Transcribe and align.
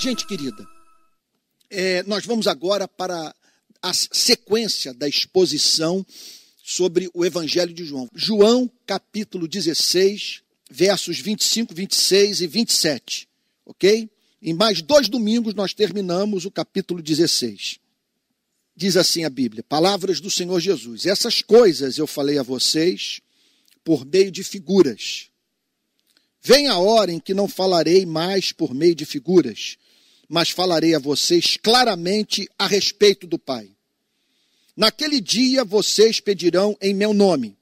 Gente 0.00 0.28
querida, 0.28 0.64
é, 1.68 2.04
nós 2.04 2.24
vamos 2.24 2.46
agora 2.46 2.86
para 2.86 3.34
a 3.82 3.92
sequência 3.92 4.94
da 4.94 5.08
exposição 5.08 6.06
sobre 6.62 7.10
o 7.12 7.24
Evangelho 7.24 7.74
de 7.74 7.84
João. 7.84 8.08
João, 8.14 8.70
capítulo 8.86 9.48
16, 9.48 10.42
versos 10.70 11.18
25, 11.18 11.74
26 11.74 12.42
e 12.42 12.46
27. 12.46 13.28
Ok? 13.66 14.08
Em 14.40 14.54
mais 14.54 14.80
dois 14.80 15.08
domingos 15.08 15.52
nós 15.52 15.74
terminamos 15.74 16.44
o 16.44 16.50
capítulo 16.50 17.02
16. 17.02 17.80
Diz 18.76 18.96
assim 18.96 19.24
a 19.24 19.30
Bíblia: 19.30 19.64
Palavras 19.64 20.20
do 20.20 20.30
Senhor 20.30 20.60
Jesus. 20.60 21.06
Essas 21.06 21.42
coisas 21.42 21.98
eu 21.98 22.06
falei 22.06 22.38
a 22.38 22.44
vocês 22.44 23.20
por 23.82 24.06
meio 24.06 24.30
de 24.30 24.44
figuras. 24.44 25.28
Vem 26.40 26.68
a 26.68 26.78
hora 26.78 27.10
em 27.10 27.18
que 27.18 27.34
não 27.34 27.48
falarei 27.48 28.06
mais 28.06 28.52
por 28.52 28.72
meio 28.72 28.94
de 28.94 29.04
figuras 29.04 29.76
mas 30.28 30.50
falarei 30.50 30.94
a 30.94 30.98
vocês 30.98 31.56
claramente 31.56 32.48
a 32.58 32.66
respeito 32.66 33.26
do 33.26 33.38
Pai. 33.38 33.70
Naquele 34.76 35.20
dia 35.20 35.64
vocês 35.64 36.20
pedirão 36.20 36.76
em 36.80 36.94
meu 36.94 37.14
nome. 37.14 37.56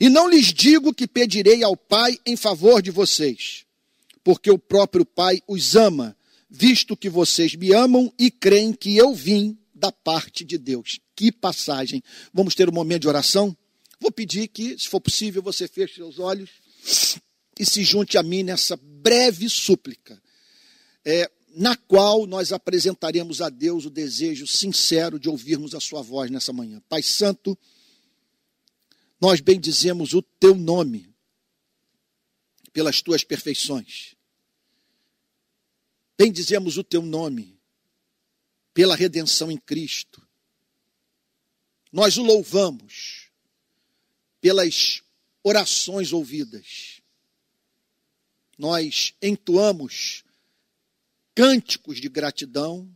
E 0.00 0.08
não 0.08 0.28
lhes 0.28 0.52
digo 0.52 0.94
que 0.94 1.06
pedirei 1.06 1.62
ao 1.62 1.76
Pai 1.76 2.18
em 2.24 2.36
favor 2.36 2.80
de 2.80 2.90
vocês, 2.90 3.64
porque 4.24 4.50
o 4.50 4.58
próprio 4.58 5.04
Pai 5.04 5.42
os 5.46 5.76
ama, 5.76 6.16
visto 6.48 6.96
que 6.96 7.10
vocês 7.10 7.54
me 7.54 7.72
amam 7.72 8.12
e 8.18 8.30
creem 8.30 8.72
que 8.72 8.96
eu 8.96 9.14
vim 9.14 9.58
da 9.74 9.92
parte 9.92 10.44
de 10.44 10.56
Deus. 10.56 10.98
Que 11.14 11.30
passagem. 11.30 12.02
Vamos 12.32 12.54
ter 12.54 12.68
um 12.68 12.72
momento 12.72 13.02
de 13.02 13.08
oração? 13.08 13.56
Vou 14.00 14.10
pedir 14.10 14.48
que, 14.48 14.78
se 14.78 14.88
for 14.88 15.00
possível, 15.00 15.42
você 15.42 15.66
feche 15.66 15.96
seus 15.96 16.18
olhos 16.18 16.50
e 17.58 17.66
se 17.66 17.82
junte 17.82 18.16
a 18.16 18.22
mim 18.22 18.42
nessa 18.42 18.76
breve 18.76 19.48
súplica. 19.48 20.20
É, 21.04 21.28
na 21.58 21.76
qual 21.76 22.24
nós 22.24 22.52
apresentaremos 22.52 23.40
a 23.40 23.48
Deus 23.48 23.84
o 23.84 23.90
desejo 23.90 24.46
sincero 24.46 25.18
de 25.18 25.28
ouvirmos 25.28 25.74
a 25.74 25.80
Sua 25.80 26.00
voz 26.00 26.30
nessa 26.30 26.52
manhã. 26.52 26.80
Pai 26.88 27.02
Santo, 27.02 27.58
nós 29.20 29.40
bendizemos 29.40 30.14
o 30.14 30.22
Teu 30.22 30.54
nome 30.54 31.12
pelas 32.72 33.02
Tuas 33.02 33.24
perfeições. 33.24 34.14
Bendizemos 36.16 36.78
o 36.78 36.84
Teu 36.84 37.02
nome 37.02 37.58
pela 38.72 38.94
redenção 38.94 39.50
em 39.50 39.56
Cristo. 39.56 40.24
Nós 41.90 42.16
o 42.18 42.22
louvamos 42.22 43.32
pelas 44.40 45.02
orações 45.42 46.12
ouvidas. 46.12 47.02
Nós 48.56 49.12
entoamos 49.20 50.22
cânticos 51.38 52.00
de 52.00 52.08
gratidão 52.08 52.92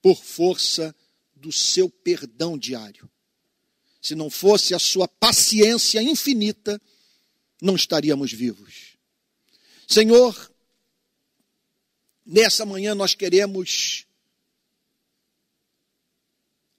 por 0.00 0.22
força 0.22 0.94
do 1.34 1.50
seu 1.50 1.90
perdão 1.90 2.56
diário. 2.56 3.10
Se 4.00 4.14
não 4.14 4.30
fosse 4.30 4.76
a 4.76 4.78
sua 4.78 5.08
paciência 5.08 6.00
infinita, 6.00 6.80
não 7.60 7.74
estaríamos 7.74 8.32
vivos. 8.32 8.96
Senhor, 9.88 10.54
nessa 12.24 12.64
manhã 12.64 12.94
nós 12.94 13.12
queremos 13.12 14.06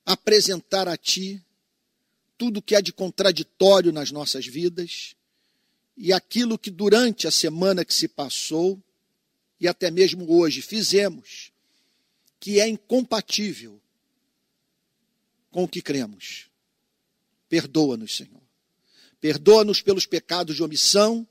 apresentar 0.06 0.88
a 0.88 0.96
Ti 0.96 1.44
tudo 2.38 2.62
que 2.62 2.74
há 2.74 2.80
de 2.80 2.94
contraditório 2.94 3.92
nas 3.92 4.12
nossas 4.12 4.48
vidas 4.48 5.14
e 5.98 6.14
aquilo 6.14 6.58
que 6.58 6.72
durante 6.72 7.28
a 7.28 7.32
semana 7.32 7.84
que 7.84 7.94
se 7.94 8.08
passou 8.08 8.82
e 9.66 9.68
até 9.68 9.90
mesmo 9.90 10.32
hoje 10.32 10.62
fizemos, 10.62 11.52
que 12.40 12.60
é 12.60 12.68
incompatível 12.68 13.82
com 15.50 15.64
o 15.64 15.68
que 15.68 15.82
cremos. 15.82 16.52
Perdoa-nos, 17.50 18.16
Senhor. 18.16 18.44
Perdoa-nos 19.20 19.82
pelos 19.82 20.06
pecados 20.06 20.56
de 20.56 20.62
omissão, 20.62 21.28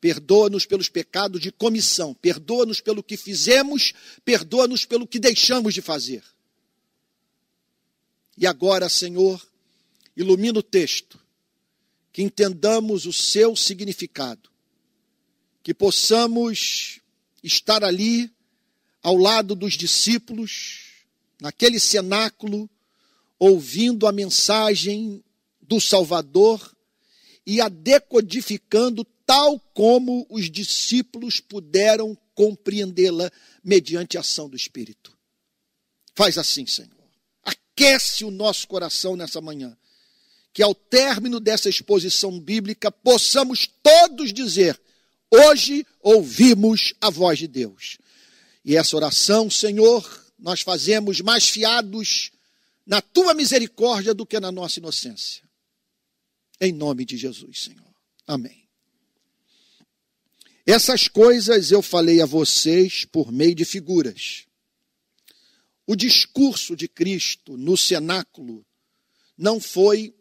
perdoa-nos 0.00 0.64
pelos 0.64 0.88
pecados 0.88 1.40
de 1.40 1.50
comissão, 1.50 2.14
perdoa-nos 2.14 2.80
pelo 2.80 3.02
que 3.02 3.16
fizemos, 3.16 3.92
perdoa-nos 4.24 4.86
pelo 4.86 5.04
que 5.04 5.18
deixamos 5.18 5.74
de 5.74 5.82
fazer. 5.82 6.22
E 8.38 8.46
agora, 8.46 8.88
Senhor, 8.88 9.44
ilumina 10.16 10.60
o 10.60 10.62
texto, 10.62 11.18
que 12.12 12.22
entendamos 12.22 13.06
o 13.06 13.12
seu 13.12 13.56
significado, 13.56 14.48
que 15.64 15.74
possamos 15.74 17.00
estar 17.42 17.84
ali 17.84 18.30
ao 19.02 19.16
lado 19.16 19.54
dos 19.54 19.74
discípulos, 19.74 21.04
naquele 21.40 21.78
cenáculo, 21.78 22.68
ouvindo 23.38 24.06
a 24.06 24.12
mensagem 24.12 25.22
do 25.60 25.80
Salvador 25.80 26.74
e 27.46 27.60
a 27.60 27.68
decodificando 27.68 29.04
tal 29.24 29.58
como 29.74 30.26
os 30.30 30.50
discípulos 30.50 31.40
puderam 31.40 32.16
compreendê-la 32.34 33.30
mediante 33.62 34.16
a 34.16 34.20
ação 34.20 34.48
do 34.48 34.56
Espírito. 34.56 35.16
Faz 36.14 36.38
assim, 36.38 36.66
Senhor. 36.66 36.90
Aquece 37.44 38.24
o 38.24 38.30
nosso 38.30 38.66
coração 38.66 39.16
nessa 39.16 39.40
manhã. 39.40 39.76
Que 40.52 40.62
ao 40.62 40.74
término 40.74 41.38
dessa 41.38 41.68
exposição 41.68 42.40
bíblica 42.40 42.90
possamos 42.90 43.68
todos 43.82 44.32
dizer: 44.32 44.80
Hoje 45.36 45.86
ouvimos 46.00 46.94
a 46.98 47.10
voz 47.10 47.38
de 47.38 47.46
Deus. 47.46 47.98
E 48.64 48.74
essa 48.74 48.96
oração, 48.96 49.50
Senhor, 49.50 50.32
nós 50.38 50.62
fazemos 50.62 51.20
mais 51.20 51.46
fiados 51.46 52.30
na 52.86 53.02
tua 53.02 53.34
misericórdia 53.34 54.14
do 54.14 54.24
que 54.24 54.40
na 54.40 54.50
nossa 54.50 54.78
inocência. 54.78 55.42
Em 56.58 56.72
nome 56.72 57.04
de 57.04 57.18
Jesus, 57.18 57.64
Senhor. 57.64 57.94
Amém. 58.26 58.66
Essas 60.64 61.06
coisas 61.06 61.70
eu 61.70 61.82
falei 61.82 62.22
a 62.22 62.26
vocês 62.26 63.04
por 63.04 63.30
meio 63.30 63.54
de 63.54 63.66
figuras. 63.66 64.46
O 65.86 65.94
discurso 65.94 66.74
de 66.74 66.88
Cristo 66.88 67.58
no 67.58 67.76
cenáculo 67.76 68.64
não 69.36 69.60
foi 69.60 70.14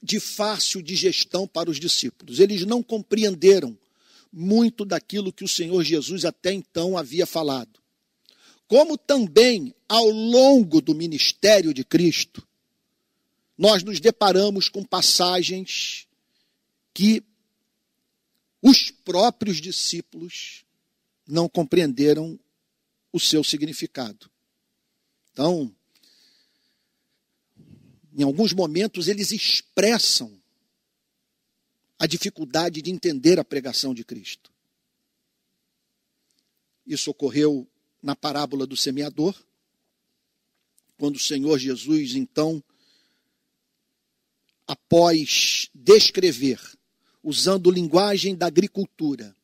de 0.00 0.20
fácil 0.20 0.80
digestão 0.80 1.48
para 1.48 1.68
os 1.68 1.80
discípulos. 1.80 2.38
Eles 2.38 2.64
não 2.64 2.80
compreenderam 2.80 3.76
muito 4.32 4.84
daquilo 4.84 5.32
que 5.32 5.44
o 5.44 5.48
Senhor 5.48 5.82
Jesus 5.82 6.24
até 6.24 6.52
então 6.52 6.96
havia 6.96 7.26
falado. 7.26 7.80
Como 8.66 8.98
também 8.98 9.74
ao 9.88 10.08
longo 10.08 10.80
do 10.80 10.94
ministério 10.94 11.72
de 11.72 11.84
Cristo, 11.84 12.46
nós 13.56 13.82
nos 13.82 13.98
deparamos 13.98 14.68
com 14.68 14.84
passagens 14.84 16.06
que 16.92 17.22
os 18.62 18.90
próprios 18.90 19.60
discípulos 19.60 20.64
não 21.26 21.48
compreenderam 21.48 22.38
o 23.12 23.18
seu 23.18 23.42
significado. 23.42 24.30
Então, 25.32 25.74
em 28.12 28.22
alguns 28.22 28.52
momentos, 28.52 29.08
eles 29.08 29.30
expressam 29.32 30.37
a 31.98 32.06
dificuldade 32.06 32.80
de 32.80 32.90
entender 32.90 33.38
a 33.38 33.44
pregação 33.44 33.92
de 33.92 34.04
Cristo. 34.04 34.52
Isso 36.86 37.10
ocorreu 37.10 37.66
na 38.02 38.14
parábola 38.14 38.66
do 38.66 38.76
semeador, 38.76 39.34
quando 40.96 41.16
o 41.16 41.20
Senhor 41.20 41.58
Jesus, 41.58 42.14
então, 42.14 42.62
após 44.66 45.68
descrever, 45.74 46.60
usando 47.22 47.70
linguagem 47.70 48.34
da 48.34 48.46
agricultura, 48.46 49.34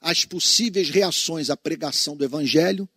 as 0.00 0.24
possíveis 0.24 0.90
reações 0.90 1.48
à 1.48 1.56
pregação 1.56 2.16
do 2.16 2.24
Evangelho, 2.24 2.88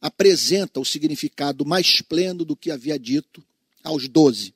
apresenta 0.00 0.78
o 0.78 0.84
significado 0.84 1.64
mais 1.64 2.00
pleno 2.02 2.44
do 2.44 2.54
que 2.54 2.70
havia 2.70 2.98
dito 2.98 3.42
aos 3.82 4.06
doze. 4.06 4.54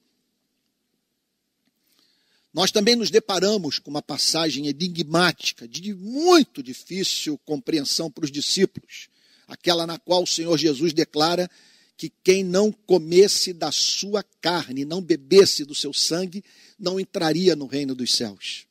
Nós 2.52 2.70
também 2.70 2.94
nos 2.94 3.10
deparamos 3.10 3.78
com 3.78 3.90
uma 3.90 4.02
passagem 4.02 4.66
enigmática, 4.66 5.66
de 5.66 5.94
muito 5.94 6.62
difícil 6.62 7.38
compreensão 7.38 8.10
para 8.10 8.24
os 8.24 8.30
discípulos, 8.30 9.08
aquela 9.48 9.86
na 9.86 9.98
qual 9.98 10.22
o 10.22 10.26
Senhor 10.26 10.58
Jesus 10.58 10.92
declara 10.92 11.50
que 11.96 12.10
quem 12.22 12.44
não 12.44 12.70
comesse 12.70 13.52
da 13.52 13.72
sua 13.72 14.22
carne, 14.40 14.84
não 14.84 15.00
bebesse 15.00 15.64
do 15.64 15.74
seu 15.74 15.92
sangue, 15.94 16.44
não 16.78 17.00
entraria 17.00 17.56
no 17.56 17.66
reino 17.66 17.94
dos 17.94 18.12
céus. 18.12 18.66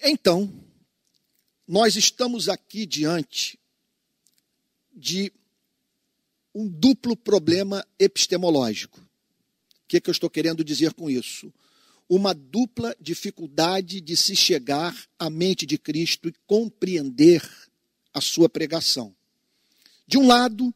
Então, 0.00 0.52
nós 1.66 1.94
estamos 1.94 2.48
aqui 2.48 2.86
diante 2.86 3.58
de 4.94 5.32
um 6.54 6.68
duplo 6.68 7.16
problema 7.16 7.86
epistemológico. 7.98 9.00
Que, 9.92 10.00
que 10.00 10.08
eu 10.08 10.12
estou 10.12 10.30
querendo 10.30 10.64
dizer 10.64 10.94
com 10.94 11.10
isso? 11.10 11.52
uma 12.08 12.34
dupla 12.34 12.96
dificuldade 13.00 14.00
de 14.00 14.16
se 14.16 14.34
chegar 14.34 14.94
à 15.18 15.30
mente 15.30 15.64
de 15.64 15.78
Cristo 15.78 16.28
e 16.28 16.34
compreender 16.46 17.42
a 18.12 18.20
sua 18.20 18.50
pregação. 18.50 19.14
De 20.06 20.18
um 20.18 20.26
lado, 20.26 20.74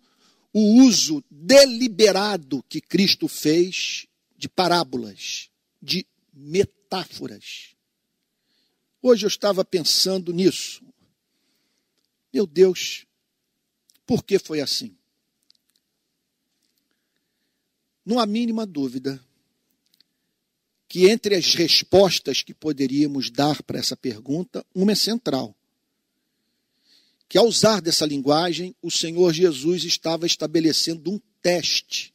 o 0.51 0.83
uso 0.83 1.23
deliberado 1.31 2.63
que 2.69 2.81
Cristo 2.81 3.29
fez 3.29 4.07
de 4.39 4.49
parábolas, 4.49 5.51
de 5.83 6.07
metáforas. 6.33 7.75
Hoje 9.03 9.27
eu 9.27 9.29
estava 9.29 9.63
pensando 9.63 10.33
nisso. 10.33 10.83
Meu 12.33 12.47
Deus, 12.47 13.05
por 14.07 14.25
que 14.25 14.39
foi 14.39 14.61
assim? 14.61 14.96
Não 18.07 18.21
há 18.21 18.25
mínima 18.25 18.65
dúvida 18.65 19.21
que 20.89 21.11
entre 21.11 21.35
as 21.35 21.55
respostas 21.55 22.43
que 22.43 22.55
poderíamos 22.55 23.29
dar 23.29 23.61
para 23.65 23.81
essa 23.81 23.97
pergunta, 23.97 24.65
uma 24.73 24.93
é 24.93 24.95
central. 24.95 25.55
Que 27.29 27.37
ao 27.37 27.47
usar 27.47 27.81
dessa 27.81 28.07
linguagem, 28.07 28.77
o 28.81 28.89
Senhor 28.89 29.33
Jesus 29.33 29.83
estava 29.83 30.25
estabelecendo 30.25 31.11
um 31.11 31.21
teste 31.43 32.15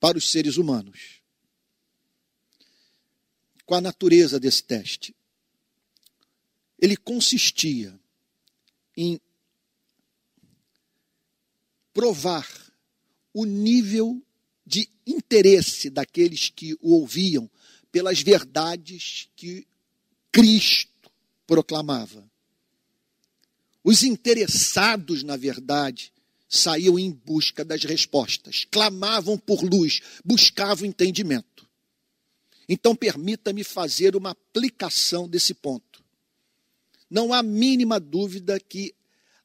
para 0.00 0.18
os 0.18 0.28
seres 0.28 0.56
humanos. 0.56 1.22
Qual 3.64 3.78
a 3.78 3.80
natureza 3.80 4.40
desse 4.40 4.64
teste? 4.64 5.14
Ele 6.76 6.96
consistia 6.96 7.96
em 8.96 9.20
provar 11.94 12.48
o 13.32 13.44
nível 13.44 14.20
de 14.64 14.88
interesse 15.06 15.90
daqueles 15.90 16.48
que 16.48 16.74
o 16.80 16.94
ouviam 16.94 17.50
pelas 17.90 18.22
verdades 18.22 19.28
que 19.36 19.66
Cristo 20.30 21.10
proclamava. 21.46 22.24
Os 23.84 24.02
interessados 24.02 25.22
na 25.22 25.36
verdade 25.36 26.12
saíam 26.48 26.98
em 26.98 27.10
busca 27.10 27.64
das 27.64 27.82
respostas, 27.84 28.66
clamavam 28.70 29.38
por 29.38 29.62
luz, 29.62 30.00
buscavam 30.24 30.86
entendimento. 30.86 31.68
Então, 32.68 32.94
permita-me 32.94 33.64
fazer 33.64 34.14
uma 34.14 34.30
aplicação 34.30 35.28
desse 35.28 35.52
ponto. 35.52 36.02
Não 37.10 37.32
há 37.32 37.42
mínima 37.42 37.98
dúvida 37.98 38.58
que 38.60 38.94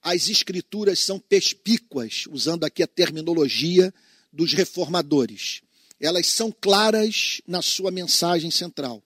as 0.01 0.29
escrituras 0.29 0.99
são 0.99 1.19
perspícuas, 1.19 2.25
usando 2.29 2.63
aqui 2.63 2.83
a 2.83 2.87
terminologia 2.87 3.93
dos 4.37 4.53
reformadores 4.53 5.61
elas 5.99 6.27
são 6.27 6.51
claras 6.51 7.41
na 7.47 7.61
sua 7.61 7.91
mensagem 7.91 8.51
central. 8.51 9.03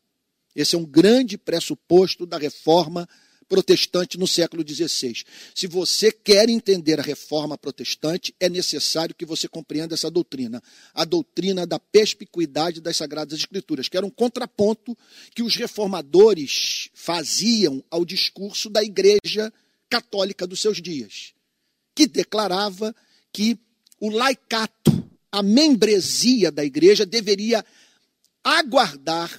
Esse 0.56 0.76
é 0.76 0.78
um 0.78 0.86
grande 0.86 1.38
pressuposto 1.38 2.26
da 2.26 2.38
reforma 2.38 3.08
protestante 3.48 4.18
no 4.18 4.28
século 4.28 4.66
XVI. 4.66 5.24
Se 5.54 5.68
você 5.68 6.12
quer 6.12 6.50
entender 6.50 7.00
a 7.00 7.04
reforma 7.04 7.58
protestante, 7.58 8.34
é 8.40 8.48
necessário 8.48 9.16
que 9.16 9.26
você 9.26 9.48
compreenda 9.48 9.94
essa 9.94 10.10
doutrina, 10.10 10.62
a 10.94 11.04
doutrina 11.04 11.66
da 11.66 11.78
perspicuidade 11.78 12.80
das 12.80 12.98
Sagradas 12.98 13.40
Escrituras, 13.40 13.90
que 13.90 13.98
era 13.98 14.06
um 14.06 14.10
contraponto 14.10 14.98
que 15.34 15.44
os 15.44 15.56
reformadores 15.56 16.90
faziam 16.94 17.84
ao 17.90 18.06
discurso 18.06 18.70
da 18.70 18.84
Igreja 18.84 19.52
Católica 19.90 20.48
dos 20.48 20.62
seus 20.62 20.82
dias, 20.82 21.34
que 21.94 22.08
declarava 22.08 22.96
que 23.34 23.60
o 24.00 24.10
laicato 24.10 25.01
a 25.32 25.42
membresia 25.42 26.52
da 26.52 26.64
igreja 26.64 27.06
deveria 27.06 27.66
aguardar 28.44 29.32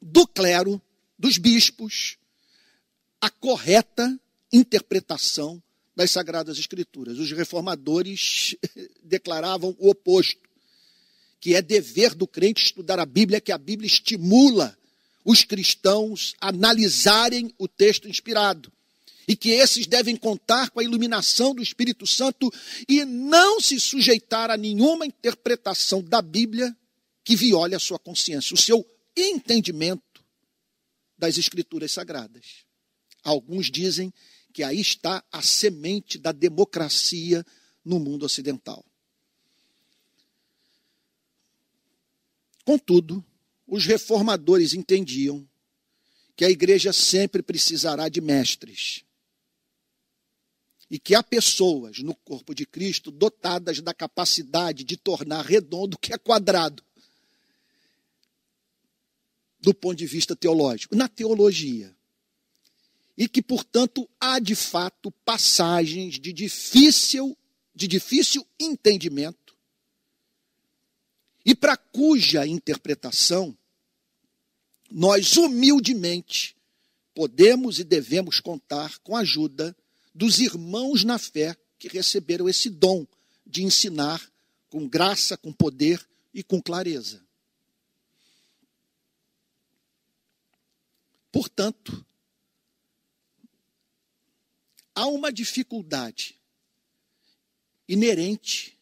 do 0.00 0.26
clero, 0.26 0.80
dos 1.18 1.38
bispos, 1.38 2.16
a 3.20 3.28
correta 3.28 4.18
interpretação 4.52 5.62
das 5.94 6.10
Sagradas 6.10 6.58
Escrituras. 6.58 7.18
Os 7.18 7.32
reformadores 7.32 8.54
declaravam 9.02 9.76
o 9.78 9.90
oposto, 9.90 10.48
que 11.40 11.54
é 11.54 11.62
dever 11.62 12.14
do 12.14 12.26
crente 12.26 12.64
estudar 12.64 12.98
a 12.98 13.06
Bíblia, 13.06 13.40
que 13.40 13.52
a 13.52 13.58
Bíblia 13.58 13.86
estimula 13.86 14.76
os 15.24 15.44
cristãos 15.44 16.34
a 16.40 16.48
analisarem 16.48 17.52
o 17.58 17.66
texto 17.66 18.08
inspirado 18.08 18.72
e 19.28 19.34
que 19.34 19.50
esses 19.50 19.86
devem 19.86 20.16
contar 20.16 20.70
com 20.70 20.78
a 20.78 20.84
iluminação 20.84 21.54
do 21.54 21.62
Espírito 21.62 22.06
Santo 22.06 22.52
e 22.88 23.04
não 23.04 23.60
se 23.60 23.80
sujeitar 23.80 24.50
a 24.50 24.56
nenhuma 24.56 25.04
interpretação 25.04 26.02
da 26.02 26.22
Bíblia 26.22 26.76
que 27.24 27.34
viole 27.34 27.74
a 27.74 27.80
sua 27.80 27.98
consciência, 27.98 28.54
o 28.54 28.58
seu 28.58 28.86
entendimento 29.16 30.24
das 31.18 31.38
Escrituras 31.38 31.90
Sagradas. 31.90 32.64
Alguns 33.24 33.68
dizem 33.70 34.12
que 34.52 34.62
aí 34.62 34.80
está 34.80 35.24
a 35.32 35.42
semente 35.42 36.18
da 36.18 36.30
democracia 36.30 37.44
no 37.84 37.98
mundo 37.98 38.24
ocidental. 38.24 38.84
Contudo, 42.64 43.24
os 43.66 43.86
reformadores 43.86 44.72
entendiam 44.72 45.48
que 46.36 46.44
a 46.44 46.50
igreja 46.50 46.92
sempre 46.92 47.42
precisará 47.42 48.08
de 48.08 48.20
mestres 48.20 49.05
e 50.90 50.98
que 50.98 51.14
há 51.14 51.22
pessoas 51.22 51.98
no 51.98 52.14
corpo 52.14 52.54
de 52.54 52.64
Cristo 52.64 53.10
dotadas 53.10 53.80
da 53.80 53.92
capacidade 53.92 54.84
de 54.84 54.96
tornar 54.96 55.44
redondo 55.44 55.96
o 55.96 55.98
que 55.98 56.12
é 56.12 56.18
quadrado, 56.18 56.82
do 59.60 59.74
ponto 59.74 59.96
de 59.96 60.06
vista 60.06 60.36
teológico, 60.36 60.94
na 60.94 61.08
teologia. 61.08 61.94
E 63.18 63.26
que, 63.26 63.42
portanto, 63.42 64.08
há 64.20 64.38
de 64.38 64.54
fato 64.54 65.10
passagens 65.24 66.20
de 66.20 66.32
difícil, 66.32 67.36
de 67.74 67.88
difícil 67.88 68.46
entendimento 68.60 69.46
e 71.44 71.54
para 71.54 71.76
cuja 71.76 72.44
interpretação 72.44 73.56
nós 74.90 75.36
humildemente 75.36 76.56
podemos 77.14 77.78
e 77.78 77.84
devemos 77.84 78.40
contar 78.40 78.98
com 78.98 79.16
a 79.16 79.20
ajuda 79.20 79.74
dos 80.16 80.40
irmãos 80.40 81.04
na 81.04 81.18
fé 81.18 81.54
que 81.78 81.88
receberam 81.88 82.48
esse 82.48 82.70
dom 82.70 83.06
de 83.46 83.62
ensinar 83.62 84.26
com 84.70 84.88
graça, 84.88 85.36
com 85.36 85.52
poder 85.52 86.04
e 86.32 86.42
com 86.42 86.60
clareza. 86.60 87.22
Portanto, 91.30 92.04
há 94.94 95.06
uma 95.06 95.30
dificuldade 95.30 96.34
inerente 97.86 98.78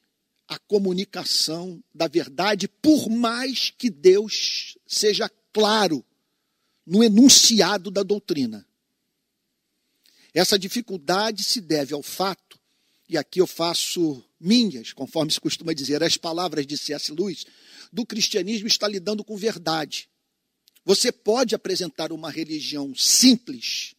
à 0.47 0.57
comunicação 0.57 1.83
da 1.93 2.07
verdade, 2.07 2.69
por 2.69 3.11
mais 3.11 3.71
que 3.71 3.91
Deus 3.91 4.79
seja 4.87 5.29
claro 5.53 6.05
no 6.87 7.03
enunciado 7.03 7.91
da 7.91 8.05
doutrina. 8.05 8.64
Essa 10.35 10.59
dificuldade 10.59 11.45
se 11.45 11.61
deve 11.61 11.95
ao 11.95 12.03
fato, 12.03 12.59
e 13.09 13.17
aqui 13.17 13.41
eu 13.41 13.47
faço 13.47 14.25
minhas, 14.41 14.93
conforme 14.93 15.31
se 15.31 15.41
costuma 15.41 15.73
dizer, 15.73 16.03
as 16.03 16.17
palavras 16.17 16.67
de 16.67 16.76
C.S. 16.76 17.12
Lewis, 17.12 17.47
do 17.93 18.05
cristianismo 18.05 18.67
está 18.67 18.88
lidando 18.88 19.23
com 19.23 19.37
verdade. 19.37 20.09
Você 20.85 21.12
pode 21.12 21.55
apresentar 21.55 22.11
uma 22.12 22.31
religião 22.31 22.93
simples 22.97 23.95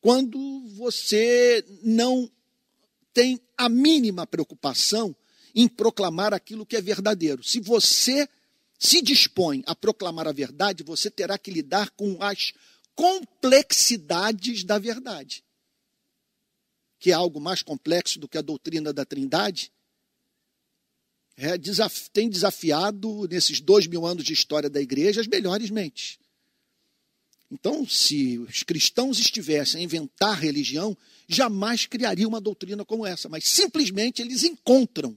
quando 0.00 0.38
você 0.68 1.64
não 1.82 2.30
tem 3.12 3.40
a 3.58 3.68
mínima 3.68 4.26
preocupação 4.26 5.14
em 5.54 5.66
proclamar 5.66 6.32
aquilo 6.32 6.64
que 6.64 6.76
é 6.76 6.80
verdadeiro. 6.80 7.42
Se 7.42 7.58
você 7.58 8.28
se 8.78 9.02
dispõe 9.02 9.64
a 9.66 9.74
proclamar 9.74 10.28
a 10.28 10.32
verdade, 10.32 10.84
você 10.84 11.10
terá 11.10 11.36
que 11.36 11.50
lidar 11.50 11.90
com 11.90 12.22
as 12.22 12.52
complexidades 12.94 14.62
da 14.62 14.78
verdade 14.78 15.44
que 17.04 17.10
é 17.10 17.14
algo 17.14 17.38
mais 17.38 17.60
complexo 17.60 18.18
do 18.18 18.26
que 18.26 18.38
a 18.38 18.40
doutrina 18.40 18.90
da 18.90 19.04
Trindade, 19.04 19.70
é, 21.36 21.58
desaf 21.58 22.08
tem 22.10 22.30
desafiado, 22.30 23.28
nesses 23.28 23.60
dois 23.60 23.86
mil 23.86 24.06
anos 24.06 24.24
de 24.24 24.32
história 24.32 24.70
da 24.70 24.80
igreja, 24.80 25.20
as 25.20 25.26
melhores 25.26 25.68
mentes. 25.68 26.18
Então, 27.52 27.86
se 27.86 28.38
os 28.38 28.62
cristãos 28.62 29.18
estivessem 29.18 29.82
a 29.82 29.84
inventar 29.84 30.40
religião, 30.40 30.96
jamais 31.28 31.84
criariam 31.84 32.30
uma 32.30 32.40
doutrina 32.40 32.86
como 32.86 33.04
essa, 33.04 33.28
mas 33.28 33.44
simplesmente 33.44 34.22
eles 34.22 34.42
encontram 34.42 35.14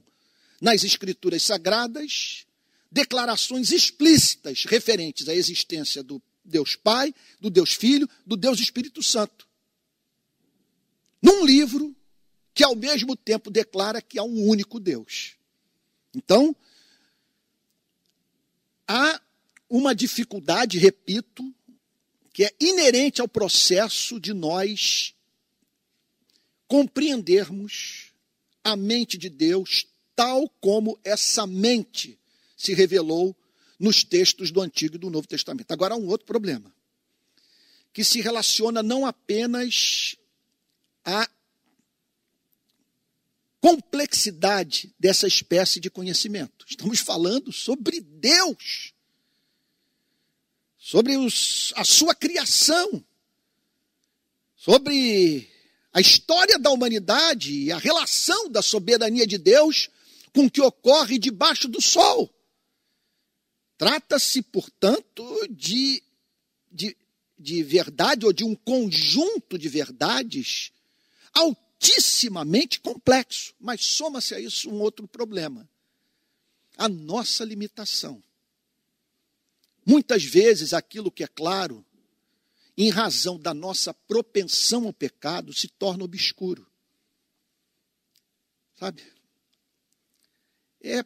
nas 0.60 0.84
escrituras 0.84 1.42
sagradas 1.42 2.44
declarações 2.92 3.72
explícitas 3.72 4.66
referentes 4.66 5.26
à 5.26 5.34
existência 5.34 6.02
do 6.02 6.20
Deus 6.44 6.76
Pai, 6.76 7.14
do 7.40 7.48
Deus 7.48 7.72
Filho, 7.72 8.06
do 8.26 8.36
Deus 8.36 8.60
Espírito 8.60 9.02
Santo 9.02 9.47
num 11.28 11.44
livro 11.44 11.94
que 12.54 12.64
ao 12.64 12.74
mesmo 12.74 13.14
tempo 13.14 13.50
declara 13.50 14.00
que 14.00 14.18
há 14.18 14.24
um 14.24 14.48
único 14.48 14.80
Deus. 14.80 15.36
Então, 16.14 16.56
há 18.86 19.20
uma 19.68 19.94
dificuldade, 19.94 20.78
repito, 20.78 21.54
que 22.32 22.44
é 22.44 22.54
inerente 22.58 23.20
ao 23.20 23.28
processo 23.28 24.18
de 24.18 24.32
nós 24.32 25.14
compreendermos 26.66 28.12
a 28.64 28.74
mente 28.74 29.16
de 29.18 29.28
Deus 29.28 29.86
tal 30.16 30.48
como 30.60 30.98
essa 31.04 31.46
mente 31.46 32.18
se 32.56 32.74
revelou 32.74 33.36
nos 33.78 34.02
textos 34.02 34.50
do 34.50 34.60
Antigo 34.60 34.96
e 34.96 34.98
do 34.98 35.10
Novo 35.10 35.28
Testamento. 35.28 35.70
Agora 35.70 35.94
há 35.94 35.96
um 35.96 36.08
outro 36.08 36.26
problema, 36.26 36.74
que 37.92 38.02
se 38.02 38.20
relaciona 38.20 38.82
não 38.82 39.06
apenas 39.06 40.17
à 41.08 41.26
complexidade 43.62 44.94
dessa 45.00 45.26
espécie 45.26 45.80
de 45.80 45.88
conhecimento. 45.88 46.66
Estamos 46.68 47.00
falando 47.00 47.50
sobre 47.50 48.00
Deus, 48.00 48.92
sobre 50.76 51.16
os, 51.16 51.72
a 51.76 51.82
sua 51.82 52.14
criação, 52.14 53.02
sobre 54.54 55.50
a 55.94 56.00
história 56.00 56.58
da 56.58 56.70
humanidade 56.70 57.54
e 57.54 57.72
a 57.72 57.78
relação 57.78 58.50
da 58.50 58.60
soberania 58.60 59.26
de 59.26 59.38
Deus 59.38 59.88
com 60.34 60.44
o 60.44 60.50
que 60.50 60.60
ocorre 60.60 61.18
debaixo 61.18 61.68
do 61.68 61.80
sol. 61.80 62.30
Trata-se, 63.78 64.42
portanto, 64.42 65.24
de, 65.48 66.02
de, 66.70 66.94
de 67.38 67.62
verdade 67.62 68.26
ou 68.26 68.32
de 68.32 68.44
um 68.44 68.54
conjunto 68.54 69.58
de 69.58 69.68
verdades 69.70 70.70
altissimamente 71.32 72.80
complexo. 72.80 73.54
Mas 73.60 73.84
soma-se 73.84 74.34
a 74.34 74.40
isso 74.40 74.70
um 74.70 74.80
outro 74.80 75.06
problema: 75.06 75.68
a 76.76 76.88
nossa 76.88 77.44
limitação. 77.44 78.22
Muitas 79.84 80.24
vezes 80.24 80.74
aquilo 80.74 81.10
que 81.10 81.24
é 81.24 81.28
claro 81.28 81.84
em 82.78 82.90
razão 82.90 83.36
da 83.36 83.52
nossa 83.52 83.92
propensão 83.92 84.86
ao 84.86 84.92
pecado, 84.92 85.52
se 85.52 85.66
torna 85.66 86.04
obscuro. 86.04 86.64
Sabe? 88.78 89.02
É, 90.80 91.04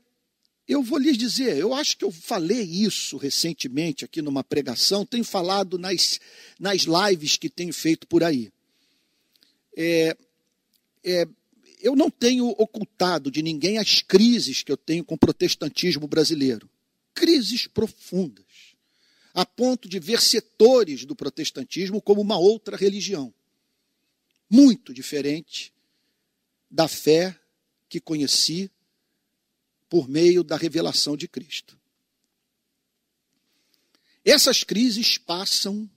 eu 0.69 0.83
vou 0.83 0.99
lhes 0.99 1.17
dizer, 1.17 1.57
eu 1.57 1.73
acho 1.73 1.97
que 1.97 2.05
eu 2.05 2.13
falei 2.13 2.61
isso 2.61 3.17
recentemente 3.17 4.05
aqui 4.05 4.21
numa 4.21 4.45
pregação, 4.45 5.07
tenho 5.07 5.25
falado 5.25 5.79
nas, 5.79 6.21
nas 6.61 6.83
lives 6.83 7.39
que 7.39 7.49
tenho 7.49 7.73
feito 7.73 8.07
por 8.07 8.23
aí. 8.23 8.53
É, 9.77 10.17
é, 11.05 11.29
eu 11.81 11.97
não 11.97 12.11
tenho 12.11 12.49
ocultado 12.49 13.31
de 13.31 13.43
ninguém 13.43 13.79
as 13.79 14.03
crises 14.03 14.63
que 14.63 14.71
eu 14.71 14.77
tenho 14.77 15.05
com 15.05 15.15
o 15.15 15.19
protestantismo 15.19 16.07
brasileiro. 16.07 16.69
Crises 17.15 17.67
profundas 17.67 18.73
a 19.35 19.47
ponto 19.47 19.89
de 19.89 19.99
ver 19.99 20.21
setores 20.21 21.05
do 21.05 21.17
protestantismo 21.17 22.03
como 22.03 22.21
uma 22.21 22.39
outra 22.39 22.77
religião, 22.77 23.33
muito 24.49 24.93
diferente 24.93 25.73
da 26.71 26.87
fé 26.87 27.39
que 27.89 28.01
conheci 28.01 28.71
por 29.89 30.09
meio 30.09 30.43
da 30.43 30.57
revelação 30.57 31.17
de 31.17 31.27
Cristo. 31.29 31.79
Essas 34.25 34.63
crises 34.63 35.19
passam 35.19 35.91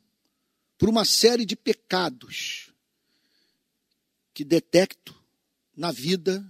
por 0.77 0.89
uma 0.89 1.05
série 1.05 1.45
de 1.45 1.55
pecados 1.55 2.64
que 4.35 4.43
detecto 4.43 5.15
na 5.73 5.93
vida 5.93 6.45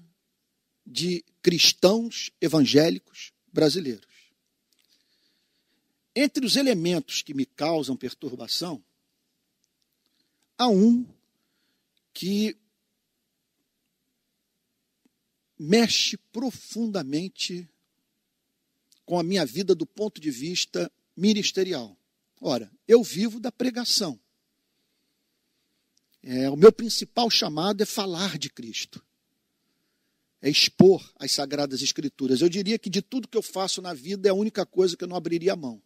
de 0.84 1.24
cristãos 1.40 2.32
evangélicos 2.42 3.32
brasileiros. 3.54 4.34
Entre 6.16 6.44
os 6.44 6.56
elementos 6.56 7.22
que 7.22 7.36
me 7.36 7.46
causam 7.46 7.96
perturbação, 7.96 8.84
há 10.58 10.68
um 10.68 11.08
que 12.12 12.58
mexe 15.58 16.18
profundamente 16.18 17.70
com 19.06 19.20
a 19.20 19.24
minha 19.24 19.46
vida 19.46 19.76
do 19.76 19.86
ponto 19.86 20.20
de 20.20 20.32
vista 20.32 20.92
ministerial. 21.16 21.96
Ora, 22.42 22.72
eu 22.88 23.04
vivo 23.04 23.40
da 23.40 23.52
pregação. 23.52 24.20
É, 26.28 26.50
o 26.50 26.56
meu 26.56 26.74
principal 26.74 27.30
chamado 27.30 27.84
é 27.84 27.86
falar 27.86 28.40
de 28.40 28.50
Cristo, 28.50 29.00
é 30.42 30.50
expor 30.50 31.14
as 31.20 31.32
Sagradas 31.32 31.84
Escrituras. 31.84 32.42
Eu 32.42 32.50
diria 32.50 32.80
que 32.80 32.90
de 32.90 33.00
tudo 33.00 33.28
que 33.28 33.38
eu 33.38 33.44
faço 33.44 33.80
na 33.80 33.94
vida 33.94 34.28
é 34.28 34.32
a 34.32 34.34
única 34.34 34.66
coisa 34.66 34.98
que 34.98 35.04
eu 35.04 35.08
não 35.08 35.16
abriria 35.16 35.54
a 35.54 35.56
mão. 35.56 35.80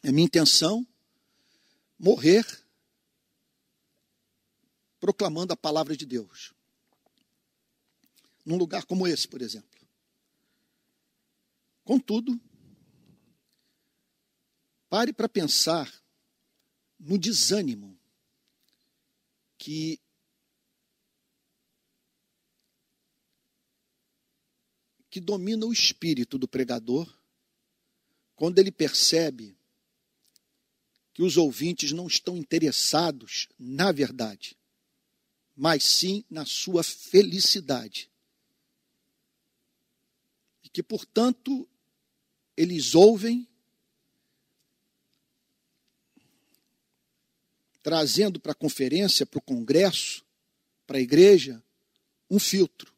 É 0.00 0.12
minha 0.12 0.26
intenção 0.26 0.86
morrer 1.98 2.46
proclamando 5.00 5.52
a 5.52 5.56
palavra 5.56 5.96
de 5.96 6.06
Deus. 6.06 6.54
Num 8.44 8.56
lugar 8.56 8.84
como 8.84 9.08
esse, 9.08 9.26
por 9.26 9.42
exemplo. 9.42 9.68
Contudo, 11.82 12.40
pare 14.88 15.12
para 15.12 15.28
pensar 15.28 15.92
no 16.98 17.18
desânimo 17.18 17.98
que 19.56 20.00
que 25.10 25.20
domina 25.20 25.64
o 25.66 25.72
espírito 25.72 26.38
do 26.38 26.46
pregador 26.46 27.12
quando 28.36 28.58
ele 28.58 28.70
percebe 28.70 29.56
que 31.18 31.22
os 31.24 31.36
ouvintes 31.36 31.90
não 31.90 32.06
estão 32.06 32.36
interessados 32.36 33.48
na 33.58 33.90
verdade, 33.90 34.56
mas 35.56 35.82
sim 35.82 36.24
na 36.30 36.46
sua 36.46 36.84
felicidade. 36.84 38.08
E 40.62 40.68
que, 40.68 40.80
portanto, 40.80 41.68
eles 42.56 42.94
ouvem, 42.94 43.47
trazendo 47.88 48.38
para 48.38 48.52
a 48.52 48.54
conferência, 48.54 49.24
para 49.24 49.38
o 49.38 49.42
congresso, 49.42 50.22
para 50.86 50.98
a 50.98 51.00
igreja, 51.00 51.64
um 52.28 52.38
filtro 52.38 52.94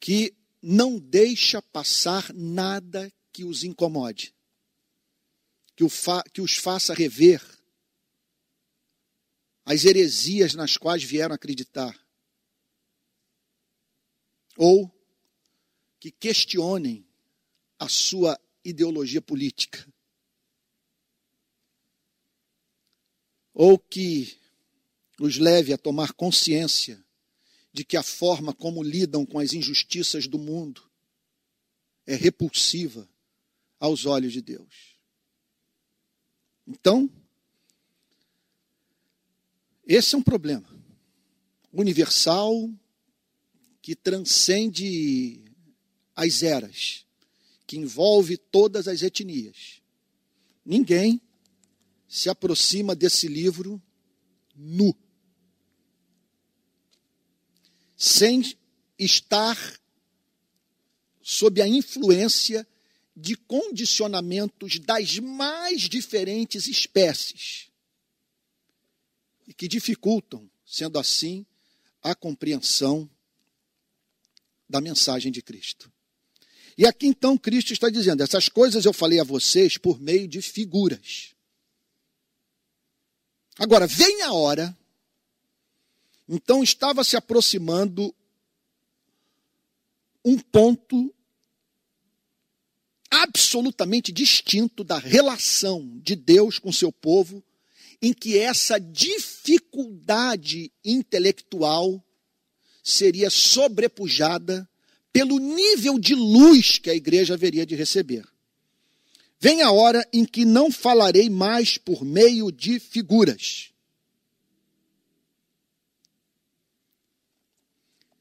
que 0.00 0.34
não 0.62 0.98
deixa 0.98 1.60
passar 1.60 2.32
nada 2.32 3.12
que 3.30 3.44
os 3.44 3.64
incomode 3.64 4.34
que, 5.76 5.84
que 6.32 6.40
os 6.40 6.56
faça 6.56 6.94
rever 6.94 7.42
as 9.66 9.84
heresias 9.84 10.54
nas 10.54 10.78
quais 10.78 11.04
vieram 11.04 11.34
acreditar. 11.34 11.94
Ou 14.56 14.90
que 16.00 16.10
questionem 16.10 17.06
a 17.78 17.90
sua 17.90 18.40
ideologia 18.64 19.20
política. 19.20 19.91
Ou 23.54 23.78
que 23.78 24.36
os 25.18 25.38
leve 25.38 25.72
a 25.72 25.78
tomar 25.78 26.12
consciência 26.12 27.02
de 27.72 27.84
que 27.84 27.96
a 27.96 28.02
forma 28.02 28.52
como 28.52 28.82
lidam 28.82 29.24
com 29.24 29.38
as 29.38 29.52
injustiças 29.52 30.26
do 30.26 30.38
mundo 30.38 30.82
é 32.06 32.14
repulsiva 32.14 33.08
aos 33.78 34.04
olhos 34.06 34.32
de 34.32 34.42
Deus. 34.42 34.96
Então, 36.66 37.10
esse 39.86 40.14
é 40.14 40.18
um 40.18 40.22
problema 40.22 40.68
universal 41.72 42.70
que 43.80 43.96
transcende 43.96 45.42
as 46.14 46.42
eras, 46.42 47.04
que 47.66 47.76
envolve 47.76 48.36
todas 48.36 48.86
as 48.86 49.02
etnias. 49.02 49.80
Ninguém 50.64 51.20
se 52.12 52.28
aproxima 52.28 52.94
desse 52.94 53.26
livro 53.26 53.82
nu, 54.54 54.94
sem 57.96 58.54
estar 58.98 59.56
sob 61.22 61.62
a 61.62 61.66
influência 61.66 62.68
de 63.16 63.34
condicionamentos 63.34 64.78
das 64.78 65.18
mais 65.20 65.88
diferentes 65.88 66.66
espécies 66.66 67.70
e 69.48 69.54
que 69.54 69.66
dificultam, 69.66 70.50
sendo 70.66 70.98
assim, 70.98 71.46
a 72.02 72.14
compreensão 72.14 73.10
da 74.68 74.82
mensagem 74.82 75.32
de 75.32 75.40
Cristo. 75.40 75.90
E 76.76 76.84
aqui 76.84 77.06
então 77.06 77.38
Cristo 77.38 77.72
está 77.72 77.88
dizendo: 77.88 78.22
essas 78.22 78.50
coisas 78.50 78.84
eu 78.84 78.92
falei 78.92 79.18
a 79.18 79.24
vocês 79.24 79.78
por 79.78 79.98
meio 79.98 80.28
de 80.28 80.42
figuras. 80.42 81.31
Agora, 83.62 83.86
vem 83.86 84.22
a 84.22 84.32
hora, 84.32 84.76
então 86.28 86.64
estava 86.64 87.04
se 87.04 87.16
aproximando 87.16 88.12
um 90.24 90.36
ponto 90.36 91.14
absolutamente 93.08 94.10
distinto 94.10 94.82
da 94.82 94.98
relação 94.98 95.96
de 96.02 96.16
Deus 96.16 96.58
com 96.58 96.72
seu 96.72 96.90
povo, 96.90 97.40
em 98.02 98.12
que 98.12 98.36
essa 98.36 98.80
dificuldade 98.80 100.72
intelectual 100.84 102.04
seria 102.82 103.30
sobrepujada 103.30 104.68
pelo 105.12 105.38
nível 105.38 106.00
de 106.00 106.16
luz 106.16 106.78
que 106.78 106.90
a 106.90 106.94
igreja 106.96 107.34
haveria 107.34 107.64
de 107.64 107.76
receber. 107.76 108.31
Vem 109.44 109.60
a 109.60 109.72
hora 109.72 110.08
em 110.12 110.24
que 110.24 110.44
não 110.44 110.70
falarei 110.70 111.28
mais 111.28 111.76
por 111.76 112.04
meio 112.04 112.52
de 112.52 112.78
figuras. 112.78 113.72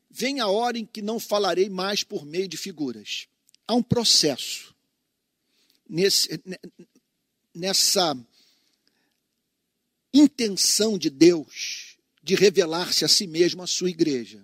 Vem 0.10 0.40
a 0.40 0.48
hora 0.48 0.80
em 0.80 0.86
que 0.86 1.00
não 1.00 1.20
falarei 1.20 1.70
mais 1.70 2.04
por 2.04 2.26
meio 2.26 2.48
de 2.48 2.58
figuras. 2.58 3.28
Há 3.68 3.76
um 3.76 3.84
processo 3.84 4.76
nesse, 5.88 6.42
nessa 7.54 8.18
intenção 10.12 10.98
de 10.98 11.12
Deus 11.12 11.98
de 12.24 12.34
revelar-se 12.34 13.06
a 13.06 13.08
si 13.08 13.28
mesmo 13.28 13.62
à 13.62 13.68
sua 13.68 13.92
igreja. 13.92 14.44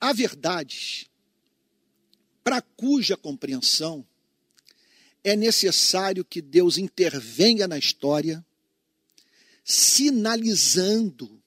Há 0.00 0.14
verdades 0.14 1.10
para 2.44 2.60
cuja 2.60 3.16
compreensão 3.16 4.06
é 5.24 5.34
necessário 5.34 6.22
que 6.22 6.42
Deus 6.42 6.76
intervenha 6.76 7.66
na 7.66 7.78
história, 7.78 8.44
sinalizando 9.64 11.42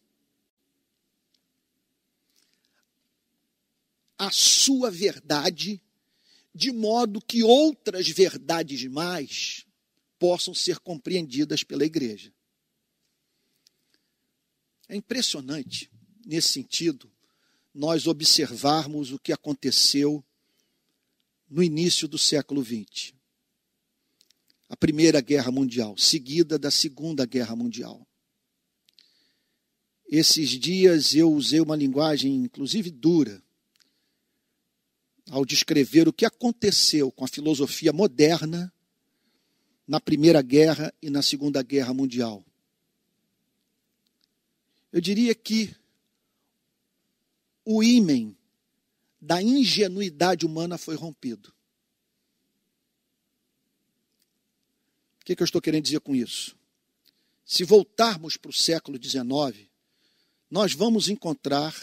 a 4.18 4.32
sua 4.32 4.89
verdade, 4.89 5.80
de 6.56 6.72
modo 6.72 7.22
que 7.22 7.44
outras 7.44 8.10
verdades 8.10 8.84
mais 8.86 9.68
possam 10.18 10.56
ser 10.56 10.80
compreendidas 10.80 11.63
pela 11.63 11.86
igreja. 11.86 12.34
É 14.89 14.96
impressionante, 14.96 15.92
nesse 16.25 16.48
sentido, 16.48 17.12
nós 17.72 18.08
observarmos 18.08 19.12
o 19.12 19.20
que 19.20 19.32
aconteceu 19.32 20.25
no 21.50 21.63
início 21.63 22.08
do 22.08 22.18
século 22.18 22.63
XX. 22.63 23.13
A 24.70 24.75
Primeira 24.75 25.22
Guerra 25.22 25.51
Mundial, 25.51 25.98
seguida 25.98 26.60
da 26.60 26.70
Segunda 26.70 27.25
Guerra 27.25 27.56
Mundial. 27.56 28.06
Esses 30.08 30.50
dias 30.50 31.13
eu 31.13 31.32
usei 31.32 31.60
uma 31.60 31.75
linguagem, 31.75 32.36
inclusive 32.36 32.89
dura, 32.89 33.42
ao 35.30 35.46
descrever 35.46 36.08
o 36.08 36.13
que 36.13 36.25
aconteceu 36.25 37.12
com 37.12 37.25
a 37.25 37.27
filosofia 37.27 37.92
moderna 37.92 38.74
na 39.88 40.00
Primeira 40.00 40.42
Guerra 40.42 40.94
e 41.01 41.10
na 41.10 41.22
Segunda 41.22 41.62
Guerra 41.62 41.94
Mundial. 41.94 42.46
Eu 44.92 45.01
diria 45.01 45.36
que 45.36 45.75
o 47.66 47.84
ímen 47.84 48.37
da 49.27 49.41
ingenuidade 49.41 50.46
humana 50.46 50.77
foi 50.77 50.96
rompido. 50.96 51.53
O 55.22 55.25
que, 55.25 55.36
que 55.36 55.43
eu 55.43 55.46
estou 55.46 55.62
querendo 55.62 55.84
dizer 55.84 56.00
com 56.00 56.15
isso? 56.15 56.55
Se 57.46 57.65
voltarmos 57.65 58.38
para 58.38 58.50
o 58.50 58.53
século 58.53 58.98
XIX, 58.98 59.67
nós 60.50 60.74
vamos 60.74 61.10
encontrar 61.10 61.75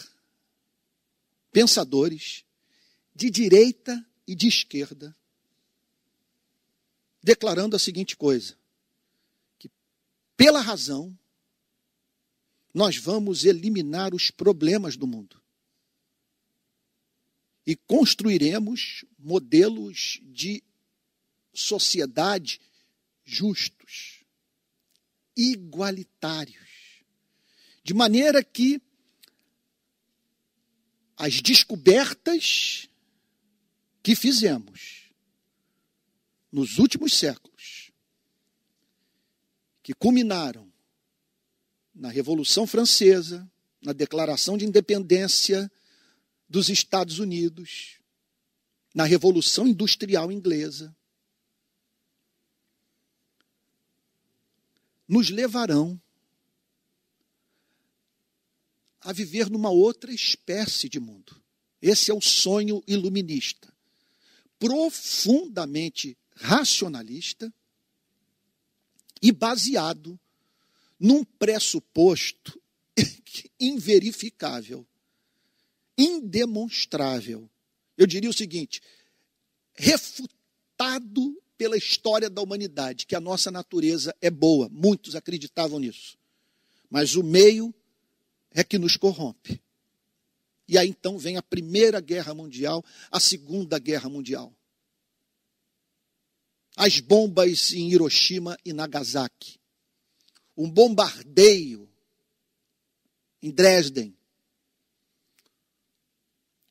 pensadores 1.52 2.46
de 3.14 3.28
direita 3.28 4.02
e 4.26 4.34
de 4.34 4.48
esquerda 4.48 5.14
declarando 7.22 7.76
a 7.76 7.78
seguinte 7.78 8.16
coisa: 8.16 8.57
que 9.59 9.70
pela 10.35 10.62
razão 10.62 11.16
nós 12.72 12.96
vamos 12.96 13.44
eliminar 13.44 14.14
os 14.14 14.30
problemas 14.30 14.96
do 14.96 15.07
mundo 15.07 15.43
e 17.66 17.74
construiremos 17.74 19.05
modelos 19.18 20.20
de 20.22 20.62
sociedade 21.53 22.61
justos, 23.24 24.24
igualitários, 25.37 27.03
de 27.83 27.94
maneira 27.94 28.42
que 28.42 28.83
as 31.16 31.40
descobertas 31.40 32.88
que 34.03 34.14
fizemos 34.14 35.11
nos 36.53 36.79
últimos 36.79 37.14
séculos, 37.14 37.90
que 39.83 39.94
culminaram 39.94 40.72
na 41.94 42.11
Revolução 42.11 42.66
Francesa, 42.66 43.50
na 43.81 43.92
Declaração 43.92 44.57
de 44.57 44.64
Independência 44.64 45.70
dos 46.54 46.68
Estados 46.68 47.18
Unidos, 47.18 47.98
na 48.94 49.02
Revolução 49.02 49.66
Industrial 49.66 50.30
Inglesa, 50.30 50.96
nos 55.08 55.30
levarão 55.30 56.00
a 59.00 59.12
viver 59.12 59.50
numa 59.50 59.68
outra 59.68 60.14
espécie 60.14 60.88
de 60.88 61.00
mundo. 61.00 61.42
Esse 61.82 62.12
é 62.12 62.14
o 62.14 62.20
sonho 62.20 62.84
iluminista, 62.86 63.74
profundamente 64.56 66.16
racionalista 66.36 67.52
e 69.20 69.32
baseado 69.32 70.16
num 71.00 71.24
pressuposto 71.24 72.62
inverificável 73.58 74.86
indemonstrável. 75.96 77.48
Eu 77.96 78.07
diria 78.07 78.30
o 78.30 78.35
seguinte: 78.35 78.80
refutado 79.74 81.40
pela 81.57 81.76
história 81.76 82.28
da 82.28 82.42
humanidade, 82.42 83.07
que 83.07 83.14
a 83.14 83.20
nossa 83.20 83.50
natureza 83.50 84.14
é 84.20 84.30
boa. 84.30 84.68
Muitos 84.68 85.14
acreditavam 85.14 85.78
nisso. 85.78 86.18
Mas 86.90 87.14
o 87.14 87.22
meio 87.22 87.74
é 88.50 88.62
que 88.62 88.78
nos 88.78 88.96
corrompe. 88.96 89.61
E 90.66 90.78
aí 90.78 90.88
então 90.88 91.18
vem 91.18 91.37
a 91.37 91.42
Primeira 91.42 92.00
Guerra 92.00 92.35
Mundial, 92.35 92.85
a 93.11 93.20
Segunda 93.20 93.78
Guerra 93.78 94.09
Mundial. 94.09 94.52
As 96.76 96.98
bombas 96.98 97.72
em 97.72 97.90
Hiroshima 97.90 98.59
e 98.64 98.72
Nagasaki. 98.72 99.61
Um 100.57 100.70
bombardeio 100.70 101.88
em 103.42 103.50
Dresden 103.50 104.16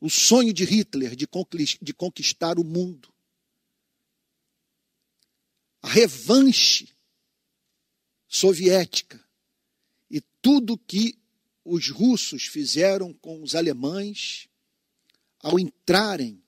o 0.04 0.10
sonho 0.10 0.54
de 0.54 0.66
Hitler 0.66 1.16
de 1.16 1.94
conquistar 1.94 2.60
o 2.60 2.64
mundo. 2.66 3.08
A 5.82 5.88
revanche 5.88 6.94
soviética 8.28 9.26
e 10.12 10.20
tudo 10.42 10.78
que 10.78 11.18
os 11.64 11.90
russos 11.90 12.48
fizeram 12.48 13.14
com 13.14 13.42
os 13.42 13.56
alemães 13.56 14.50
ao 15.40 15.58
entrarem 15.58 16.44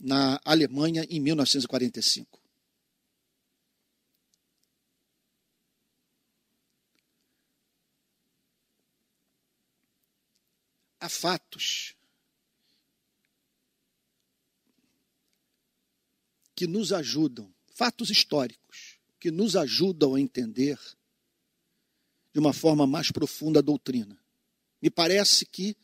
na 0.00 0.40
Alemanha 0.44 1.04
em 1.10 1.18
1945. 1.18 2.40
Há 11.00 11.08
fatos 11.08 11.96
que 16.62 16.66
nos 16.68 16.92
ajudam, 16.92 17.52
fatos 17.74 18.08
históricos, 18.08 18.96
que 19.18 19.32
nos 19.32 19.56
ajudam 19.56 20.14
a 20.14 20.20
entender 20.20 20.78
de 22.32 22.38
uma 22.38 22.52
forma 22.52 22.86
mais 22.86 23.10
profunda 23.10 23.58
a 23.58 23.62
doutrina. 23.62 24.16
Me 24.80 24.88
parece 24.88 25.44
que, 25.44 25.76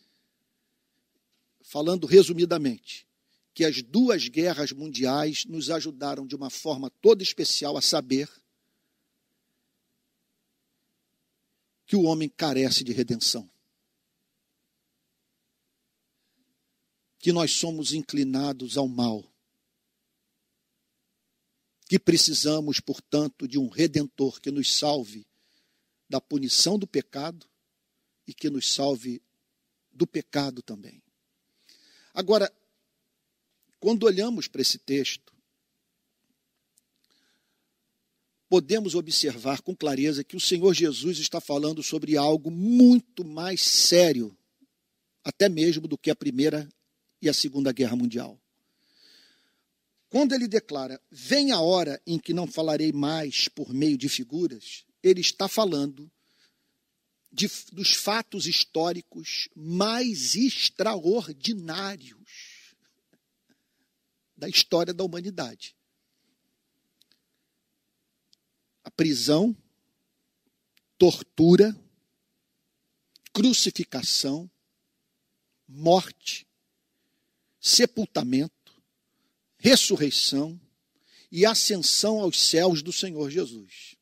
falando 1.62 2.06
resumidamente, 2.06 3.08
que 3.52 3.64
as 3.64 3.82
duas 3.82 4.28
guerras 4.28 4.70
mundiais 4.70 5.44
nos 5.46 5.68
ajudaram 5.68 6.24
de 6.24 6.36
uma 6.36 6.48
forma 6.48 6.90
toda 7.02 7.24
especial 7.24 7.76
a 7.76 7.82
saber 7.82 8.30
que 11.86 11.96
o 11.96 12.02
homem 12.02 12.28
carece 12.28 12.84
de 12.84 12.92
redenção. 12.92 13.50
Que 17.18 17.32
nós 17.32 17.50
somos 17.50 17.92
inclinados 17.92 18.78
ao 18.78 18.86
mal 18.86 19.28
que 21.88 21.98
precisamos, 21.98 22.81
portanto, 22.81 23.48
de 23.48 23.59
um 23.59 23.68
redentor 23.68 24.40
que 24.40 24.51
nos 24.51 24.74
salve 24.74 25.27
da 26.09 26.20
punição 26.20 26.79
do 26.79 26.87
pecado 26.87 27.48
e 28.27 28.35
que 28.35 28.51
nos 28.51 28.70
salve 28.70 29.22
do 29.90 30.07
pecado 30.07 30.61
também. 30.61 31.03
Agora, 32.12 32.53
quando 33.81 34.05
olhamos 34.05 34.46
para 34.46 34.61
esse 34.61 34.79
texto, 34.79 35.33
podemos 38.51 38.94
observar 38.94 39.62
com 39.62 39.74
clareza 39.74 40.22
que 40.22 40.37
o 40.37 40.40
Senhor 40.40 40.74
Jesus 40.74 41.18
está 41.18 41.40
falando 41.40 41.83
sobre 41.83 42.18
algo 42.18 42.51
muito 42.51 43.24
mais 43.24 43.62
sério, 43.62 44.37
até 45.24 45.48
mesmo 45.48 45.88
do 45.88 45.96
que 45.96 46.11
a 46.11 46.16
Primeira 46.16 46.68
e 47.22 47.29
a 47.31 47.35
Segunda 47.35 47.72
Guerra 47.72 47.96
Mundial. 47.96 48.38
Quando 50.08 50.34
ele 50.34 50.48
declara: 50.48 51.00
Vem 51.10 51.52
a 51.52 51.60
hora 51.60 52.00
em 52.06 52.18
que 52.18 52.32
não 52.32 52.46
falarei 52.46 52.92
mais 52.92 53.48
por 53.48 53.72
meio 53.72 53.98
de 53.98 54.08
figuras, 54.08 54.84
ele 55.02 55.20
está 55.20 55.48
falando 55.48 56.10
de, 57.30 57.46
dos 57.72 57.94
fatos 57.94 58.46
históricos 58.46 59.48
mais 59.54 60.34
extraordinários 60.34 62.74
da 64.36 64.48
história 64.48 64.94
da 64.94 65.04
humanidade. 65.04 65.76
A 68.84 68.90
prisão, 68.90 69.54
tortura, 70.96 71.76
crucificação, 73.32 74.50
morte, 75.66 76.46
sepultamento, 77.60 78.57
ressurreição 79.58 80.58
e 81.30 81.44
ascensão 81.44 82.20
aos 82.20 82.40
céus 82.40 82.82
do 82.82 82.92
Senhor 82.92 83.30
Jesus. 83.30 83.96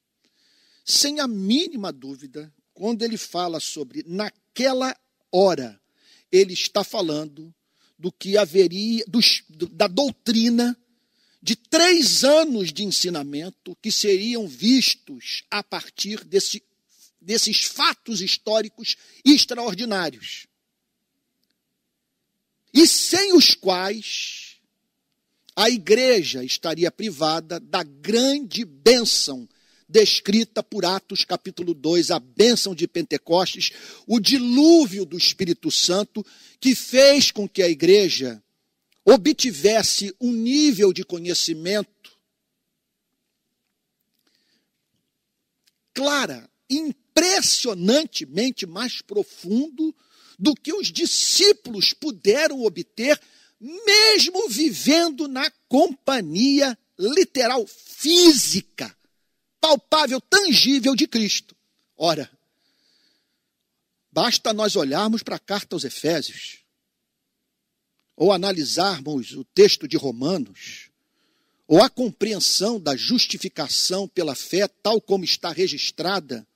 Sem 0.85 1.19
a 1.19 1.27
mínima 1.27 1.93
dúvida, 1.93 2.53
quando 2.73 3.03
ele 3.03 3.17
fala 3.17 3.59
sobre 3.59 4.05
naquela 4.07 4.97
hora, 5.33 5.81
ele 6.31 6.53
está 6.53 6.85
falando 6.85 7.53
do 7.99 8.13
que 8.13 8.37
haveria, 8.37 9.05
da 9.73 9.89
doutrina 9.89 10.79
de 11.43 11.57
três 11.57 12.25
anos 12.25 12.73
de 12.73 12.85
ensinamento 12.85 13.77
que 13.81 13.91
seriam 13.91 14.47
vistos 14.47 15.45
a 15.51 15.63
partir 15.63 16.23
desse, 16.25 16.63
desses 17.21 17.65
fatos 17.65 18.21
históricos 18.21 18.97
extraordinários. 19.25 20.47
E 22.75 22.87
sem 22.87 23.33
os 23.33 23.55
quais 23.55 24.46
a 25.57 25.71
igreja 25.71 26.45
estaria 26.45 26.93
privada 26.93 27.59
da 27.59 27.83
grande 27.83 28.63
bênção 28.63 29.49
descrita 29.89 30.63
por 30.63 30.85
Atos 30.85 31.25
capítulo 31.25 31.73
2, 31.73 32.11
a 32.11 32.19
bênção 32.19 32.75
de 32.75 32.87
Pentecostes, 32.87 33.73
o 34.07 34.21
dilúvio 34.21 35.07
do 35.07 35.17
Espírito 35.17 35.71
Santo, 35.71 36.23
que 36.61 36.75
fez 36.75 37.31
com 37.31 37.49
que 37.49 37.63
a 37.63 37.69
igreja 37.69 38.43
obtivesse 39.05 40.15
um 40.21 40.33
nível 40.33 40.93
de 40.93 41.05
conhecimento 41.05 42.19
clara, 45.95 46.51
impressionantemente 46.69 48.67
mais 48.67 49.01
profundo 49.01 49.95
do 50.39 50.55
que 50.55 50.75
os 50.75 50.93
discípulos 50.93 51.95
puderam 51.95 52.63
obter, 52.63 53.19
mesmo 53.61 54.49
vivendo 54.49 55.29
na 55.29 55.51
companhia 55.69 56.79
literal 56.99 57.67
física 57.67 58.97
palpável, 59.67 60.21
tangível 60.21 60.95
de 60.95 61.09
Cristo. 61.09 61.57
Ora, 61.97 62.31
basta 64.13 64.53
nós 64.53 64.77
olharmos 64.77 65.25
para 65.25 65.37
a 65.37 65.41
carta 65.41 65.75
aos 65.75 65.83
Efésios, 65.83 66.61
ou 68.15 68.33
analisarmos 68.33 69.33
o 69.33 69.45
texto 69.45 69.89
de 69.89 69.97
Romanos, 69.97 70.91
ou 71.67 71.83
a 71.83 71.91
compreensão 71.91 72.79
da 72.79 72.97
justificação 72.97 74.07
pela 74.07 74.37
fé, 74.37 74.69
tal 74.69 75.01
como 75.01 75.25
está 75.25 75.51
registrada 75.51 76.47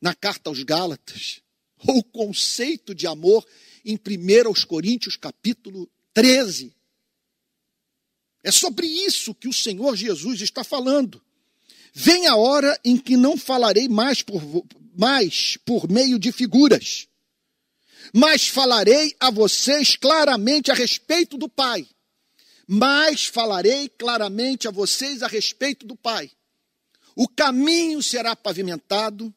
na 0.00 0.16
carta 0.16 0.50
aos 0.50 0.64
Gálatas, 0.64 1.42
ou 1.86 1.98
o 1.98 2.04
conceito 2.04 2.92
de 2.92 3.06
amor 3.06 3.46
em 3.84 3.96
1 3.96 4.66
Coríntios 4.66 5.16
capítulo 5.16 5.88
13. 6.14 6.74
É 8.42 8.50
sobre 8.50 8.86
isso 8.86 9.34
que 9.34 9.48
o 9.48 9.52
Senhor 9.52 9.96
Jesus 9.96 10.40
está 10.40 10.64
falando. 10.64 11.22
Vem 11.92 12.26
a 12.26 12.36
hora 12.36 12.78
em 12.84 12.96
que 12.96 13.16
não 13.16 13.36
falarei 13.36 13.88
mais 13.88 14.22
por, 14.22 14.42
mais 14.96 15.56
por 15.58 15.88
meio 15.90 16.18
de 16.18 16.32
figuras, 16.32 17.06
mas 18.12 18.48
falarei 18.48 19.14
a 19.20 19.30
vocês 19.30 19.94
claramente 19.96 20.70
a 20.70 20.74
respeito 20.74 21.36
do 21.36 21.48
Pai. 21.48 21.86
Mas 22.66 23.26
falarei 23.26 23.88
claramente 23.88 24.66
a 24.66 24.70
vocês 24.70 25.22
a 25.22 25.26
respeito 25.26 25.86
do 25.86 25.94
Pai. 25.94 26.30
O 27.14 27.28
caminho 27.28 28.02
será 28.02 28.34
pavimentado, 28.34 29.32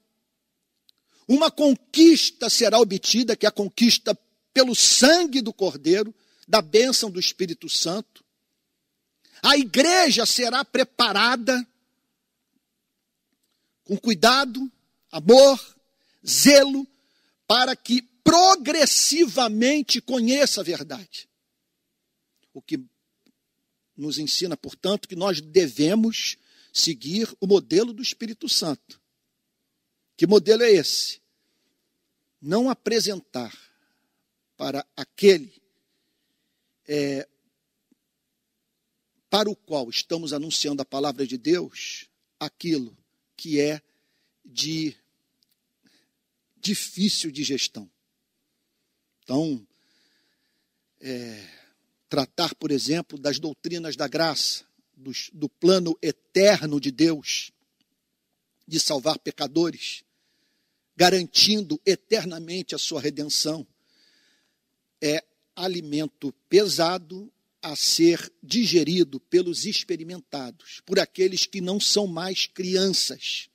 uma 1.27 1.51
conquista 1.51 2.49
será 2.49 2.79
obtida, 2.79 3.35
que 3.35 3.45
é 3.45 3.49
a 3.49 3.51
conquista 3.51 4.17
pelo 4.55 4.73
sangue 4.73 5.41
do 5.41 5.51
Cordeiro, 5.51 6.15
da 6.47 6.61
bênção 6.61 7.11
do 7.11 7.19
Espírito 7.19 7.67
Santo. 7.67 8.23
A 9.43 9.57
igreja 9.57 10.25
será 10.25 10.63
preparada 10.63 11.67
com 13.83 13.97
cuidado, 13.97 14.71
amor, 15.11 15.59
zelo, 16.25 16.87
para 17.45 17.75
que 17.75 18.01
progressivamente 18.23 19.99
conheça 19.99 20.61
a 20.61 20.63
verdade. 20.63 21.27
O 22.53 22.61
que 22.61 22.81
nos 23.95 24.17
ensina, 24.17 24.55
portanto, 24.55 25.05
que 25.05 25.17
nós 25.17 25.41
devemos 25.41 26.37
seguir 26.71 27.27
o 27.41 27.45
modelo 27.45 27.91
do 27.91 28.01
Espírito 28.01 28.47
Santo. 28.47 29.01
Que 30.15 30.25
modelo 30.25 30.63
é 30.63 30.71
esse? 30.71 31.19
Não 32.41 32.69
apresentar 32.69 33.64
para 34.57 34.85
aquele 34.95 35.61
é, 36.87 37.27
para 39.29 39.49
o 39.49 39.55
qual 39.55 39.89
estamos 39.89 40.33
anunciando 40.33 40.81
a 40.81 40.85
palavra 40.85 41.25
de 41.27 41.37
Deus 41.37 42.07
aquilo 42.39 42.95
que 43.35 43.59
é 43.59 43.81
de 44.45 44.95
difícil 46.55 47.31
de 47.31 47.43
gestão. 47.43 47.89
Então, 49.23 49.67
é, 51.01 51.47
tratar, 52.07 52.55
por 52.55 52.71
exemplo, 52.71 53.19
das 53.19 53.39
doutrinas 53.39 53.95
da 53.95 54.07
graça, 54.07 54.65
do, 54.95 55.11
do 55.33 55.49
plano 55.49 55.97
eterno 56.01 56.79
de 56.79 56.91
Deus 56.91 57.51
de 58.67 58.79
salvar 58.79 59.19
pecadores, 59.19 60.03
garantindo 60.95 61.79
eternamente 61.85 62.73
a 62.73 62.77
sua 62.77 63.01
redenção, 63.01 63.67
é 65.05 65.23
alimento 65.55 66.33
pesado 66.49 67.31
a 67.61 67.75
ser 67.75 68.31
digerido 68.43 69.19
pelos 69.19 69.65
experimentados, 69.65 70.81
por 70.85 70.99
aqueles 70.99 71.45
que 71.45 71.61
não 71.61 71.79
são 71.79 72.05
mais 72.07 72.45
crianças, 72.47 73.49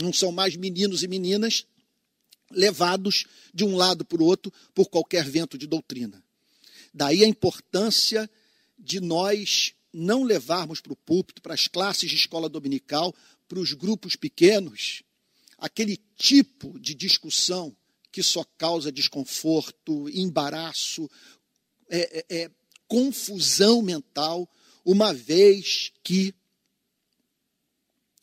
não 0.00 0.12
são 0.12 0.30
mais 0.30 0.56
meninos 0.56 1.02
e 1.02 1.08
meninas 1.08 1.66
levados 2.50 3.24
de 3.52 3.64
um 3.64 3.76
lado 3.76 4.04
para 4.04 4.22
o 4.22 4.26
outro 4.26 4.52
por 4.74 4.88
qualquer 4.88 5.24
vento 5.24 5.56
de 5.58 5.66
doutrina. 5.66 6.22
Daí 6.92 7.24
a 7.24 7.28
importância 7.28 8.30
de 8.78 9.00
nós 9.00 9.74
não 9.92 10.22
levarmos 10.22 10.80
para 10.80 10.92
o 10.92 10.96
púlpito, 10.96 11.42
para 11.42 11.54
as 11.54 11.68
classes 11.68 12.10
de 12.10 12.16
escola 12.16 12.48
dominical, 12.48 13.14
para 13.48 13.58
os 13.58 13.72
grupos 13.72 14.16
pequenos, 14.16 15.02
aquele 15.58 15.98
tipo 16.16 16.78
de 16.78 16.94
discussão 16.94 17.74
que 18.12 18.22
só 18.22 18.44
causa 18.58 18.92
desconforto, 18.92 20.08
embaraço, 20.10 21.10
é, 21.88 22.24
é, 22.28 22.42
é 22.42 22.50
confusão 22.86 23.80
mental, 23.80 24.46
uma 24.84 25.14
vez 25.14 25.92
que 26.04 26.34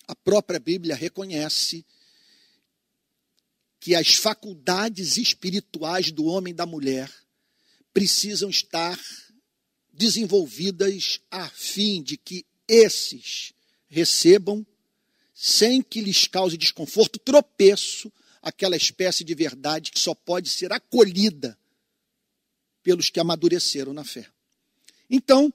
a 0.07 0.15
própria 0.15 0.59
Bíblia 0.59 0.95
reconhece 0.95 1.83
que 3.79 3.95
as 3.95 4.13
faculdades 4.13 5.17
espirituais 5.17 6.11
do 6.11 6.25
homem 6.25 6.51
e 6.51 6.55
da 6.55 6.65
mulher 6.65 7.11
precisam 7.91 8.49
estar 8.49 8.99
desenvolvidas 9.91 11.19
a 11.31 11.49
fim 11.49 12.03
de 12.03 12.15
que 12.15 12.45
esses 12.67 13.53
recebam, 13.87 14.65
sem 15.33 15.81
que 15.81 16.01
lhes 16.01 16.27
cause 16.27 16.57
desconforto, 16.57 17.17
tropeço, 17.17 18.11
aquela 18.41 18.75
espécie 18.75 19.23
de 19.23 19.35
verdade 19.35 19.91
que 19.91 19.99
só 19.99 20.13
pode 20.13 20.49
ser 20.49 20.71
acolhida 20.71 21.57
pelos 22.81 23.09
que 23.09 23.19
amadureceram 23.19 23.93
na 23.93 24.03
fé. 24.03 24.27
Então, 25.09 25.53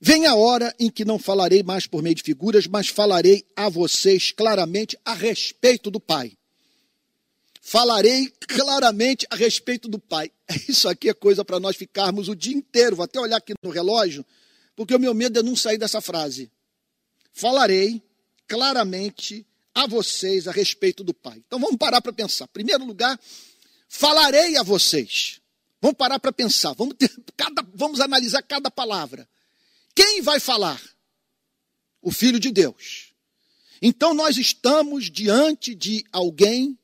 vem 0.00 0.26
a 0.26 0.34
hora 0.34 0.74
em 0.78 0.90
que 0.90 1.04
não 1.04 1.18
falarei 1.18 1.62
mais 1.62 1.86
por 1.86 2.02
meio 2.02 2.14
de 2.14 2.22
figuras, 2.22 2.66
mas 2.66 2.88
falarei 2.88 3.46
a 3.54 3.68
vocês 3.68 4.32
claramente 4.32 4.98
a 5.04 5.14
respeito 5.14 5.90
do 5.90 6.00
Pai. 6.00 6.36
falarei 7.60 8.32
claramente 8.46 9.26
a 9.28 9.34
respeito 9.34 9.88
do 9.88 9.98
Pai. 9.98 10.30
Isso 10.68 10.88
aqui 10.88 11.08
é 11.08 11.14
coisa 11.14 11.44
para 11.44 11.58
nós 11.58 11.74
ficarmos 11.74 12.28
o 12.28 12.36
dia 12.36 12.54
inteiro. 12.54 12.94
Vou 12.94 13.04
até 13.04 13.18
olhar 13.18 13.38
aqui 13.38 13.54
no 13.60 13.70
relógio, 13.70 14.24
porque 14.76 14.94
o 14.94 15.00
meu 15.00 15.12
medo 15.12 15.40
é 15.40 15.42
não 15.42 15.56
sair 15.56 15.78
dessa 15.78 16.00
frase. 16.00 16.48
Falarei 17.32 18.00
claramente 18.46 19.44
a 19.76 19.86
vocês 19.86 20.48
a 20.48 20.52
respeito 20.52 21.04
do 21.04 21.12
Pai. 21.12 21.36
Então 21.46 21.58
vamos 21.58 21.76
parar 21.76 22.00
para 22.00 22.10
pensar. 22.10 22.46
Em 22.46 22.52
primeiro 22.52 22.82
lugar, 22.86 23.20
falarei 23.86 24.56
a 24.56 24.62
vocês. 24.62 25.38
Vamos 25.82 25.98
parar 25.98 26.18
para 26.18 26.32
pensar. 26.32 26.72
Vamos, 26.72 26.94
ter, 26.94 27.14
cada, 27.36 27.62
vamos 27.74 28.00
analisar 28.00 28.40
cada 28.42 28.70
palavra. 28.70 29.28
Quem 29.94 30.22
vai 30.22 30.40
falar? 30.40 30.82
O 32.00 32.10
Filho 32.10 32.40
de 32.40 32.50
Deus. 32.50 33.12
Então 33.82 34.14
nós 34.14 34.38
estamos 34.38 35.10
diante 35.10 35.74
de 35.74 36.02
alguém 36.10 36.78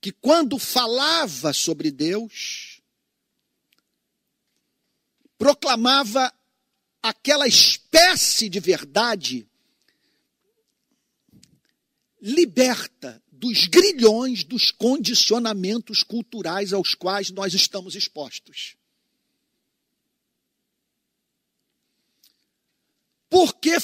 que, 0.00 0.10
quando 0.10 0.58
falava 0.58 1.52
sobre 1.52 1.90
Deus, 1.90 2.80
proclamava 5.36 6.32
aquela 7.02 7.46
espécie 7.46 8.48
de 8.48 8.58
verdade 8.58 9.46
liberta 12.22 13.20
dos 13.32 13.66
grilhões 13.66 14.44
dos 14.44 14.70
condicionamentos 14.70 16.04
culturais 16.04 16.72
aos 16.72 16.94
quais 16.94 17.30
nós 17.30 17.52
estamos 17.52 17.96
expostos. 17.96 18.76
Porque 23.28 23.76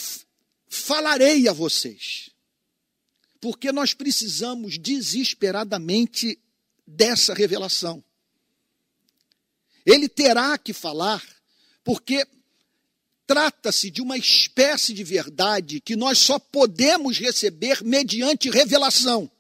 falarei 0.69 1.49
a 1.49 1.53
vocês. 1.53 2.31
Porque 3.41 3.73
nós 3.73 3.95
precisamos 3.95 4.79
desesperadamente 4.79 6.39
dessa 6.87 7.35
revelação. 7.35 8.05
Ele 9.85 10.09
terá 10.09 10.57
que 10.59 10.73
falar, 10.73 11.25
porque 11.83 12.25
trata-se 13.29 13.91
de 13.91 14.01
uma 14.01 14.17
espécie 14.17 14.95
de 14.95 15.05
verdade 15.05 15.83
que 15.83 15.95
nós 15.95 16.19
só 16.19 16.39
podemos 16.39 17.19
receber 17.19 17.85
mediante 17.85 18.49
revelação. 18.49 19.31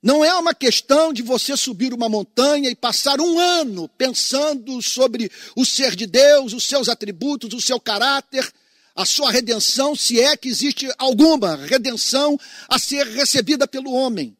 Não 0.00 0.24
é 0.24 0.32
uma 0.34 0.54
questão 0.54 1.12
de 1.12 1.22
você 1.22 1.56
subir 1.56 1.92
uma 1.92 2.08
montanha 2.08 2.70
e 2.70 2.76
passar 2.76 3.20
um 3.20 3.38
ano 3.38 3.88
pensando 3.98 4.80
sobre 4.80 5.30
o 5.56 5.66
ser 5.66 5.96
de 5.96 6.06
Deus, 6.06 6.52
os 6.52 6.64
seus 6.64 6.88
atributos, 6.88 7.52
o 7.52 7.60
seu 7.60 7.80
caráter, 7.80 8.48
a 8.94 9.04
sua 9.04 9.32
redenção, 9.32 9.96
se 9.96 10.20
é 10.20 10.36
que 10.36 10.48
existe 10.48 10.88
alguma 10.98 11.56
redenção 11.56 12.38
a 12.68 12.78
ser 12.78 13.08
recebida 13.08 13.66
pelo 13.66 13.92
homem. 13.92 14.36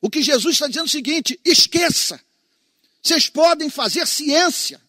O 0.00 0.10
que 0.10 0.22
Jesus 0.22 0.56
está 0.56 0.66
dizendo 0.66 0.86
é 0.86 0.88
o 0.88 0.90
seguinte: 0.90 1.38
esqueça. 1.44 2.20
Vocês 3.00 3.28
podem 3.28 3.70
fazer 3.70 4.04
ciência, 4.08 4.80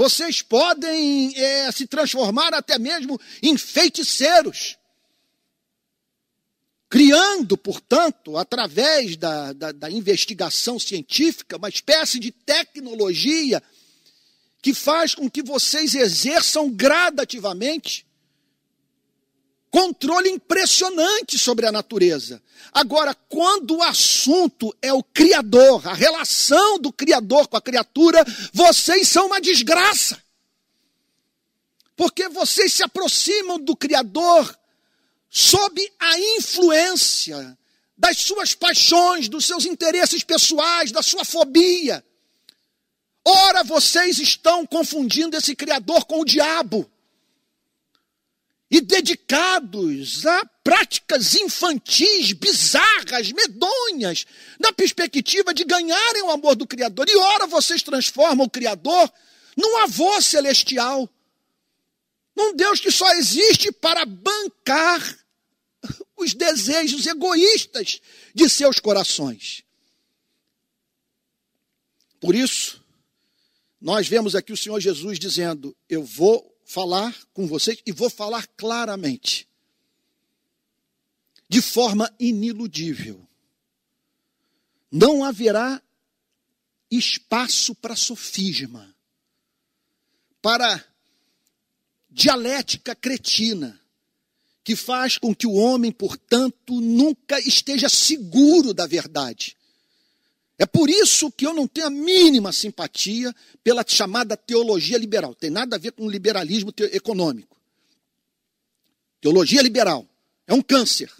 vocês 0.00 0.40
podem 0.40 1.36
é, 1.36 1.70
se 1.70 1.86
transformar 1.86 2.54
até 2.54 2.78
mesmo 2.78 3.20
em 3.42 3.58
feiticeiros. 3.58 4.78
Criando, 6.88 7.54
portanto, 7.58 8.38
através 8.38 9.14
da, 9.18 9.52
da, 9.52 9.72
da 9.72 9.90
investigação 9.90 10.78
científica, 10.78 11.58
uma 11.58 11.68
espécie 11.68 12.18
de 12.18 12.32
tecnologia 12.32 13.62
que 14.62 14.72
faz 14.72 15.14
com 15.14 15.30
que 15.30 15.42
vocês 15.42 15.94
exerçam 15.94 16.70
gradativamente 16.70 18.06
controle 19.70 20.28
impressionante 20.28 21.38
sobre 21.38 21.66
a 21.66 21.72
natureza. 21.72 22.42
Agora, 22.72 23.14
quando 23.28 23.76
o 23.76 23.82
assunto 23.82 24.74
é 24.82 24.92
o 24.92 25.02
Criador, 25.02 25.86
a 25.86 25.94
relação 25.94 26.78
do 26.78 26.92
Criador 26.92 27.46
com 27.48 27.56
a 27.56 27.62
criatura, 27.62 28.24
vocês 28.52 29.08
são 29.08 29.26
uma 29.26 29.40
desgraça. 29.40 30.20
Porque 31.96 32.28
vocês 32.28 32.72
se 32.72 32.82
aproximam 32.82 33.58
do 33.58 33.76
Criador 33.76 34.58
sob 35.28 35.92
a 35.98 36.18
influência 36.18 37.56
das 37.96 38.16
suas 38.18 38.54
paixões, 38.54 39.28
dos 39.28 39.44
seus 39.44 39.66
interesses 39.66 40.24
pessoais, 40.24 40.90
da 40.90 41.02
sua 41.02 41.24
fobia. 41.24 42.04
Ora, 43.24 43.62
vocês 43.62 44.18
estão 44.18 44.66
confundindo 44.66 45.36
esse 45.36 45.54
Criador 45.54 46.06
com 46.06 46.20
o 46.20 46.24
diabo 46.24 46.90
e 48.70 48.80
dedicados 48.80 50.24
a 50.24 50.46
práticas 50.62 51.34
infantis, 51.34 52.32
bizarras, 52.32 53.32
medonhas, 53.32 54.24
na 54.60 54.72
perspectiva 54.72 55.52
de 55.52 55.64
ganharem 55.64 56.22
o 56.22 56.30
amor 56.30 56.54
do 56.54 56.66
Criador. 56.66 57.08
E 57.08 57.16
ora 57.16 57.46
vocês 57.48 57.82
transformam 57.82 58.46
o 58.46 58.50
Criador 58.50 59.12
num 59.56 59.78
avô 59.78 60.20
celestial, 60.20 61.10
num 62.36 62.54
Deus 62.54 62.78
que 62.78 62.92
só 62.92 63.10
existe 63.14 63.72
para 63.72 64.06
bancar 64.06 65.18
os 66.16 66.32
desejos 66.32 67.06
egoístas 67.06 68.00
de 68.32 68.48
seus 68.48 68.78
corações. 68.78 69.64
Por 72.20 72.34
isso, 72.34 72.84
nós 73.80 74.06
vemos 74.06 74.36
aqui 74.36 74.52
o 74.52 74.56
Senhor 74.56 74.78
Jesus 74.78 75.18
dizendo: 75.18 75.74
Eu 75.88 76.04
vou 76.04 76.49
falar 76.70 77.26
com 77.34 77.48
vocês 77.48 77.82
e 77.84 77.90
vou 77.90 78.08
falar 78.08 78.46
claramente, 78.56 79.48
de 81.48 81.60
forma 81.60 82.08
iniludível. 82.16 83.26
Não 84.88 85.24
haverá 85.24 85.82
espaço 86.88 87.74
para 87.74 87.96
sofisma, 87.96 88.94
para 90.40 90.84
dialética 92.08 92.94
cretina, 92.94 93.80
que 94.62 94.76
faz 94.76 95.18
com 95.18 95.34
que 95.34 95.48
o 95.48 95.54
homem, 95.54 95.90
portanto, 95.90 96.80
nunca 96.80 97.40
esteja 97.40 97.88
seguro 97.88 98.72
da 98.72 98.86
verdade. 98.86 99.56
É 100.60 100.66
por 100.66 100.90
isso 100.90 101.32
que 101.32 101.46
eu 101.46 101.54
não 101.54 101.66
tenho 101.66 101.86
a 101.86 101.90
mínima 101.90 102.52
simpatia 102.52 103.34
pela 103.64 103.82
chamada 103.82 104.36
teologia 104.36 104.98
liberal. 104.98 105.34
Tem 105.34 105.48
nada 105.48 105.76
a 105.76 105.78
ver 105.78 105.92
com 105.92 106.06
liberalismo 106.06 106.70
econômico. 106.92 107.56
Teologia 109.22 109.62
liberal 109.62 110.06
é 110.46 110.52
um 110.52 110.60
câncer. 110.60 111.10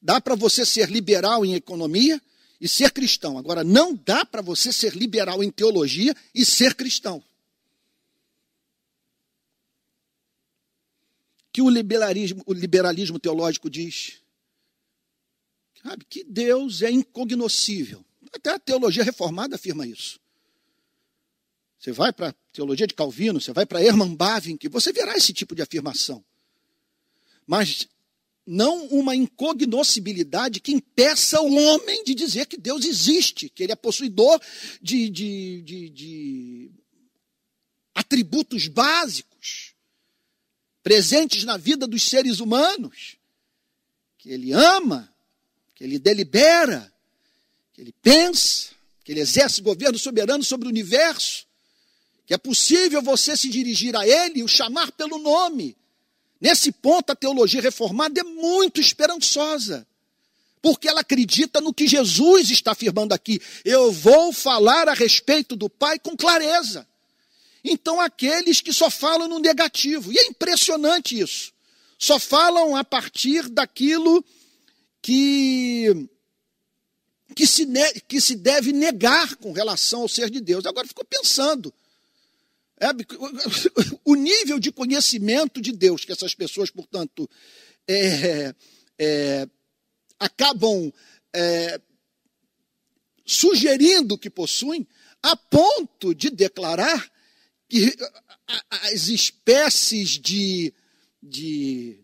Dá 0.00 0.22
para 0.22 0.34
você 0.34 0.64
ser 0.64 0.88
liberal 0.88 1.44
em 1.44 1.52
economia 1.52 2.18
e 2.58 2.66
ser 2.66 2.92
cristão. 2.92 3.36
Agora, 3.36 3.62
não 3.62 3.94
dá 3.94 4.24
para 4.24 4.40
você 4.40 4.72
ser 4.72 4.96
liberal 4.96 5.44
em 5.44 5.50
teologia 5.50 6.16
e 6.34 6.42
ser 6.42 6.74
cristão. 6.74 7.22
Que 11.52 11.60
o 11.60 11.68
liberalismo, 11.68 12.42
o 12.46 12.54
liberalismo 12.54 13.18
teológico 13.18 13.68
diz 13.68 14.14
sabe, 15.82 16.06
que 16.08 16.24
Deus 16.24 16.80
é 16.80 16.90
incognoscível. 16.90 18.05
Até 18.32 18.50
a 18.50 18.58
teologia 18.58 19.04
reformada 19.04 19.56
afirma 19.56 19.86
isso. 19.86 20.18
Você 21.78 21.92
vai 21.92 22.12
para 22.12 22.28
a 22.30 22.34
teologia 22.52 22.86
de 22.86 22.94
Calvino, 22.94 23.40
você 23.40 23.52
vai 23.52 23.66
para 23.66 23.82
Hermann 23.82 24.14
Bavinck, 24.14 24.68
você 24.68 24.92
verá 24.92 25.16
esse 25.16 25.32
tipo 25.32 25.54
de 25.54 25.62
afirmação. 25.62 26.24
Mas 27.46 27.86
não 28.46 28.86
uma 28.86 29.14
incognoscibilidade 29.14 30.60
que 30.60 30.72
impeça 30.72 31.40
o 31.40 31.54
homem 31.54 32.04
de 32.04 32.14
dizer 32.14 32.46
que 32.46 32.56
Deus 32.56 32.84
existe, 32.84 33.48
que 33.48 33.62
ele 33.62 33.72
é 33.72 33.76
possuidor 33.76 34.40
de, 34.80 35.10
de, 35.10 35.62
de, 35.62 35.90
de 35.90 36.70
atributos 37.94 38.68
básicos 38.68 39.74
presentes 40.82 41.42
na 41.42 41.56
vida 41.56 41.86
dos 41.86 42.04
seres 42.04 42.38
humanos, 42.38 43.16
que 44.16 44.30
ele 44.30 44.52
ama, 44.52 45.12
que 45.74 45.82
ele 45.82 45.98
delibera, 45.98 46.92
que 47.76 47.82
ele 47.82 47.94
pensa, 48.02 48.70
que 49.04 49.12
ele 49.12 49.20
exerce 49.20 49.60
governo 49.60 49.98
soberano 49.98 50.42
sobre 50.42 50.66
o 50.66 50.70
universo, 50.70 51.44
que 52.24 52.32
é 52.32 52.38
possível 52.38 53.02
você 53.02 53.36
se 53.36 53.50
dirigir 53.50 53.94
a 53.94 54.08
ele 54.08 54.40
e 54.40 54.42
o 54.42 54.48
chamar 54.48 54.90
pelo 54.92 55.18
nome. 55.18 55.76
Nesse 56.40 56.72
ponto, 56.72 57.10
a 57.10 57.14
teologia 57.14 57.60
reformada 57.60 58.18
é 58.18 58.24
muito 58.24 58.80
esperançosa, 58.80 59.86
porque 60.62 60.88
ela 60.88 61.02
acredita 61.02 61.60
no 61.60 61.72
que 61.72 61.86
Jesus 61.86 62.50
está 62.50 62.72
afirmando 62.72 63.12
aqui. 63.12 63.38
Eu 63.62 63.92
vou 63.92 64.32
falar 64.32 64.88
a 64.88 64.94
respeito 64.94 65.54
do 65.54 65.68
Pai 65.68 65.98
com 65.98 66.16
clareza. 66.16 66.88
Então, 67.62 68.00
aqueles 68.00 68.62
que 68.62 68.72
só 68.72 68.88
falam 68.88 69.28
no 69.28 69.38
negativo, 69.38 70.10
e 70.10 70.18
é 70.18 70.26
impressionante 70.28 71.20
isso, 71.20 71.52
só 71.98 72.18
falam 72.18 72.74
a 72.74 72.82
partir 72.82 73.50
daquilo 73.50 74.24
que 75.02 76.08
que 77.36 77.46
se, 77.46 77.66
que 78.08 78.18
se 78.18 78.34
deve 78.34 78.72
negar 78.72 79.36
com 79.36 79.52
relação 79.52 80.00
ao 80.00 80.08
ser 80.08 80.30
de 80.30 80.40
Deus. 80.40 80.64
Agora 80.64 80.88
ficou 80.88 81.04
pensando. 81.04 81.72
É, 82.80 82.86
o 84.02 84.14
nível 84.14 84.58
de 84.58 84.72
conhecimento 84.72 85.60
de 85.60 85.70
Deus 85.70 86.02
que 86.02 86.12
essas 86.12 86.34
pessoas, 86.34 86.70
portanto, 86.70 87.28
é, 87.86 88.54
é, 88.98 89.46
acabam 90.18 90.90
é, 91.34 91.78
sugerindo 93.22 94.16
que 94.16 94.30
possuem, 94.30 94.88
a 95.22 95.36
ponto 95.36 96.14
de 96.14 96.30
declarar 96.30 97.12
que 97.68 97.94
as 98.70 99.08
espécies 99.08 100.18
de, 100.18 100.72
de 101.22 102.00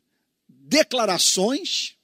declarações 0.47 1.97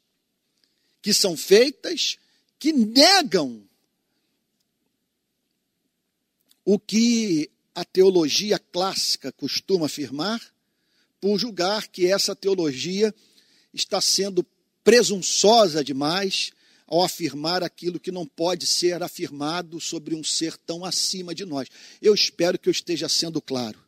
que 1.03 1.13
são 1.13 1.37
feitas 1.37 2.17
que 2.59 2.73
negam 2.73 3.63
o 6.65 6.79
que 6.79 7.51
a 7.75 7.85
teologia 7.85 8.59
clássica 8.59 9.33
costuma 9.33 9.87
afirmar, 9.87 10.41
por 11.21 11.39
julgar 11.39 11.89
que 11.89 12.07
essa 12.07 12.35
teologia 12.35 13.15
está 13.73 14.01
sendo 14.01 14.45
presunçosa 14.85 15.83
demais 15.83 16.53
ao 16.87 17.03
afirmar 17.03 17.63
aquilo 17.63 18.01
que 18.01 18.11
não 18.11 18.27
pode 18.27 18.67
ser 18.67 19.03
afirmado 19.03 19.81
sobre 19.81 20.15
um 20.15 20.25
ser 20.25 20.57
tão 20.57 20.85
acima 20.85 21.35
de 21.35 21.45
nós. 21.45 21.69
Eu 22.01 22.15
espero 22.15 22.59
que 22.59 22.69
eu 22.69 22.73
esteja 22.73 23.09
sendo 23.09 23.41
claro. 23.41 23.88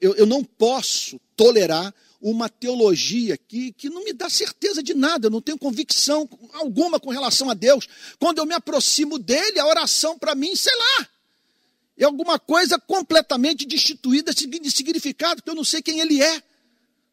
Eu, 0.00 0.14
eu 0.14 0.26
não 0.26 0.44
posso 0.44 1.20
tolerar 1.36 1.94
uma 2.20 2.48
teologia 2.48 3.36
que, 3.36 3.72
que 3.72 3.88
não 3.88 4.04
me 4.04 4.12
dá 4.12 4.28
certeza 4.28 4.82
de 4.82 4.94
nada, 4.94 5.26
eu 5.26 5.30
não 5.30 5.40
tenho 5.40 5.58
convicção 5.58 6.28
alguma 6.54 6.98
com 6.98 7.10
relação 7.10 7.48
a 7.48 7.54
Deus. 7.54 7.86
Quando 8.18 8.38
eu 8.38 8.46
me 8.46 8.54
aproximo 8.54 9.18
dele, 9.18 9.58
a 9.58 9.66
oração 9.66 10.18
para 10.18 10.34
mim, 10.34 10.56
sei 10.56 10.74
lá, 10.76 11.08
é 11.98 12.04
alguma 12.04 12.38
coisa 12.38 12.78
completamente 12.78 13.64
destituída 13.64 14.32
de 14.34 14.70
significado, 14.70 15.42
que 15.42 15.48
eu 15.48 15.54
não 15.54 15.64
sei 15.64 15.80
quem 15.80 16.00
ele 16.00 16.22
é. 16.22 16.42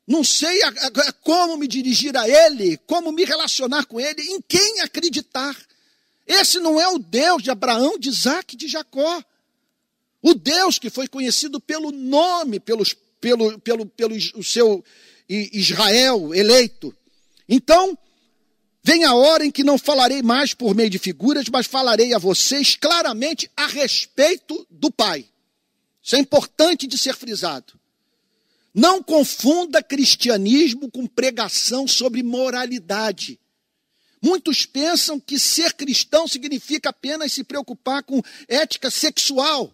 Não 0.05 0.23
sei 0.23 0.61
a, 0.63 0.67
a, 0.67 1.13
como 1.13 1.57
me 1.57 1.67
dirigir 1.67 2.15
a 2.17 2.27
Ele, 2.27 2.77
como 2.85 3.11
me 3.11 3.23
relacionar 3.23 3.85
com 3.85 3.99
Ele, 3.99 4.21
em 4.21 4.41
quem 4.41 4.81
acreditar. 4.81 5.55
Esse 6.27 6.59
não 6.59 6.79
é 6.79 6.87
o 6.89 6.99
Deus 6.99 7.41
de 7.41 7.49
Abraão, 7.49 7.97
de 7.97 8.09
Isaac, 8.09 8.57
de 8.57 8.67
Jacó. 8.67 9.23
O 10.23 10.33
Deus 10.33 10.79
que 10.79 10.89
foi 10.89 11.05
conhecido 11.05 11.59
pelo 11.59 11.91
nome, 11.91 12.57
pelos, 12.57 12.95
pelo, 13.19 13.59
pelo, 13.59 13.85
pelo 13.85 14.15
o 14.35 14.43
seu 14.43 14.83
Israel 15.27 16.33
eleito. 16.33 16.95
Então, 17.47 17.97
vem 18.81 19.03
a 19.03 19.13
hora 19.13 19.45
em 19.45 19.51
que 19.51 19.65
não 19.65 19.77
falarei 19.77 20.23
mais 20.23 20.53
por 20.53 20.73
meio 20.73 20.89
de 20.89 20.97
figuras, 20.97 21.49
mas 21.51 21.67
falarei 21.67 22.13
a 22.13 22.17
vocês 22.17 22.77
claramente 22.77 23.51
a 23.55 23.67
respeito 23.67 24.65
do 24.71 24.89
Pai. 24.89 25.25
Isso 26.01 26.15
é 26.15 26.19
importante 26.19 26.87
de 26.87 26.97
ser 26.97 27.15
frisado. 27.15 27.73
Não 28.73 29.03
confunda 29.03 29.83
cristianismo 29.83 30.89
com 30.89 31.05
pregação 31.05 31.85
sobre 31.85 32.23
moralidade. 32.23 33.37
Muitos 34.21 34.65
pensam 34.65 35.19
que 35.19 35.37
ser 35.37 35.73
cristão 35.73 36.29
significa 36.29 36.91
apenas 36.91 37.33
se 37.33 37.43
preocupar 37.43 38.03
com 38.03 38.21
ética 38.47 38.89
sexual. 38.89 39.73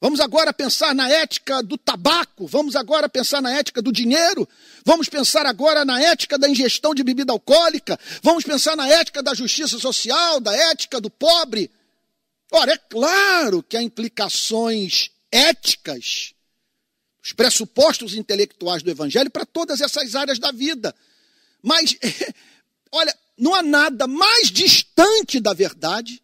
Vamos 0.00 0.18
agora 0.18 0.50
pensar 0.50 0.94
na 0.94 1.10
ética 1.10 1.62
do 1.62 1.76
tabaco, 1.76 2.46
vamos 2.46 2.74
agora 2.74 3.06
pensar 3.06 3.42
na 3.42 3.52
ética 3.52 3.82
do 3.82 3.92
dinheiro, 3.92 4.48
vamos 4.82 5.10
pensar 5.10 5.44
agora 5.44 5.84
na 5.84 6.00
ética 6.00 6.38
da 6.38 6.48
ingestão 6.48 6.94
de 6.94 7.04
bebida 7.04 7.32
alcoólica, 7.32 8.00
vamos 8.22 8.42
pensar 8.42 8.74
na 8.76 8.88
ética 8.88 9.22
da 9.22 9.34
justiça 9.34 9.78
social, 9.78 10.40
da 10.40 10.56
ética 10.56 11.02
do 11.02 11.10
pobre. 11.10 11.70
Ora, 12.50 12.72
é 12.72 12.78
claro 12.78 13.62
que 13.62 13.76
há 13.76 13.82
implicações 13.82 15.10
éticas 15.30 16.32
os 17.22 17.34
pressupostos 17.34 18.14
intelectuais 18.14 18.82
do 18.82 18.90
Evangelho 18.90 19.30
para 19.30 19.44
todas 19.44 19.82
essas 19.82 20.16
áreas 20.16 20.38
da 20.38 20.50
vida. 20.50 20.94
Mas, 21.62 21.94
olha, 22.90 23.14
não 23.36 23.54
há 23.54 23.62
nada 23.62 24.06
mais 24.06 24.50
distante 24.50 25.38
da 25.38 25.52
verdade 25.52 26.22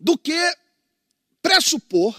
do 0.00 0.16
que 0.16 0.34
pressupor 1.42 2.18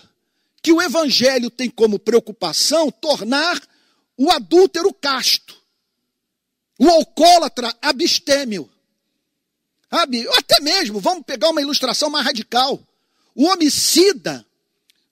que 0.63 0.71
o 0.71 0.81
Evangelho 0.81 1.51
tem 1.51 1.69
como 1.69 1.99
preocupação 1.99 2.89
tornar 2.89 3.61
o 4.17 4.31
adúltero 4.31 4.93
casto, 4.93 5.61
o 6.79 6.87
alcoólatra 6.87 7.75
abstêmio. 7.81 8.69
Sabe? 9.91 10.25
Até 10.29 10.61
mesmo, 10.61 11.01
vamos 11.01 11.25
pegar 11.25 11.49
uma 11.49 11.61
ilustração 11.61 12.09
mais 12.09 12.25
radical: 12.25 12.81
o 13.35 13.43
homicida, 13.43 14.45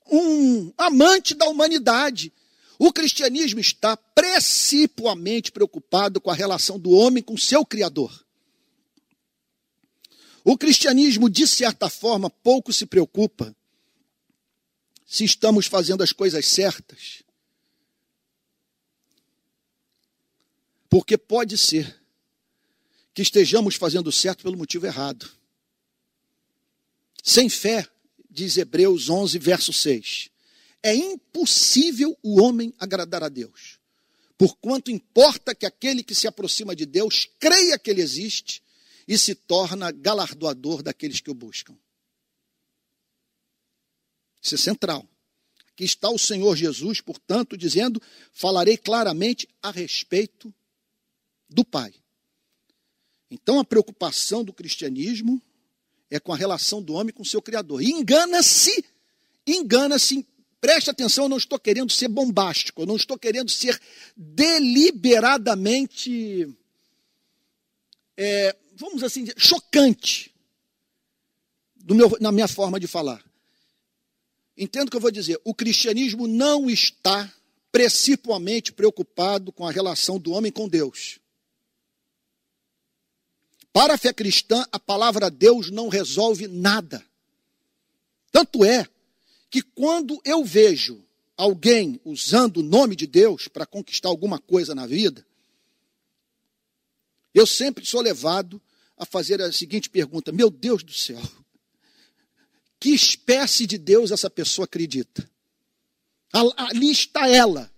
um 0.10 0.72
amante 0.78 1.36
da 1.36 1.46
humanidade, 1.48 2.32
o 2.80 2.92
cristianismo 2.94 3.60
está 3.60 3.98
principalmente 3.98 5.52
preocupado 5.52 6.22
com 6.22 6.32
a 6.32 6.36
relação 6.36 6.80
do 6.80 6.92
homem 6.92 7.22
com 7.22 7.38
seu 7.38 7.66
Criador. 7.66 8.26
O 10.44 10.58
cristianismo, 10.58 11.30
de 11.30 11.46
certa 11.46 11.90
forma, 11.90 12.30
pouco 12.30 12.72
se 12.72 12.86
preocupa 12.86 13.56
se 15.12 15.26
estamos 15.26 15.66
fazendo 15.66 16.04
as 16.04 16.14
coisas 16.14 16.46
certas. 16.46 17.24
Porque 20.90 21.18
pode 21.18 21.58
ser 21.58 22.00
que 23.14 23.22
estejamos 23.22 23.76
fazendo 23.76 24.12
certo 24.12 24.44
pelo 24.44 24.58
motivo 24.58 24.86
errado. 24.86 25.30
Sem 27.22 27.50
fé, 27.50 27.86
diz 28.30 28.56
Hebreus 28.56 29.10
11, 29.10 29.38
verso 29.38 29.74
6 29.74 30.32
é 30.84 30.96
impossível 30.96 32.18
o 32.24 32.42
homem 32.42 32.74
agradar 32.80 33.24
a 33.24 33.30
Deus. 33.30 33.80
Porquanto 34.38 34.90
importa 34.90 35.54
que 35.54 35.66
aquele 35.66 36.04
que 36.04 36.16
se 36.16 36.28
aproxima 36.28 36.76
de 36.76 36.86
Deus 36.86 37.30
creia 37.40 37.78
que 37.78 37.92
ele 37.92 38.02
existe 38.02 38.64
e 39.08 39.18
se 39.18 39.36
torna 39.36 39.92
galardoador 39.92 40.82
daqueles 40.82 41.20
que 41.20 41.30
o 41.30 41.36
buscam. 41.36 41.78
Isso 44.42 44.56
é 44.56 44.58
central. 44.58 45.08
Aqui 45.70 45.84
está 45.84 46.10
o 46.10 46.18
Senhor 46.18 46.56
Jesus, 46.56 47.02
portanto, 47.02 47.58
dizendo: 47.58 48.02
falarei 48.34 48.78
claramente 48.78 49.48
a 49.62 49.72
respeito 49.72 50.54
do 51.50 51.64
Pai. 51.64 51.94
Então, 53.30 53.60
a 53.60 53.66
preocupação 53.66 54.44
do 54.44 54.52
cristianismo 54.52 55.42
é 56.10 56.20
com 56.20 56.34
a 56.34 56.36
relação 56.36 56.82
do 56.82 56.94
homem 56.94 57.14
com 57.14 57.24
seu 57.24 57.42
Criador. 57.42 57.82
Engana-se, 57.82 58.84
engana-se 59.48 60.28
Preste 60.62 60.90
atenção, 60.92 61.26
eu 61.26 61.30
não 61.30 61.38
estou 61.38 61.58
querendo 61.58 61.92
ser 61.92 62.08
bombástico, 62.08 62.84
eu 62.84 62.86
não 62.86 62.96
estou 62.96 63.18
querendo 63.18 63.50
ser 63.50 63.82
deliberadamente, 64.16 66.56
é, 68.16 68.56
vamos 68.76 69.02
assim 69.02 69.24
dizer, 69.24 69.34
chocante 69.40 70.32
meu, 71.84 72.16
na 72.22 72.32
minha 72.32 72.48
forma 72.48 72.80
de 72.80 72.86
falar. 72.86 73.26
Entendo 74.62 74.90
o 74.90 74.92
que 74.92 74.98
eu 74.98 75.02
vou 75.02 75.10
dizer. 75.10 75.42
O 75.44 75.56
cristianismo 75.56 76.28
não 76.28 76.70
está 76.70 77.34
principalmente 77.72 78.72
preocupado 78.72 79.52
com 79.52 79.66
a 79.66 79.72
relação 79.72 80.20
do 80.20 80.34
homem 80.34 80.52
com 80.52 80.70
Deus. 80.70 81.18
Para 83.74 83.96
a 83.96 83.98
fé 83.98 84.14
cristã, 84.14 84.64
a 84.72 84.78
palavra 84.78 85.32
Deus 85.32 85.72
não 85.72 85.90
resolve 85.90 86.48
nada. 86.48 87.04
Tanto 88.32 88.64
é 88.64 88.88
que 89.50 89.64
quando 89.64 90.22
eu 90.24 90.46
vejo 90.46 91.04
alguém 91.36 92.00
usando 92.06 92.58
o 92.58 92.64
nome 92.64 92.96
de 92.96 93.08
Deus 93.08 93.48
para 93.48 93.66
conquistar 93.66 94.10
alguma 94.10 94.38
coisa 94.38 94.76
na 94.76 94.86
vida, 94.86 95.26
eu 97.34 97.48
sempre 97.48 97.84
sou 97.84 98.00
levado 98.00 98.62
a 98.96 99.08
fazer 99.08 99.42
a 99.42 99.52
seguinte 99.52 99.90
pergunta: 99.90 100.32
Meu 100.32 100.52
Deus 100.52 100.84
do 100.84 100.94
céu, 100.94 101.20
que 102.82 102.90
espécie 102.90 103.66
de 103.66 103.78
Deus 103.78 104.12
essa 104.12 104.30
pessoa 104.30 104.66
acredita? 104.66 105.30
Ali 106.58 106.92
está 106.92 107.30
ela, 107.30 107.72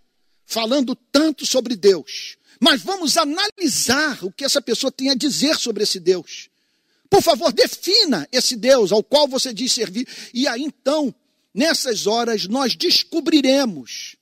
falando 0.46 0.96
tanto 0.96 1.46
sobre 1.46 1.76
Deus. 1.76 2.38
Mas 2.60 2.82
vamos 2.82 3.18
analisar 3.18 4.24
o 4.24 4.32
que 4.32 4.44
essa 4.44 4.62
pessoa 4.62 4.92
tem 4.92 5.12
a 5.12 5.16
dizer 5.16 5.58
sobre 5.58 5.84
esse 5.84 6.00
Deus. 6.00 6.50
Por 7.08 7.22
favor, 7.22 7.54
defina 7.54 8.28
esse 8.32 8.56
Deus 8.56 8.92
ao 8.92 9.04
qual 9.04 9.28
você 9.28 9.54
diz 9.54 9.74
servir. 9.74 10.08
E 10.34 10.48
aí 10.48 10.64
então 10.64 11.14
Nessas 11.54 12.08
horas 12.08 12.48
nós 12.48 12.76
descobriremos 12.76 14.16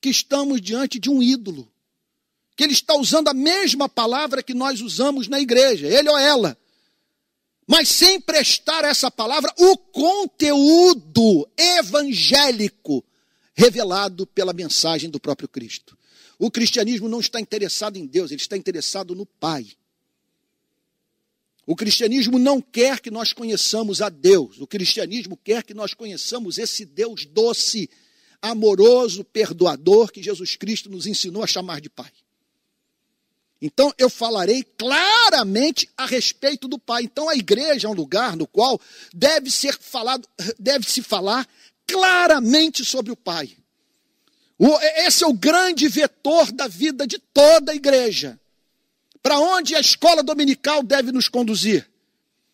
que 0.00 0.08
estamos 0.08 0.60
diante 0.60 1.00
de 1.00 1.10
um 1.10 1.20
ídolo, 1.20 1.68
que 2.56 2.62
ele 2.62 2.72
está 2.72 2.94
usando 2.94 3.28
a 3.28 3.34
mesma 3.34 3.88
palavra 3.88 4.42
que 4.42 4.54
nós 4.54 4.80
usamos 4.80 5.26
na 5.26 5.40
igreja, 5.40 5.88
ele 5.88 6.08
ou 6.08 6.16
ela, 6.16 6.56
mas 7.66 7.88
sem 7.88 8.20
prestar 8.20 8.84
essa 8.84 9.10
palavra 9.10 9.52
o 9.58 9.76
conteúdo 9.76 11.48
evangélico 11.56 13.04
revelado 13.54 14.26
pela 14.26 14.52
mensagem 14.52 15.08
do 15.08 15.20
próprio 15.20 15.48
Cristo. 15.48 15.96
O 16.38 16.50
cristianismo 16.50 17.08
não 17.08 17.20
está 17.20 17.40
interessado 17.40 17.96
em 17.96 18.06
Deus, 18.06 18.30
ele 18.30 18.40
está 18.40 18.56
interessado 18.56 19.14
no 19.14 19.24
Pai. 19.24 19.66
O 21.66 21.74
cristianismo 21.74 22.38
não 22.38 22.60
quer 22.60 23.00
que 23.00 23.10
nós 23.10 23.32
conheçamos 23.32 24.02
a 24.02 24.10
Deus. 24.10 24.60
O 24.60 24.66
cristianismo 24.66 25.36
quer 25.36 25.62
que 25.62 25.72
nós 25.72 25.94
conheçamos 25.94 26.58
esse 26.58 26.84
Deus 26.84 27.24
doce, 27.24 27.88
amoroso, 28.42 29.24
perdoador 29.24 30.12
que 30.12 30.22
Jesus 30.22 30.56
Cristo 30.56 30.90
nos 30.90 31.06
ensinou 31.06 31.42
a 31.42 31.46
chamar 31.46 31.80
de 31.80 31.88
Pai. 31.88 32.10
Então 33.60 33.92
eu 33.96 34.10
falarei 34.10 34.62
claramente 34.76 35.88
a 35.96 36.06
respeito 36.06 36.68
do 36.68 36.78
Pai. 36.78 37.04
Então 37.04 37.28
a 37.28 37.34
igreja 37.34 37.88
é 37.88 37.90
um 37.90 37.94
lugar 37.94 38.36
no 38.36 38.46
qual 38.46 38.80
deve 39.12 39.50
ser 39.50 39.78
falado, 39.78 40.28
deve 40.58 40.90
se 40.90 41.02
falar 41.02 41.46
claramente 41.86 42.84
sobre 42.84 43.12
o 43.12 43.16
Pai. 43.16 43.56
Esse 44.96 45.24
é 45.24 45.26
o 45.26 45.32
grande 45.32 45.88
vetor 45.88 46.52
da 46.52 46.68
vida 46.68 47.06
de 47.06 47.18
toda 47.18 47.72
a 47.72 47.74
igreja. 47.74 48.38
Para 49.22 49.38
onde 49.38 49.74
a 49.74 49.80
escola 49.80 50.22
dominical 50.22 50.82
deve 50.82 51.10
nos 51.10 51.28
conduzir? 51.28 51.88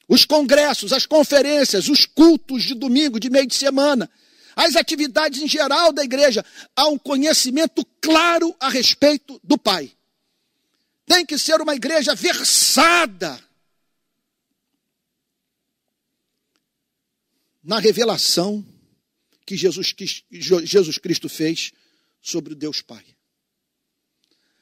Os 0.08 0.24
congressos, 0.24 0.92
as 0.92 1.06
conferências, 1.06 1.88
os 1.88 2.06
cultos 2.06 2.62
de 2.62 2.74
domingo, 2.74 3.20
de 3.20 3.30
meio 3.30 3.46
de 3.46 3.54
semana, 3.54 4.10
as 4.56 4.76
atividades 4.76 5.40
em 5.40 5.48
geral 5.48 5.92
da 5.92 6.02
igreja. 6.02 6.44
Há 6.74 6.88
um 6.88 6.98
conhecimento 6.98 7.84
claro 8.00 8.54
a 8.58 8.68
respeito 8.68 9.40
do 9.42 9.58
Pai. 9.58 9.92
Tem 11.10 11.26
que 11.26 11.36
ser 11.36 11.60
uma 11.60 11.74
igreja 11.74 12.14
versada 12.14 13.42
na 17.60 17.80
revelação 17.80 18.64
que 19.44 19.56
Jesus, 19.56 19.92
que 19.92 20.06
Jesus 20.30 20.98
Cristo 20.98 21.28
fez 21.28 21.72
sobre 22.20 22.52
o 22.52 22.56
Deus 22.56 22.80
Pai. 22.80 23.04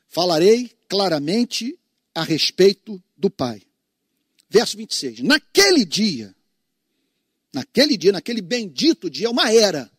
Falarei 0.08 0.74
claramente 0.88 1.78
a 2.14 2.24
respeito 2.24 2.98
do 3.14 3.28
Pai. 3.28 3.60
Verso 4.48 4.74
26. 4.78 5.20
Naquele 5.20 5.84
dia, 5.84 6.34
naquele 7.52 7.94
dia, 7.94 8.12
naquele 8.12 8.40
bendito 8.40 9.10
dia, 9.10 9.28
uma 9.28 9.52
era 9.52 9.92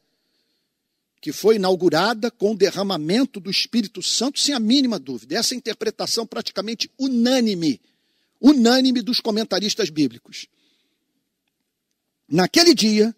que 1.22 1.34
foi 1.34 1.56
inaugurada 1.56 2.32
com 2.32 2.52
o 2.52 2.58
derramamento 2.58 3.40
do 3.40 3.50
Espírito 3.50 4.02
Santo, 4.02 4.40
sem 4.40 4.54
a 4.54 4.60
mínima 4.60 4.98
dúvida. 4.98 5.36
Essa 5.38 5.54
interpretação 5.54 6.26
praticamente 6.26 6.90
unânime, 6.98 7.82
unânime 8.40 9.02
dos 9.02 9.20
comentaristas 9.20 9.90
bíblicos. 9.90 10.48
Naquele 12.28 12.74
dia, 12.74 13.16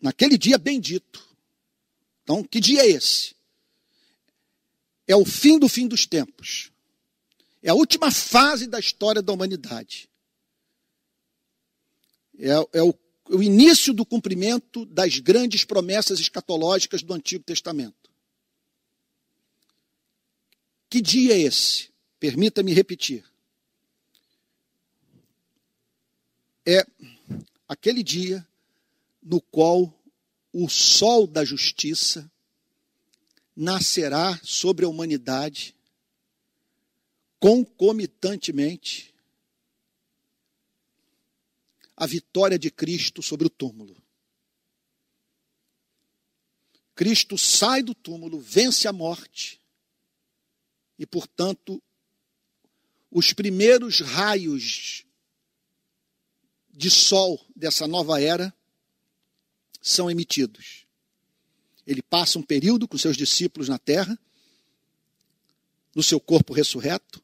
naquele 0.00 0.38
dia 0.38 0.56
bendito. 0.56 1.26
Então, 2.22 2.42
que 2.42 2.60
dia 2.60 2.82
é 2.82 2.88
esse? 2.88 3.34
É 5.06 5.16
o 5.16 5.24
fim 5.24 5.58
do 5.58 5.68
fim 5.68 5.86
dos 5.86 6.06
tempos. 6.06 6.70
É 7.62 7.70
a 7.70 7.74
última 7.74 8.10
fase 8.10 8.66
da 8.66 8.78
história 8.78 9.20
da 9.20 9.32
humanidade. 9.32 10.08
É, 12.38 12.50
é 12.72 12.82
o, 12.82 12.94
o 13.30 13.42
início 13.42 13.92
do 13.92 14.04
cumprimento 14.04 14.86
das 14.86 15.18
grandes 15.18 15.64
promessas 15.64 16.18
escatológicas 16.18 17.02
do 17.02 17.12
Antigo 17.12 17.44
Testamento. 17.44 18.10
Que 20.88 21.00
dia 21.00 21.34
é 21.34 21.38
esse? 21.38 21.90
Permita-me 22.18 22.72
repetir. 22.72 23.24
É 26.66 26.86
aquele 27.68 28.02
dia 28.02 28.46
no 29.22 29.40
qual 29.40 29.92
o 30.52 30.68
sol 30.68 31.26
da 31.26 31.44
justiça 31.44 32.30
nascerá 33.54 34.38
sobre 34.42 34.84
a 34.84 34.88
humanidade 34.88 35.74
concomitantemente 37.38 39.07
a 42.00 42.06
vitória 42.06 42.56
de 42.56 42.70
Cristo 42.70 43.20
sobre 43.20 43.48
o 43.48 43.50
túmulo. 43.50 44.00
Cristo 46.94 47.36
sai 47.36 47.82
do 47.82 47.92
túmulo, 47.92 48.40
vence 48.40 48.86
a 48.86 48.92
morte, 48.92 49.60
e, 50.96 51.04
portanto, 51.04 51.82
os 53.10 53.32
primeiros 53.32 54.00
raios 54.00 55.04
de 56.70 56.88
sol 56.88 57.44
dessa 57.54 57.88
nova 57.88 58.20
era 58.22 58.54
são 59.82 60.08
emitidos. 60.08 60.86
Ele 61.84 62.02
passa 62.02 62.38
um 62.38 62.42
período 62.42 62.86
com 62.86 62.96
seus 62.96 63.16
discípulos 63.16 63.68
na 63.68 63.78
terra, 63.78 64.16
no 65.96 66.02
seu 66.02 66.20
corpo 66.20 66.52
ressurreto, 66.52 67.20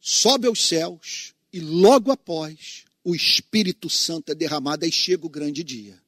sobe 0.00 0.46
aos 0.46 0.66
céus 0.66 1.34
e 1.52 1.60
logo 1.60 2.10
após 2.10 2.87
o 3.04 3.14
Espírito 3.14 3.88
Santo 3.88 4.32
é 4.32 4.34
derramado, 4.34 4.84
aí 4.84 4.92
chega 4.92 5.26
o 5.26 5.30
grande 5.30 5.64
dia. 5.64 6.00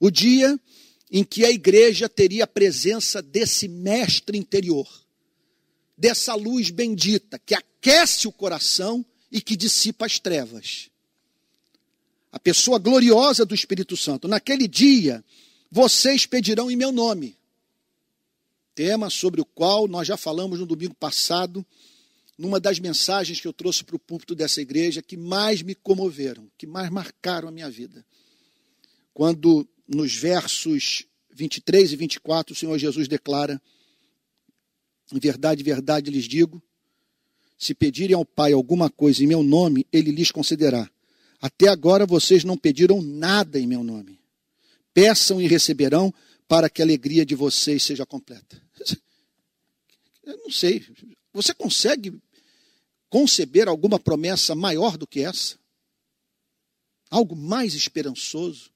O 0.00 0.10
dia 0.10 0.58
em 1.10 1.22
que 1.22 1.44
a 1.44 1.50
igreja 1.50 2.08
teria 2.08 2.44
a 2.44 2.46
presença 2.46 3.20
desse 3.20 3.68
mestre 3.68 4.38
interior, 4.38 4.88
dessa 5.96 6.34
luz 6.34 6.70
bendita 6.70 7.38
que 7.38 7.54
aquece 7.54 8.26
o 8.26 8.32
coração 8.32 9.04
e 9.30 9.40
que 9.40 9.54
dissipa 9.54 10.06
as 10.06 10.18
trevas. 10.18 10.90
A 12.32 12.38
pessoa 12.38 12.78
gloriosa 12.78 13.44
do 13.44 13.54
Espírito 13.54 13.96
Santo. 13.96 14.26
Naquele 14.26 14.66
dia, 14.66 15.22
vocês 15.70 16.24
pedirão 16.24 16.70
em 16.70 16.76
meu 16.76 16.90
nome. 16.90 17.36
Tema 18.74 19.10
sobre 19.10 19.40
o 19.40 19.44
qual 19.44 19.86
nós 19.86 20.08
já 20.08 20.16
falamos 20.16 20.58
no 20.58 20.66
domingo 20.66 20.94
passado 20.94 21.64
numa 22.38 22.58
das 22.58 22.78
mensagens 22.78 23.40
que 23.40 23.46
eu 23.46 23.52
trouxe 23.52 23.84
para 23.84 23.96
o 23.96 23.98
púlpito 23.98 24.34
dessa 24.34 24.60
igreja 24.60 25.02
que 25.02 25.16
mais 25.16 25.62
me 25.62 25.74
comoveram, 25.74 26.50
que 26.56 26.66
mais 26.66 26.90
marcaram 26.90 27.48
a 27.48 27.52
minha 27.52 27.70
vida. 27.70 28.04
Quando 29.12 29.68
nos 29.86 30.14
versos 30.14 31.04
23 31.30 31.92
e 31.92 31.96
24 31.96 32.52
o 32.52 32.56
Senhor 32.56 32.78
Jesus 32.78 33.06
declara: 33.08 33.60
Em 35.12 35.18
verdade, 35.18 35.62
verdade 35.62 36.10
lhes 36.10 36.24
digo, 36.24 36.62
se 37.58 37.74
pedirem 37.74 38.16
ao 38.16 38.24
Pai 38.24 38.52
alguma 38.52 38.90
coisa 38.90 39.22
em 39.22 39.26
meu 39.26 39.42
nome, 39.42 39.86
ele 39.92 40.10
lhes 40.10 40.30
concederá. 40.30 40.90
Até 41.40 41.68
agora 41.68 42.06
vocês 42.06 42.44
não 42.44 42.56
pediram 42.56 43.02
nada 43.02 43.58
em 43.58 43.66
meu 43.66 43.84
nome. 43.84 44.20
Peçam 44.94 45.40
e 45.40 45.46
receberão 45.46 46.12
para 46.48 46.68
que 46.68 46.82
a 46.82 46.84
alegria 46.84 47.24
de 47.24 47.34
vocês 47.34 47.82
seja 47.82 48.04
completa. 48.04 48.60
Eu 50.24 50.38
não 50.38 50.50
sei. 50.50 50.84
Você 51.32 51.54
consegue 51.54 52.20
conceber 53.08 53.68
alguma 53.68 53.98
promessa 53.98 54.54
maior 54.54 54.96
do 54.96 55.06
que 55.06 55.20
essa? 55.20 55.58
Algo 57.10 57.34
mais 57.34 57.74
esperançoso? 57.74 58.70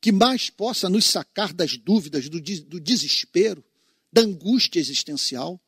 Que 0.00 0.12
mais 0.12 0.50
possa 0.50 0.88
nos 0.88 1.06
sacar 1.06 1.52
das 1.52 1.76
dúvidas, 1.76 2.28
do, 2.28 2.40
do 2.40 2.80
desespero, 2.80 3.64
da 4.12 4.22
angústia 4.22 4.78
existencial? 4.78 5.60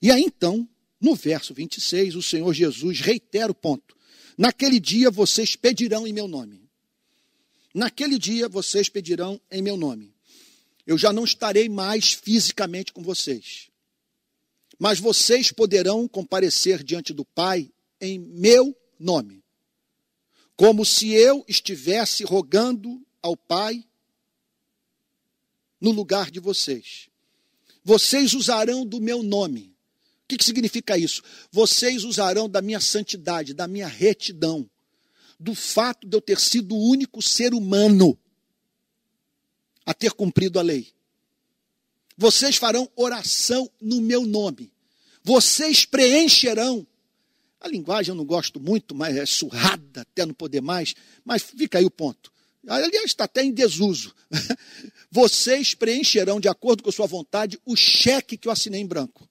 E 0.00 0.10
aí 0.10 0.22
então, 0.22 0.68
no 1.00 1.14
verso 1.14 1.52
26, 1.52 2.14
o 2.14 2.22
Senhor 2.22 2.52
Jesus 2.54 3.00
reitera 3.00 3.50
o 3.50 3.54
ponto. 3.54 3.96
Naquele 4.36 4.78
dia 4.78 5.10
vocês 5.10 5.56
pedirão 5.56 6.06
em 6.06 6.12
meu 6.12 6.28
nome. 6.28 6.62
Naquele 7.74 8.18
dia 8.18 8.48
vocês 8.48 8.88
pedirão 8.88 9.40
em 9.50 9.60
meu 9.60 9.76
nome. 9.76 10.14
Eu 10.86 10.96
já 10.96 11.12
não 11.12 11.24
estarei 11.24 11.68
mais 11.68 12.12
fisicamente 12.12 12.92
com 12.92 13.02
vocês 13.02 13.67
mas 14.78 15.00
vocês 15.00 15.50
poderão 15.50 16.06
comparecer 16.06 16.82
diante 16.82 17.12
do 17.12 17.24
Pai 17.24 17.70
em 18.00 18.18
meu 18.18 18.76
nome, 18.98 19.42
como 20.56 20.84
se 20.84 21.12
eu 21.12 21.44
estivesse 21.48 22.24
rogando 22.24 23.04
ao 23.22 23.36
Pai 23.36 23.84
no 25.80 25.90
lugar 25.90 26.30
de 26.30 26.40
vocês. 26.40 27.08
Vocês 27.84 28.34
usarão 28.34 28.84
do 28.84 29.00
meu 29.00 29.22
nome. 29.22 29.74
O 30.24 30.28
que, 30.28 30.36
que 30.36 30.44
significa 30.44 30.98
isso? 30.98 31.22
Vocês 31.50 32.04
usarão 32.04 32.48
da 32.48 32.60
minha 32.60 32.80
santidade, 32.80 33.54
da 33.54 33.66
minha 33.66 33.88
retidão, 33.88 34.68
do 35.40 35.54
fato 35.54 36.06
de 36.06 36.16
eu 36.16 36.20
ter 36.20 36.38
sido 36.38 36.74
o 36.74 36.90
único 36.90 37.22
ser 37.22 37.54
humano 37.54 38.18
a 39.86 39.94
ter 39.94 40.12
cumprido 40.12 40.58
a 40.58 40.62
lei. 40.62 40.92
Vocês 42.18 42.56
farão 42.56 42.90
oração 42.96 43.70
no 43.80 44.00
meu 44.00 44.26
nome. 44.26 44.72
Vocês 45.22 45.84
preencherão. 45.84 46.84
A 47.60 47.68
linguagem 47.68 48.10
eu 48.10 48.16
não 48.16 48.24
gosto 48.24 48.58
muito, 48.58 48.92
mas 48.92 49.16
é 49.16 49.24
surrada 49.24 50.00
até 50.00 50.26
não 50.26 50.34
poder 50.34 50.60
mais. 50.60 50.96
Mas 51.24 51.42
fica 51.42 51.78
aí 51.78 51.84
o 51.84 51.90
ponto. 51.90 52.32
Aliás, 52.66 53.04
está 53.04 53.22
até 53.22 53.44
em 53.44 53.52
desuso. 53.52 54.12
Vocês 55.12 55.74
preencherão, 55.74 56.40
de 56.40 56.48
acordo 56.48 56.82
com 56.82 56.90
a 56.90 56.92
sua 56.92 57.06
vontade, 57.06 57.56
o 57.64 57.76
cheque 57.76 58.36
que 58.36 58.48
eu 58.48 58.52
assinei 58.52 58.80
em 58.80 58.86
branco. 58.86 59.28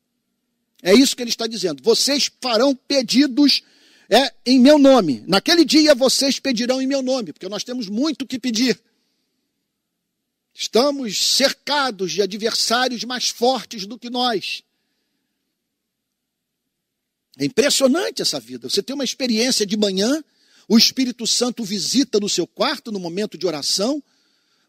É 0.81 0.93
isso 0.93 1.13
que 1.13 1.21
ele 1.21 1.29
está 1.29 1.45
dizendo. 1.45 1.83
Vocês 1.83 2.31
farão 2.41 2.73
pedidos 2.73 3.63
é, 4.09 4.33
em 4.45 4.59
meu 4.59 4.79
nome. 4.79 5.25
Naquele 5.27 5.65
dia 5.65 5.93
vocês 5.93 6.39
pedirão 6.39 6.81
em 6.81 6.87
meu 6.87 7.01
nome, 7.01 7.33
porque 7.33 7.49
nós 7.49 7.65
temos 7.65 7.89
muito 7.89 8.25
que 8.25 8.39
pedir. 8.39 8.79
Estamos 10.59 11.35
cercados 11.35 12.13
de 12.13 12.23
adversários 12.23 13.03
mais 13.03 13.29
fortes 13.29 13.85
do 13.85 13.95
que 13.95 14.09
nós. 14.09 14.63
É 17.37 17.45
impressionante 17.45 18.23
essa 18.23 18.39
vida. 18.39 18.67
Você 18.67 18.81
tem 18.81 18.95
uma 18.95 19.03
experiência 19.03 19.67
de 19.67 19.77
manhã, 19.77 20.23
o 20.67 20.75
Espírito 20.75 21.27
Santo 21.27 21.63
visita 21.63 22.19
no 22.19 22.27
seu 22.27 22.47
quarto 22.47 22.91
no 22.91 22.99
momento 22.99 23.37
de 23.37 23.45
oração, 23.45 24.03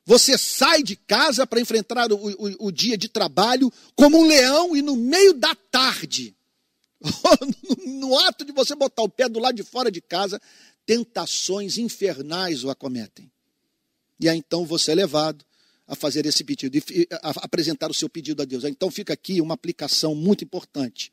Você 0.05 0.37
sai 0.37 0.83
de 0.83 0.95
casa 0.95 1.47
para 1.47 1.59
enfrentar 1.59 2.13
o, 2.13 2.17
o, 2.17 2.67
o, 2.67 2.71
dia 2.71 2.97
de 2.97 3.09
trabalho 3.09 3.73
como 3.97 4.19
um 4.19 4.27
leão 4.27 4.77
e 4.77 4.83
no 4.83 4.95
meio 4.95 5.33
da 5.33 5.55
tarde, 5.55 6.37
no 7.87 8.19
ato 8.19 8.45
de 8.45 8.53
você 8.53 8.75
botar 8.75 9.03
o 9.03 9.09
pé 9.09 9.27
do 9.27 9.39
lado 9.39 9.55
de 9.55 9.63
fora 9.63 9.91
de 9.91 10.03
casa, 10.03 10.39
tentações 10.85 11.79
infernais 11.79 12.63
o 12.63 12.69
acometem. 12.69 13.31
E 14.21 14.29
aí 14.29 14.37
então 14.37 14.67
você 14.67 14.93
é 14.93 14.95
levado 14.95 15.48
a 15.89 15.97
fazer 15.97 16.27
esse 16.27 16.45
pedido, 16.45 16.79
a 17.23 17.31
apresentar 17.45 17.91
o 17.91 17.95
seu 17.95 18.11
pedido 18.11 18.43
a 18.43 18.45
Deus. 18.45 18.63
Então 18.65 18.91
fica 18.91 19.15
aqui 19.15 19.41
uma 19.41 19.55
aplicação 19.55 20.15
muito 20.15 20.45
importante. 20.45 21.11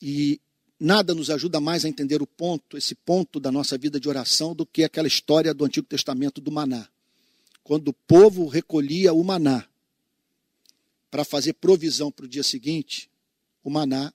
E 0.00 0.40
nada 0.80 1.14
nos 1.14 1.28
ajuda 1.28 1.60
mais 1.60 1.84
a 1.84 1.88
entender 1.88 2.22
o 2.22 2.26
ponto, 2.26 2.78
esse 2.78 2.94
ponto 2.94 3.38
da 3.38 3.52
nossa 3.52 3.76
vida 3.76 4.00
de 4.00 4.08
oração, 4.08 4.54
do 4.54 4.64
que 4.64 4.82
aquela 4.82 5.06
história 5.06 5.52
do 5.52 5.64
Antigo 5.64 5.86
Testamento 5.86 6.40
do 6.40 6.50
maná. 6.50 6.88
Quando 7.62 7.88
o 7.88 7.92
povo 7.92 8.46
recolhia 8.46 9.12
o 9.12 9.22
maná 9.22 9.68
para 11.10 11.24
fazer 11.24 11.52
provisão 11.54 12.10
para 12.10 12.24
o 12.24 12.28
dia 12.28 12.42
seguinte, 12.42 13.10
o 13.62 13.70
maná 13.70 14.12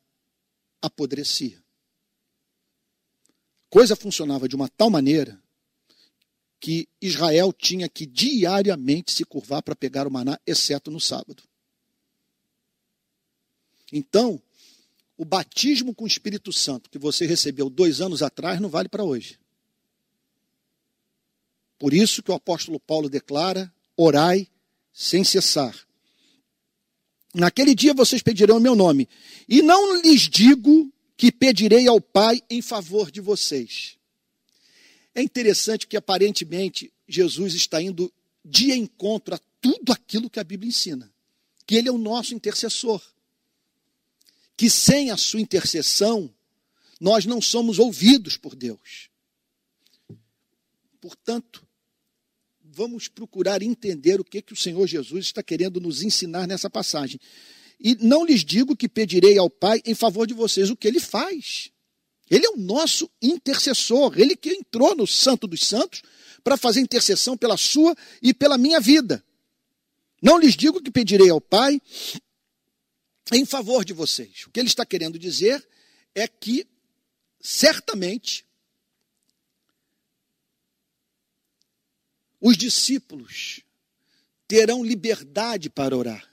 apodrecia. 0.82 1.62
Coisa 3.70 3.95
funcionava 3.95 4.47
de 4.47 4.56
uma 4.56 4.68
tal 4.68 4.89
maneira 4.89 5.41
que 6.62 6.88
Israel 7.01 7.51
tinha 7.51 7.89
que 7.89 8.05
diariamente 8.05 9.12
se 9.12 9.26
curvar 9.26 9.64
para 9.64 9.76
pegar 9.76 10.07
o 10.07 10.12
maná, 10.12 10.39
exceto 10.45 10.91
no 10.91 10.99
sábado. 10.99 11.41
Então, 13.91 14.39
o 15.18 15.26
batismo 15.26 15.93
com 15.93 16.03
o 16.03 16.07
Espírito 16.07 16.53
Santo 16.53 16.89
que 16.89 16.99
você 16.99 17.26
recebeu 17.26 17.68
dois 17.68 17.99
anos 17.99 18.22
atrás 18.22 18.62
não 18.62 18.70
vale 18.70 18.88
para 18.88 19.03
hoje. 19.03 19.39
Por 21.80 21.95
isso 21.95 22.22
que 22.22 22.30
o 22.30 22.36
apóstolo 22.36 22.80
Paulo 22.80 23.09
declara: 23.09 23.74
orai 23.97 24.47
sem 24.93 25.24
cessar. 25.24 25.76
Naquele 27.34 27.74
dia 27.74 27.93
vocês 27.93 28.22
pedirão 28.22 28.57
o 28.57 28.62
meu 28.62 28.76
nome, 28.76 29.09
e 29.49 29.64
não 29.64 29.99
lhes 29.99 30.30
digo 30.30 30.93
que 31.18 31.32
pedirei 31.32 31.88
ao 31.88 31.99
Pai 31.99 32.39
em 32.49 32.62
favor 32.62 33.09
de 33.09 33.20
vocês. 33.20 33.97
É 35.14 35.22
interessante 35.22 35.88
que 35.88 35.97
aparentemente 35.97 36.91
Jesus 37.07 37.53
está 37.53 37.82
indo 37.82 38.12
de 38.43 38.72
encontro 38.72 39.36
a 39.36 39.39
tudo 39.59 39.91
aquilo 39.91 40.30
que 40.30 40.39
a 40.39 40.43
Bíblia 40.43 40.70
ensina. 40.70 41.12
Que 41.66 41.76
ele 41.76 41.89
é 41.89 41.91
o 41.91 41.97
nosso 41.97 42.34
intercessor. 42.34 43.01
Que 44.55 44.70
sem 44.70 45.12
a 45.12 45.18
sua 45.18 45.41
intercessão, 45.41 46.34
nós 46.99 47.26
não 47.26 47.41
somos 47.41 47.80
ouvidos 47.80 48.38
por 48.38 48.55
Deus. 48.55 49.09
Portanto, 50.99 51.66
vamos 52.64 53.07
procurar 53.07 53.62
entender 53.62 54.20
o 54.20 54.24
que, 54.24 54.41
que 54.41 54.53
o 54.53 54.55
Senhor 54.55 54.88
Jesus 54.88 55.26
está 55.26 55.43
querendo 55.43 55.82
nos 55.82 56.01
ensinar 56.03 56.47
nessa 56.47 56.70
passagem. 56.70 57.20
E 57.80 57.95
não 57.95 58.24
lhes 58.24 58.45
digo 58.45 58.78
que 58.78 58.88
pedirei 58.88 59.38
ao 59.38 59.49
Pai 59.49 59.82
em 59.86 59.95
favor 59.95 60.28
de 60.28 60.34
vocês 60.34 60.70
o 60.70 60.78
que 60.78 60.88
ele 60.88 60.99
faz. 60.99 61.72
Ele 62.32 62.46
é 62.46 62.50
o 62.50 62.56
nosso 62.56 63.12
intercessor, 63.22 64.18
ele 64.18 64.38
que 64.38 64.52
entrou 64.52 64.96
no 64.96 65.06
Santo 65.06 65.46
dos 65.46 65.68
Santos 65.68 66.02
para 66.42 66.56
fazer 66.56 66.80
intercessão 66.80 67.36
pela 67.36 67.58
sua 67.58 67.94
e 68.22 68.34
pela 68.34 68.58
minha 68.58 68.80
vida. 68.80 69.22
Não 70.22 70.38
lhes 70.38 70.56
digo 70.56 70.82
que 70.82 70.90
pedirei 70.90 71.30
ao 71.30 71.42
Pai 71.42 71.82
em 73.34 73.46
favor 73.46 73.84
de 73.84 73.92
vocês. 73.92 74.46
O 74.48 74.50
que 74.50 74.62
ele 74.62 74.70
está 74.70 74.86
querendo 74.86 75.20
dizer 75.20 75.68
é 76.16 76.26
que, 76.26 76.66
certamente, 77.42 78.46
os 82.40 82.56
discípulos 82.56 83.60
terão 84.48 84.86
liberdade 84.86 85.70
para 85.70 85.98
orar. 85.98 86.30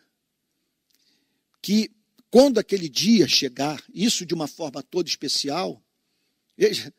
Que 1.61 1.91
quando 2.31 2.59
aquele 2.59 2.89
dia 2.89 3.27
chegar, 3.27 3.83
isso 3.93 4.25
de 4.25 4.33
uma 4.33 4.47
forma 4.47 4.81
toda 4.81 5.09
especial, 5.09 5.83
Veja, 6.59 6.93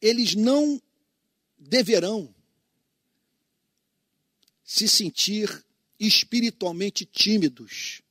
eles 0.00 0.36
não 0.36 0.80
deverão 1.58 2.32
se 4.62 4.88
sentir 4.88 5.66
espiritualmente 5.98 7.04
tímidos, 7.04 8.02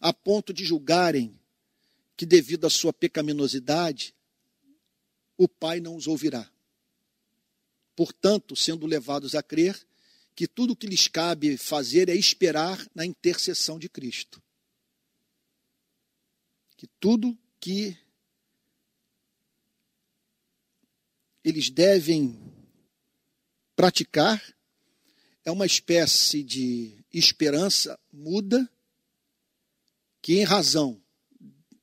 a 0.00 0.14
ponto 0.14 0.50
de 0.50 0.64
julgarem 0.64 1.38
que, 2.16 2.24
devido 2.24 2.66
à 2.66 2.70
sua 2.70 2.90
pecaminosidade, 2.90 4.14
o 5.36 5.46
Pai 5.46 5.78
não 5.78 5.94
os 5.94 6.06
ouvirá. 6.06 6.50
Portanto, 7.94 8.56
sendo 8.56 8.86
levados 8.86 9.34
a 9.34 9.42
crer 9.42 9.86
que 10.34 10.48
tudo 10.48 10.72
o 10.72 10.76
que 10.76 10.86
lhes 10.86 11.06
cabe 11.06 11.58
fazer 11.58 12.08
é 12.08 12.14
esperar 12.14 12.82
na 12.94 13.04
intercessão 13.04 13.78
de 13.78 13.90
Cristo. 13.90 14.42
Que 16.78 16.86
tudo 16.98 17.38
que 17.64 17.96
eles 21.42 21.70
devem 21.70 22.38
praticar 23.74 24.38
é 25.46 25.50
uma 25.50 25.64
espécie 25.64 26.42
de 26.42 27.02
esperança 27.10 27.98
muda 28.12 28.70
que, 30.20 30.34
em 30.34 30.44
razão 30.44 31.02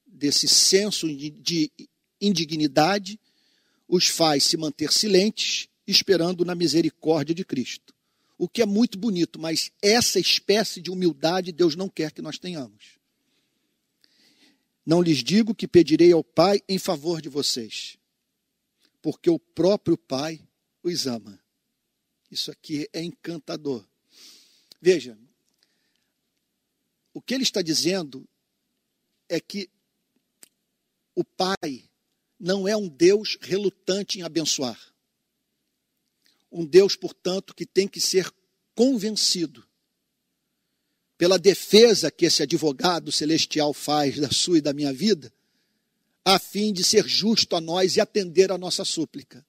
desse 0.05 0.47
senso 0.47 1.07
de 1.07 1.71
indignidade, 2.21 3.19
os 3.87 4.05
faz 4.05 4.43
se 4.43 4.57
manter 4.57 4.93
silentes, 4.93 5.67
esperando 5.87 6.45
na 6.45 6.53
misericórdia 6.53 7.33
de 7.33 7.43
Cristo. 7.43 7.91
O 8.37 8.47
que 8.47 8.61
é 8.61 8.67
muito 8.67 8.99
bonito, 8.99 9.39
mas 9.39 9.71
essa 9.81 10.19
espécie 10.19 10.79
de 10.79 10.91
humildade 10.91 11.51
Deus 11.51 11.75
não 11.75 11.89
quer 11.89 12.11
que 12.11 12.21
nós 12.21 12.37
tenhamos. 12.37 13.00
Não 14.85 15.01
lhes 15.01 15.23
digo 15.23 15.53
que 15.53 15.67
pedirei 15.67 16.11
ao 16.11 16.23
Pai 16.23 16.61
em 16.67 16.79
favor 16.79 17.21
de 17.21 17.29
vocês, 17.29 17.97
porque 19.01 19.29
o 19.29 19.39
próprio 19.39 19.97
Pai 19.97 20.41
os 20.83 21.05
ama. 21.05 21.39
Isso 22.29 22.49
aqui 22.49 22.89
é 22.91 23.03
encantador. 23.03 23.85
Veja, 24.81 25.17
o 27.13 27.21
que 27.21 27.33
ele 27.33 27.43
está 27.43 27.61
dizendo 27.61 28.27
é 29.29 29.39
que 29.39 29.69
o 31.13 31.23
Pai 31.23 31.89
não 32.39 32.67
é 32.67 32.75
um 32.75 32.87
Deus 32.87 33.37
relutante 33.39 34.17
em 34.17 34.23
abençoar. 34.23 34.79
Um 36.51 36.65
Deus, 36.65 36.95
portanto, 36.95 37.53
que 37.53 37.65
tem 37.65 37.87
que 37.87 38.01
ser 38.01 38.33
convencido 38.73 39.65
pela 41.21 41.37
defesa 41.37 42.09
que 42.09 42.25
esse 42.25 42.41
advogado 42.41 43.11
celestial 43.11 43.75
faz 43.75 44.17
da 44.17 44.31
sua 44.31 44.57
e 44.57 44.61
da 44.61 44.73
minha 44.73 44.91
vida, 44.91 45.31
a 46.25 46.39
fim 46.39 46.73
de 46.73 46.83
ser 46.83 47.07
justo 47.07 47.55
a 47.55 47.61
nós 47.61 47.95
e 47.95 48.01
atender 48.01 48.51
a 48.51 48.57
nossa 48.57 48.83
súplica. 48.83 49.45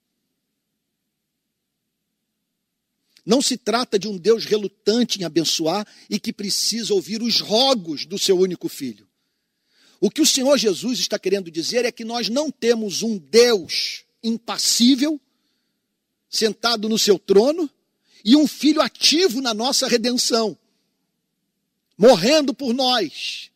Não 3.25 3.41
se 3.41 3.57
trata 3.57 3.99
de 3.99 4.07
um 4.07 4.19
Deus 4.19 4.45
relutante 4.45 5.19
em 5.19 5.25
abençoar 5.25 5.87
e 6.11 6.21
que 6.21 6.31
precisa 6.31 6.93
ouvir 6.93 7.23
os 7.23 7.41
rogos 7.41 8.05
do 8.05 8.19
seu 8.19 8.39
único 8.39 8.69
filho. 8.69 9.09
O 9.99 10.11
que 10.11 10.21
o 10.21 10.27
Senhor 10.27 10.59
Jesus 10.59 10.99
está 10.99 11.19
querendo 11.19 11.51
dizer 11.51 11.87
é 11.87 11.91
que 11.91 12.05
nós 12.05 12.29
não 12.29 12.51
temos 12.51 13.03
um 13.03 13.17
Deus 13.17 14.05
impassível, 14.23 15.19
sentado 16.29 16.87
no 16.87 16.99
seu 16.99 17.19
trono, 17.19 17.71
e 18.23 18.37
um 18.37 18.47
filho 18.47 18.83
ativo 18.83 19.41
na 19.41 19.55
nossa 19.55 19.89
redenção 19.89 20.59
morrendo 21.97 22.55
por 22.55 22.73
nós, 22.73 23.51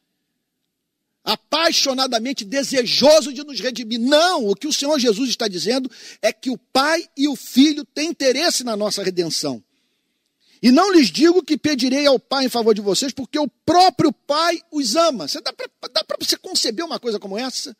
apaixonadamente 1.24 2.45
desejoso 2.45 3.32
de 3.32 3.43
nos 3.43 3.59
redimir. 3.59 3.99
Não, 3.99 4.47
o 4.49 4.55
que 4.55 4.68
o 4.68 4.72
Senhor 4.72 4.99
Jesus 4.99 5.28
está 5.28 5.49
dizendo 5.49 5.91
é 6.22 6.32
que 6.32 6.51
o 6.51 6.57
Pai 6.57 7.05
e 7.16 7.26
o 7.26 7.34
Filho 7.34 7.84
têm 7.84 8.11
interesse 8.11 8.62
na 8.62 8.76
nossa 8.76 9.03
redenção. 9.03 9.62
E 10.62 10.70
não 10.70 10.93
lhes 10.93 11.11
digo 11.11 11.43
que 11.43 11.59
pedirei 11.59 12.07
ao 12.07 12.18
Pai 12.18 12.47
em 12.47 12.49
favor 12.49 12.74
de 12.74 12.80
vocês, 12.80 13.12
porque 13.12 13.39
o 13.39 13.49
próprio 13.49 14.12
Pai 14.12 14.62
os 14.70 14.95
ama. 14.95 15.26
Você 15.26 15.41
dá 15.41 15.53
para 15.53 16.16
você 16.18 16.37
conceber 16.37 16.84
uma 16.84 17.01
coisa 17.01 17.18
como 17.18 17.37
essa? 17.37 17.76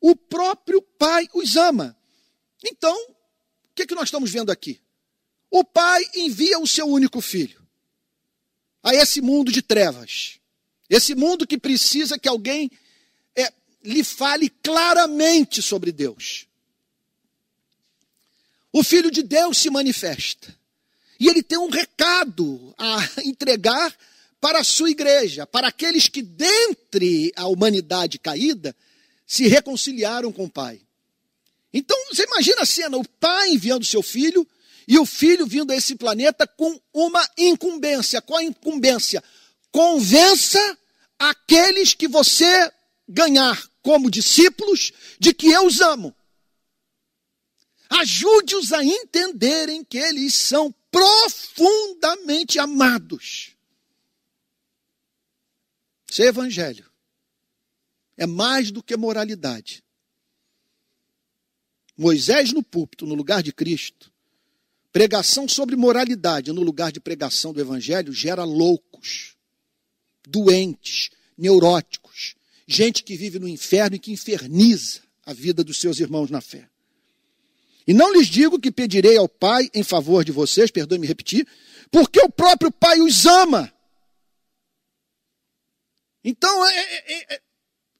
O 0.00 0.14
próprio 0.14 0.80
Pai 0.80 1.28
os 1.34 1.56
ama. 1.56 1.96
Então, 2.64 2.94
o 2.94 3.74
que, 3.74 3.86
que 3.86 3.94
nós 3.94 4.04
estamos 4.04 4.30
vendo 4.30 4.50
aqui? 4.50 4.80
O 5.50 5.64
Pai 5.64 6.02
envia 6.14 6.58
o 6.58 6.66
seu 6.66 6.86
único 6.86 7.20
filho 7.20 7.63
a 8.84 8.94
esse 8.94 9.22
mundo 9.22 9.50
de 9.50 9.62
trevas. 9.62 10.38
Esse 10.90 11.14
mundo 11.14 11.46
que 11.46 11.56
precisa 11.56 12.18
que 12.18 12.28
alguém 12.28 12.70
é, 13.34 13.50
lhe 13.82 14.04
fale 14.04 14.50
claramente 14.50 15.62
sobre 15.62 15.90
Deus. 15.90 16.46
O 18.70 18.84
Filho 18.84 19.10
de 19.10 19.22
Deus 19.22 19.56
se 19.56 19.70
manifesta. 19.70 20.54
E 21.18 21.28
ele 21.28 21.42
tem 21.42 21.56
um 21.56 21.70
recado 21.70 22.74
a 22.76 22.98
entregar 23.24 23.96
para 24.38 24.58
a 24.58 24.64
sua 24.64 24.90
igreja, 24.90 25.46
para 25.46 25.68
aqueles 25.68 26.06
que, 26.06 26.20
dentre 26.20 27.32
a 27.34 27.46
humanidade 27.46 28.18
caída, 28.18 28.76
se 29.26 29.46
reconciliaram 29.46 30.30
com 30.30 30.44
o 30.44 30.50
Pai. 30.50 30.82
Então, 31.72 31.96
você 32.12 32.24
imagina 32.24 32.60
a 32.60 32.66
cena: 32.66 32.98
o 32.98 33.08
pai 33.08 33.50
enviando 33.50 33.84
seu 33.84 34.02
filho 34.02 34.46
e 34.86 34.98
o 34.98 35.06
filho 35.06 35.46
vindo 35.46 35.72
a 35.72 35.76
esse 35.76 35.96
planeta 35.96 36.46
com 36.46 36.80
uma 36.92 37.26
incumbência. 37.36 38.20
Qual 38.20 38.38
a 38.38 38.44
incumbência? 38.44 39.22
Convença 39.70 40.78
aqueles 41.18 41.94
que 41.94 42.06
você 42.06 42.72
ganhar 43.08 43.68
como 43.82 44.10
discípulos 44.10 44.92
de 45.18 45.34
que 45.34 45.48
eu 45.50 45.66
os 45.66 45.80
amo. 45.80 46.14
Ajude-os 47.90 48.72
a 48.72 48.82
entenderem 48.82 49.84
que 49.84 49.98
eles 49.98 50.34
são 50.34 50.74
profundamente 50.90 52.58
amados. 52.58 53.52
Ser 56.10 56.28
evangelho 56.28 56.90
é 58.16 58.26
mais 58.26 58.70
do 58.70 58.82
que 58.82 58.96
moralidade. 58.96 59.82
Moisés 61.96 62.52
no 62.52 62.62
púlpito, 62.62 63.06
no 63.06 63.14
lugar 63.14 63.42
de 63.42 63.52
Cristo, 63.52 64.12
pregação 64.94 65.48
sobre 65.48 65.74
moralidade 65.74 66.52
no 66.52 66.62
lugar 66.62 66.92
de 66.92 67.00
pregação 67.00 67.52
do 67.52 67.60
evangelho 67.60 68.12
gera 68.12 68.44
loucos, 68.44 69.34
doentes, 70.24 71.10
neuróticos, 71.36 72.36
gente 72.64 73.02
que 73.02 73.16
vive 73.16 73.40
no 73.40 73.48
inferno 73.48 73.96
e 73.96 73.98
que 73.98 74.12
inferniza 74.12 75.00
a 75.26 75.32
vida 75.32 75.64
dos 75.64 75.78
seus 75.78 75.98
irmãos 75.98 76.30
na 76.30 76.40
fé. 76.40 76.70
E 77.84 77.92
não 77.92 78.12
lhes 78.12 78.28
digo 78.28 78.60
que 78.60 78.70
pedirei 78.70 79.16
ao 79.16 79.28
Pai 79.28 79.68
em 79.74 79.82
favor 79.82 80.24
de 80.24 80.30
vocês, 80.30 80.70
perdoe-me 80.70 81.08
repetir, 81.08 81.44
porque 81.90 82.20
o 82.20 82.30
próprio 82.30 82.70
Pai 82.70 83.00
os 83.00 83.26
ama. 83.26 83.74
Então, 86.22 86.68
é, 86.68 86.78
é, 86.78 87.12
é, 87.14 87.34
é, 87.34 87.42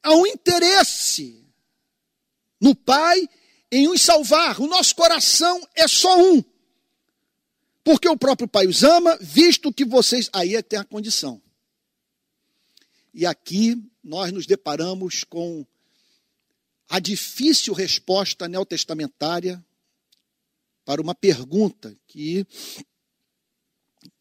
há 0.01 0.15
um 0.15 0.29
interesse 0.29 1.45
no 2.61 2.73
Pai 2.73 3.29
em 3.73 3.89
os 3.89 4.01
salvar. 4.01 4.61
O 4.61 4.69
nosso 4.69 4.95
coração 4.95 5.61
é 5.75 5.89
só 5.89 6.17
um. 6.23 6.54
Porque 7.85 8.09
o 8.09 8.17
próprio 8.17 8.49
Pai 8.49 8.67
os 8.67 8.83
ama, 8.83 9.17
visto 9.21 9.73
que 9.73 9.85
vocês. 9.85 10.31
Aí 10.33 10.57
é 10.57 10.63
tem 10.63 10.79
a 10.79 10.85
condição. 10.85 11.41
E 13.13 13.27
aqui 13.27 13.77
nós 14.03 14.33
nos 14.33 14.47
deparamos 14.47 15.23
com 15.23 15.67
a 16.89 16.99
difícil 16.99 17.75
resposta 17.75 18.49
neotestamentária 18.49 19.65
para 20.85 21.01
uma 21.01 21.15
pergunta 21.15 21.97
que 22.07 22.47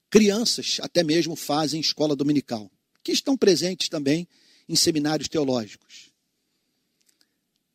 crianças 0.09 0.77
até 0.81 1.03
mesmo 1.03 1.35
fazem 1.35 1.79
em 1.79 1.81
escola 1.81 2.15
dominical, 2.15 2.69
que 3.03 3.11
estão 3.11 3.35
presentes 3.35 3.89
também 3.89 4.27
em 4.67 4.75
seminários 4.75 5.27
teológicos. 5.27 6.11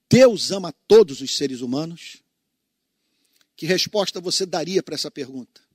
Deus 0.09 0.51
ama 0.51 0.72
todos 0.86 1.20
os 1.20 1.36
seres 1.36 1.61
humanos? 1.61 2.22
Que 3.57 3.66
resposta 3.66 4.20
você 4.20 4.47
daria 4.47 4.82
para 4.82 4.95
essa 4.95 5.11
pergunta? 5.11 5.67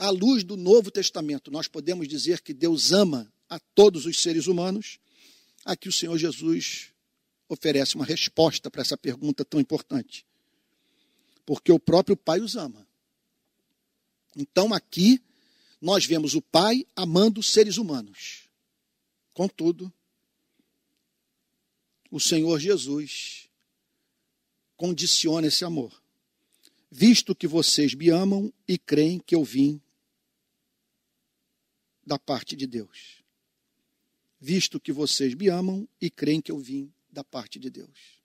À 0.00 0.10
luz 0.10 0.42
do 0.42 0.56
Novo 0.56 0.90
Testamento, 0.90 1.50
nós 1.50 1.68
podemos 1.68 2.08
dizer 2.08 2.40
que 2.40 2.52
Deus 2.52 2.90
ama 2.90 3.32
a 3.48 3.60
todos 3.60 4.04
os 4.04 4.20
seres 4.20 4.48
humanos? 4.48 4.98
Aqui 5.64 5.88
o 5.88 5.92
Senhor 5.92 6.18
Jesus 6.18 6.88
oferece 7.48 7.94
uma 7.94 8.04
resposta 8.04 8.68
para 8.68 8.80
essa 8.80 8.96
pergunta 8.96 9.44
tão 9.44 9.60
importante 9.60 10.24
porque 11.50 11.72
o 11.72 11.80
próprio 11.80 12.16
Pai 12.16 12.40
os 12.40 12.54
ama. 12.54 12.86
Então 14.36 14.72
aqui 14.72 15.20
nós 15.80 16.06
vemos 16.06 16.36
o 16.36 16.40
Pai 16.40 16.86
amando 16.94 17.40
os 17.40 17.50
seres 17.50 17.76
humanos. 17.76 18.48
Contudo, 19.34 19.92
o 22.08 22.20
Senhor 22.20 22.60
Jesus 22.60 23.48
condiciona 24.76 25.48
esse 25.48 25.64
amor. 25.64 26.00
Visto 26.88 27.34
que 27.34 27.48
vocês 27.48 27.94
me 27.94 28.10
amam 28.10 28.52
e 28.68 28.78
creem 28.78 29.18
que 29.18 29.34
eu 29.34 29.42
vim 29.42 29.82
da 32.10 32.18
parte 32.18 32.56
de 32.56 32.66
Deus. 32.66 33.22
Visto 34.40 34.80
que 34.80 34.90
vocês 34.90 35.32
me 35.32 35.48
amam 35.48 35.88
e 36.00 36.10
creem 36.10 36.40
que 36.40 36.50
eu 36.50 36.58
vim 36.58 36.92
da 37.08 37.22
parte 37.22 37.56
de 37.56 37.70
Deus. 37.70 38.18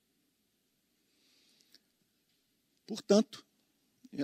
Portanto, 2.88 3.46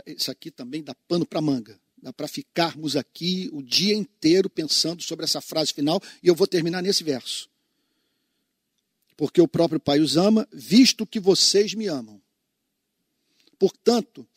isso 0.08 0.32
aqui 0.32 0.50
também 0.50 0.82
dá 0.82 0.96
pano 0.96 1.28
para 1.28 1.40
manga. 1.40 1.80
Dá 2.02 2.12
para 2.12 2.28
ficarmos 2.28 2.96
aqui 2.96 3.52
o 3.54 3.62
dia 3.62 3.94
inteiro 3.94 4.50
pensando 4.50 5.04
sobre 5.04 5.26
essa 5.26 5.42
frase 5.42 5.72
final, 5.72 6.02
e 6.24 6.28
eu 6.28 6.34
vou 6.34 6.48
terminar 6.48 6.82
nesse 6.82 7.04
verso. 7.04 7.48
Porque 9.16 9.40
o 9.40 9.48
próprio 9.48 9.80
Pai 9.80 10.00
os 10.00 10.18
ama, 10.18 10.50
visto 10.52 11.06
que 11.06 11.20
vocês 11.20 11.76
me 11.76 11.86
amam. 11.86 12.20
Portanto, 13.60 14.28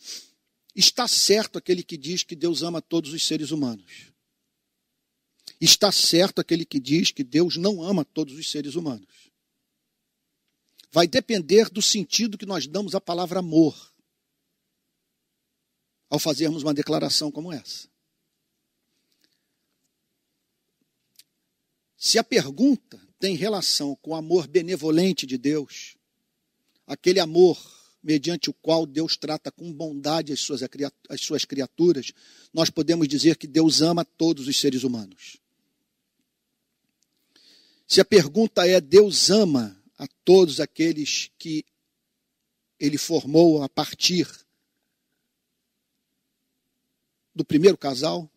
está 0.77 1.09
certo 1.09 1.57
aquele 1.57 1.83
que 1.83 1.97
diz 1.97 2.23
que 2.23 2.37
Deus 2.37 2.63
ama 2.63 2.83
todos 2.83 3.15
os 3.15 3.27
seres 3.27 3.53
humanos. 3.53 4.14
Está 5.61 5.91
certo 5.93 6.41
aquele 6.41 6.65
que 6.65 6.81
diz 6.81 7.11
que 7.11 7.25
Deus 7.25 7.57
não 7.57 7.83
ama 7.83 8.05
todos 8.05 8.35
os 8.37 8.51
seres 8.51 8.75
humanos. 8.75 9.31
Vai 10.91 11.07
depender 11.07 11.69
do 11.71 11.83
sentido 11.83 12.39
que 12.39 12.47
nós 12.47 12.67
damos 12.67 12.95
à 12.95 13.01
palavra 13.01 13.41
amor 13.41 13.93
ao 16.09 16.19
fazermos 16.19 16.63
uma 16.63 16.73
declaração 16.73 17.31
como 17.31 17.53
essa. 17.53 17.89
Se 21.97 22.19
a 22.19 22.23
pergunta 22.23 23.01
tem 23.19 23.35
relação 23.35 23.97
com 23.97 24.11
o 24.11 24.15
amor 24.15 24.47
benevolente 24.47 25.27
de 25.27 25.37
Deus, 25.37 25.97
aquele 26.87 27.19
amor 27.19 27.59
mediante 28.03 28.51
o 28.51 28.53
qual 28.53 28.85
Deus 28.85 29.17
trata 29.17 29.51
com 29.51 29.73
bondade 29.73 30.33
as 30.33 30.41
suas, 30.41 30.61
as 31.09 31.21
suas 31.23 31.45
criaturas, 31.47 32.13
nós 32.53 32.69
podemos 32.69 33.09
dizer 33.09 33.37
que 33.37 33.47
Deus 33.47 33.81
ama 33.81 34.05
todos 34.05 34.47
os 34.47 34.61
seres 34.61 34.85
humanos. 34.85 35.39
Se 37.87 38.01
a 38.01 38.05
pergunta 38.05 38.67
é: 38.67 38.81
Deus 38.81 39.31
ama 39.31 39.81
a 39.99 40.07
todos 40.25 40.61
aqueles 40.61 41.31
que 41.39 41.65
Ele 42.79 42.99
formou 42.99 43.63
a 43.63 43.69
partir 43.69 44.29
do 47.35 47.45
primeiro 47.45 47.77
casal, 47.77 48.31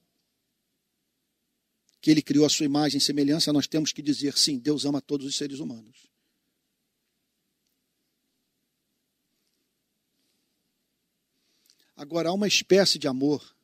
que 2.01 2.09
ele 2.09 2.21
criou 2.21 2.45
a 2.45 2.49
sua 2.49 2.65
imagem 2.65 2.97
e 2.97 3.01
semelhança, 3.01 3.53
nós 3.53 3.67
temos 3.67 3.91
que 3.91 4.01
dizer 4.01 4.37
sim, 4.37 4.57
Deus 4.57 4.85
ama 4.85 5.01
todos 5.01 5.25
os 5.25 5.35
seres 5.35 5.59
humanos. 5.59 6.07
Agora, 11.95 12.29
há 12.29 12.33
uma 12.33 12.47
espécie 12.47 12.99
de 12.99 13.07
amor 13.07 13.55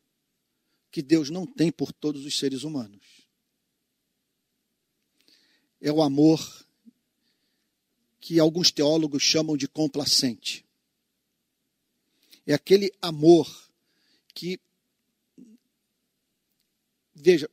que 0.91 1.01
Deus 1.01 1.29
não 1.29 1.45
tem 1.45 1.71
por 1.71 1.91
todos 1.93 2.25
os 2.25 2.37
seres 2.37 2.63
humanos. 2.63 3.12
É 5.83 5.91
o 5.91 6.01
amor 6.01 6.65
que 8.21 8.39
alguns 8.39 8.71
teólogos 8.71 9.21
chamam 9.21 9.57
de 9.57 9.67
complacente. 9.67 10.65
É 12.47 12.53
aquele 12.53 12.89
amor 13.01 13.69
que 14.33 14.61
veja, 17.13 17.49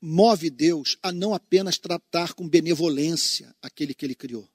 move 0.00 0.50
Deus 0.50 0.98
a 1.00 1.12
não 1.12 1.32
apenas 1.32 1.78
tratar 1.78 2.34
com 2.34 2.48
benevolência 2.48 3.54
aquele 3.62 3.94
que 3.94 4.04
ele 4.04 4.16
criou. 4.16 4.50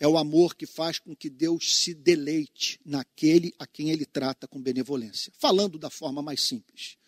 É 0.00 0.08
o 0.08 0.18
amor 0.18 0.56
que 0.56 0.66
faz 0.66 0.98
com 0.98 1.14
que 1.14 1.30
Deus 1.30 1.76
se 1.76 1.94
deleite 1.94 2.80
naquele 2.84 3.54
a 3.56 3.68
quem 3.68 3.90
ele 3.90 4.04
trata 4.04 4.48
com 4.48 4.60
benevolência. 4.60 5.32
Falando 5.38 5.78
da 5.78 5.90
forma 5.90 6.20
mais 6.20 6.42
simples. 6.42 6.98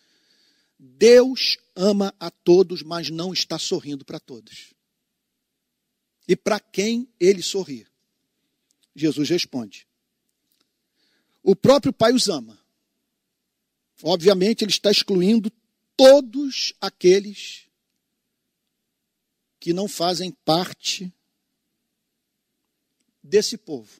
Deus 0.79 1.57
ama 1.75 2.15
a 2.17 2.31
todos, 2.31 2.81
mas 2.81 3.09
não 3.09 3.33
está 3.33 3.59
sorrindo 3.59 4.05
para 4.05 4.19
todos. 4.19 4.73
E 6.25 6.37
para 6.37 6.57
quem 6.57 7.11
ele 7.19 7.41
sorri? 7.41 7.85
Jesus 8.95 9.29
responde: 9.29 9.85
O 11.43 11.53
próprio 11.53 11.91
Pai 11.91 12.13
os 12.13 12.29
ama. 12.29 12.57
Obviamente, 14.01 14.63
ele 14.63 14.71
está 14.71 14.89
excluindo 14.89 15.51
todos 15.97 16.73
aqueles 16.79 17.67
que 19.59 19.73
não 19.73 19.89
fazem 19.89 20.31
parte 20.31 21.13
desse 23.21 23.57
povo, 23.57 23.99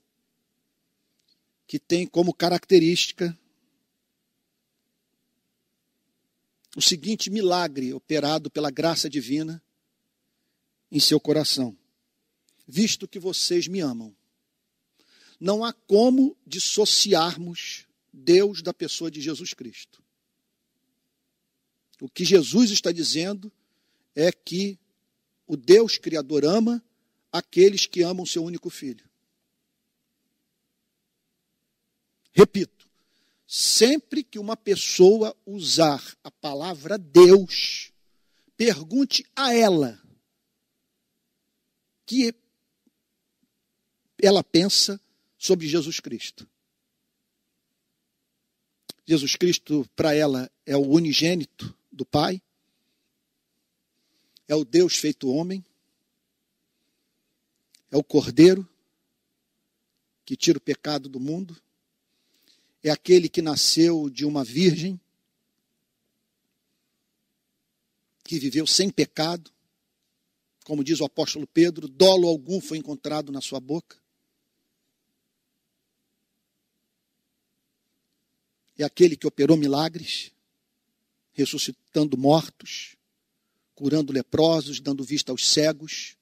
que 1.67 1.77
tem 1.77 2.07
como 2.07 2.34
característica 2.34 3.38
o 6.76 6.82
seguinte 6.82 7.30
milagre 7.30 7.93
operado 7.93 8.49
pela 8.49 8.70
graça 8.70 9.09
divina 9.09 9.61
em 10.91 10.99
seu 10.99 11.20
coração. 11.20 11.78
Visto 12.67 13.07
que 13.07 13.20
vocês 13.20 13.67
me 13.67 13.80
amam, 13.80 14.15
não 15.39 15.63
há 15.63 15.74
como 15.74 16.38
dissociarmos 16.45 17.88
Deus 18.11 18.61
da 18.61 18.74
pessoa 18.74 19.09
de 19.09 19.22
Jesus 19.22 19.53
Cristo. 19.53 20.03
O 22.01 22.09
que 22.09 22.24
Jesus 22.24 22.72
está 22.72 22.91
dizendo 22.91 23.51
é 24.15 24.32
que 24.32 24.78
o 25.47 25.57
Deus 25.57 25.97
Criador 25.97 26.45
ama 26.45 26.84
aqueles 27.32 27.86
que 27.86 28.03
amam 28.03 28.26
seu 28.26 28.43
único 28.43 28.70
filho. 28.70 29.09
Repito, 32.32 32.78
sempre 33.52 34.24
que 34.24 34.38
uma 34.38 34.56
pessoa 34.56 35.36
usar 35.43 36.16
a 36.24 36.30
palavra 36.30 37.00
Deus, 37.00 37.91
pergunte 38.56 39.26
a 39.36 39.52
ela 39.52 40.00
que 42.06 42.32
ela 44.22 44.43
pensa 44.43 45.02
sobre 45.36 45.68
Jesus 45.68 46.00
Cristo. 46.00 46.47
Jesus 49.04 49.36
Cristo, 49.36 49.89
para 49.95 50.14
ela, 50.14 50.52
é 50.64 50.78
o 50.78 50.88
unigênito 50.88 51.76
do 51.91 52.06
Pai, 52.06 52.39
é 54.47 54.54
o 54.54 54.64
Deus 54.64 54.95
feito 54.95 55.28
homem, 55.28 55.66
é 57.89 57.97
o 57.97 58.04
Cordeiro 58.04 58.70
que 60.24 60.38
tira 60.38 60.60
o 60.60 60.62
pecado 60.62 61.10
do 61.10 61.20
mundo, 61.20 61.60
é 62.84 62.89
aquele 62.89 63.27
que 63.27 63.41
nasceu 63.41 64.09
de 64.09 64.25
uma 64.25 64.43
virgem, 64.43 64.99
que 68.23 68.39
viveu 68.39 68.65
sem 68.67 68.89
pecado, 68.89 69.51
como 70.63 70.84
diz 70.84 70.99
o 70.99 71.05
apóstolo 71.05 71.47
Pedro, 71.47 71.88
dolo 71.88 72.27
algum 72.27 72.61
foi 72.61 72.77
encontrado 72.77 73.32
na 73.32 73.41
sua 73.41 73.59
boca. 73.59 73.97
É 78.77 78.84
aquele 78.84 79.17
que 79.17 79.25
operou 79.25 79.57
milagres, 79.57 80.32
ressuscitando 81.34 82.15
mortos, 82.17 82.95
curando 83.73 84.13
leprosos, 84.13 84.80
dando 84.80 85.03
vista 85.03 85.32
aos 85.32 85.47
cegos. 85.49 86.15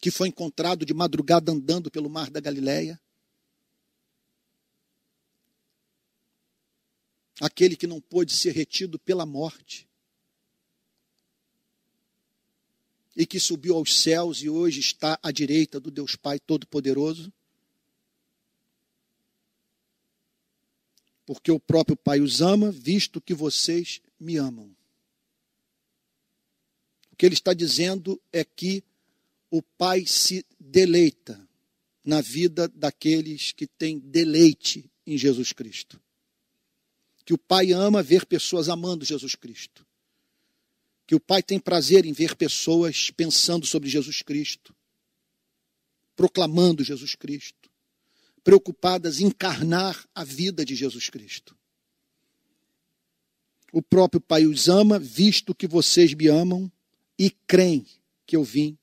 Que 0.00 0.10
foi 0.10 0.28
encontrado 0.28 0.86
de 0.86 0.94
madrugada 0.94 1.52
andando 1.52 1.90
pelo 1.90 2.08
mar 2.08 2.30
da 2.30 2.40
Galileia. 2.40 3.00
Aquele 7.40 7.76
que 7.76 7.86
não 7.86 8.00
pôde 8.00 8.36
ser 8.36 8.52
retido 8.52 8.98
pela 8.98 9.26
morte. 9.26 9.88
E 13.16 13.26
que 13.26 13.40
subiu 13.40 13.74
aos 13.74 14.00
céus 14.00 14.42
e 14.42 14.48
hoje 14.48 14.80
está 14.80 15.18
à 15.22 15.30
direita 15.30 15.80
do 15.80 15.90
Deus 15.90 16.14
Pai 16.14 16.38
Todo-Poderoso. 16.38 17.32
porque 21.28 21.52
o 21.52 21.60
próprio 21.60 21.94
Pai 21.94 22.22
os 22.22 22.40
ama, 22.40 22.70
visto 22.72 23.20
que 23.20 23.34
vocês 23.34 24.00
me 24.18 24.38
amam. 24.38 24.74
O 27.12 27.16
que 27.16 27.26
ele 27.26 27.34
está 27.34 27.52
dizendo 27.52 28.18
é 28.32 28.42
que 28.42 28.82
o 29.50 29.62
Pai 29.62 30.04
se 30.06 30.44
deleita 30.58 31.40
na 32.04 32.20
vida 32.20 32.68
daqueles 32.68 33.52
que 33.52 33.66
têm 33.66 33.98
deleite 33.98 34.90
em 35.06 35.16
Jesus 35.16 35.52
Cristo. 35.52 36.00
Que 37.24 37.34
o 37.34 37.38
Pai 37.38 37.72
ama 37.72 38.02
ver 38.02 38.26
pessoas 38.26 38.68
amando 38.68 39.04
Jesus 39.04 39.34
Cristo. 39.34 39.86
Que 41.06 41.14
o 41.14 41.20
Pai 41.20 41.42
tem 41.42 41.58
prazer 41.58 42.04
em 42.04 42.12
ver 42.12 42.34
pessoas 42.34 43.10
pensando 43.10 43.66
sobre 43.66 43.88
Jesus 43.88 44.22
Cristo, 44.22 44.74
proclamando 46.14 46.84
Jesus 46.84 47.14
Cristo 47.14 47.68
preocupadas 48.48 49.20
em 49.20 49.26
encarnar 49.26 50.08
a 50.14 50.24
vida 50.24 50.64
de 50.64 50.74
Jesus 50.74 51.10
Cristo. 51.10 51.54
O 53.70 53.82
próprio 53.82 54.22
Pai 54.22 54.46
os 54.46 54.70
ama, 54.70 54.98
visto 54.98 55.54
que 55.54 55.66
vocês 55.66 56.14
me 56.14 56.28
amam 56.28 56.72
e 57.18 57.30
creem 57.46 57.86
que 58.26 58.36
eu 58.36 58.42
vim 58.42 58.78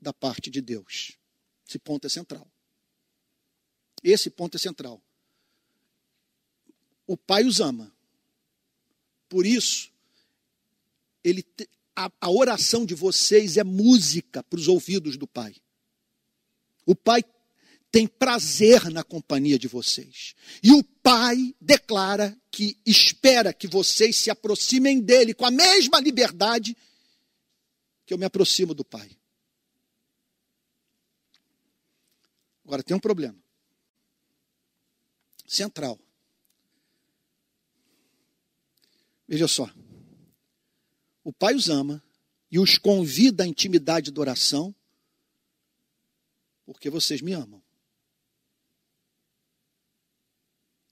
da 0.00 0.12
parte 0.12 0.50
de 0.50 0.60
Deus. 0.60 1.12
Esse 1.66 1.78
ponto 1.78 2.06
é 2.06 2.10
central. 2.10 2.46
Esse 4.02 4.30
ponto 4.30 4.56
é 4.56 4.58
central. 4.58 5.02
O 7.06 7.16
Pai 7.16 7.44
os 7.44 7.60
ama. 7.60 7.92
Por 9.28 9.44
isso, 9.44 9.90
ele, 11.24 11.44
a, 11.94 12.10
a 12.20 12.30
oração 12.30 12.86
de 12.86 12.94
vocês 12.94 13.56
é 13.56 13.64
música 13.64 14.42
para 14.44 14.58
os 14.58 14.68
ouvidos 14.68 15.16
do 15.16 15.26
Pai. 15.26 15.54
O 16.84 16.94
Pai 16.94 17.24
tem 17.90 18.06
prazer 18.06 18.90
na 18.90 19.02
companhia 19.02 19.58
de 19.58 19.66
vocês. 19.66 20.34
E 20.62 20.70
o 20.70 20.84
Pai 20.84 21.54
declara 21.60 22.36
que 22.50 22.76
espera 22.84 23.52
que 23.52 23.66
vocês 23.66 24.16
se 24.16 24.30
aproximem 24.30 25.00
dele 25.00 25.34
com 25.34 25.46
a 25.46 25.50
mesma 25.50 25.98
liberdade 25.98 26.76
que 28.04 28.14
eu 28.14 28.18
me 28.18 28.24
aproximo 28.24 28.74
do 28.74 28.84
Pai. 28.84 29.10
Agora 32.66 32.82
tem 32.82 32.96
um 32.96 33.00
problema. 33.00 33.38
Central. 35.46 35.96
Veja 39.28 39.46
só. 39.46 39.70
O 41.22 41.32
Pai 41.32 41.54
os 41.54 41.68
ama 41.68 42.02
e 42.50 42.58
os 42.58 42.76
convida 42.76 43.44
à 43.44 43.46
intimidade 43.46 44.10
de 44.10 44.18
oração 44.18 44.74
porque 46.64 46.90
vocês 46.90 47.20
me 47.20 47.32
amam. 47.32 47.62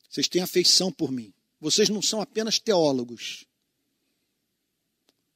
Vocês 0.09 0.29
têm 0.29 0.43
afeição 0.43 0.93
por 0.93 1.11
mim. 1.11 1.35
Vocês 1.61 1.89
não 1.89 2.01
são 2.01 2.21
apenas 2.21 2.61
teólogos. 2.61 3.45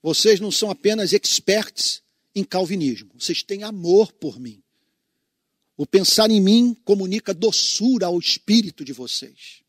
Vocês 0.01 0.39
não 0.39 0.53
são 0.53 0.70
apenas 0.70 1.12
experts 1.12 2.01
em 2.32 2.45
calvinismo. 2.45 3.11
Vocês 3.18 3.43
têm 3.43 3.64
amor 3.64 4.12
por 4.12 4.39
mim. 4.39 4.62
O 5.78 5.86
pensar 5.86 6.28
em 6.28 6.40
mim 6.40 6.74
comunica 6.74 7.32
doçura 7.32 8.06
ao 8.06 8.18
espírito 8.18 8.84
de 8.84 8.92
vocês. 8.92 9.62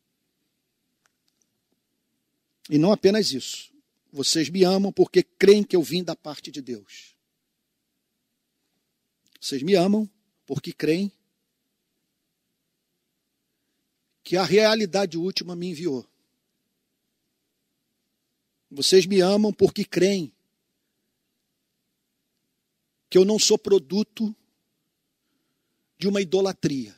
E 2.67 2.79
não 2.79 2.91
apenas 2.91 3.31
isso. 3.31 3.71
Vocês 4.11 4.49
me 4.49 4.63
amam 4.63 4.91
porque 4.91 5.21
creem 5.21 5.63
que 5.63 5.75
eu 5.75 5.83
vim 5.83 6.03
da 6.03 6.15
parte 6.15 6.49
de 6.49 6.63
Deus. 6.63 7.15
Vocês 9.39 9.61
me 9.61 9.75
amam 9.75 10.09
porque 10.47 10.73
creem 10.73 11.11
que 14.23 14.35
a 14.35 14.43
realidade 14.43 15.15
última 15.15 15.55
me 15.55 15.67
enviou. 15.67 16.09
Vocês 18.71 19.05
me 19.05 19.21
amam 19.21 19.53
porque 19.53 19.85
creem 19.85 20.33
que 23.07 23.17
eu 23.17 23.23
não 23.23 23.37
sou 23.37 23.59
produto 23.59 24.35
de 25.99 26.07
uma 26.07 26.21
idolatria. 26.21 26.95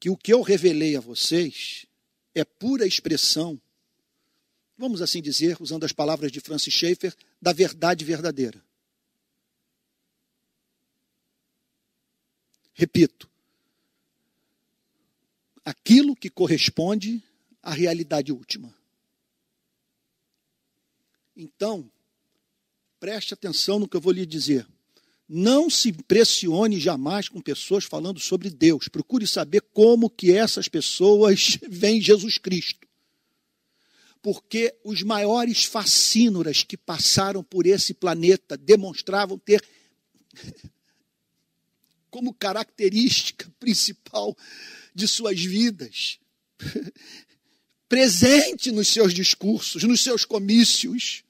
Que 0.00 0.08
o 0.08 0.16
que 0.16 0.32
eu 0.32 0.40
revelei 0.40 0.96
a 0.96 1.00
vocês 1.00 1.86
é 2.34 2.44
pura 2.44 2.86
expressão, 2.86 3.60
vamos 4.76 5.02
assim 5.02 5.20
dizer, 5.20 5.60
usando 5.60 5.84
as 5.84 5.92
palavras 5.92 6.32
de 6.32 6.40
Francis 6.40 6.72
Schaeffer, 6.72 7.14
da 7.40 7.52
verdade 7.52 8.04
verdadeira. 8.04 8.64
Repito, 12.72 13.28
aquilo 15.64 16.16
que 16.16 16.30
corresponde 16.30 17.22
à 17.60 17.72
realidade 17.72 18.32
última. 18.32 18.72
Então, 21.36 21.90
preste 22.98 23.34
atenção 23.34 23.80
no 23.80 23.88
que 23.88 23.96
eu 23.96 24.00
vou 24.00 24.12
lhe 24.12 24.24
dizer. 24.24 24.66
Não 25.28 25.68
se 25.68 25.90
impressione 25.90 26.80
jamais 26.80 27.28
com 27.28 27.38
pessoas 27.40 27.84
falando 27.84 28.18
sobre 28.18 28.48
Deus. 28.48 28.88
Procure 28.88 29.26
saber 29.26 29.60
como 29.60 30.08
que 30.08 30.32
essas 30.32 30.68
pessoas 30.68 31.58
veem 31.68 32.00
Jesus 32.00 32.38
Cristo. 32.38 32.88
Porque 34.22 34.74
os 34.82 35.02
maiores 35.02 35.64
fascínoras 35.64 36.62
que 36.64 36.76
passaram 36.76 37.44
por 37.44 37.66
esse 37.66 37.92
planeta 37.92 38.56
demonstravam 38.56 39.38
ter 39.38 39.62
como 42.10 42.32
característica 42.32 43.52
principal 43.60 44.34
de 44.94 45.06
suas 45.06 45.38
vidas, 45.38 46.18
presente 47.86 48.72
nos 48.72 48.88
seus 48.88 49.12
discursos, 49.12 49.82
nos 49.84 50.02
seus 50.02 50.24
comícios, 50.24 51.22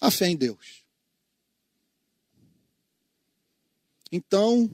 a 0.00 0.10
fé 0.10 0.28
em 0.28 0.36
Deus. 0.36 0.83
Então, 4.16 4.70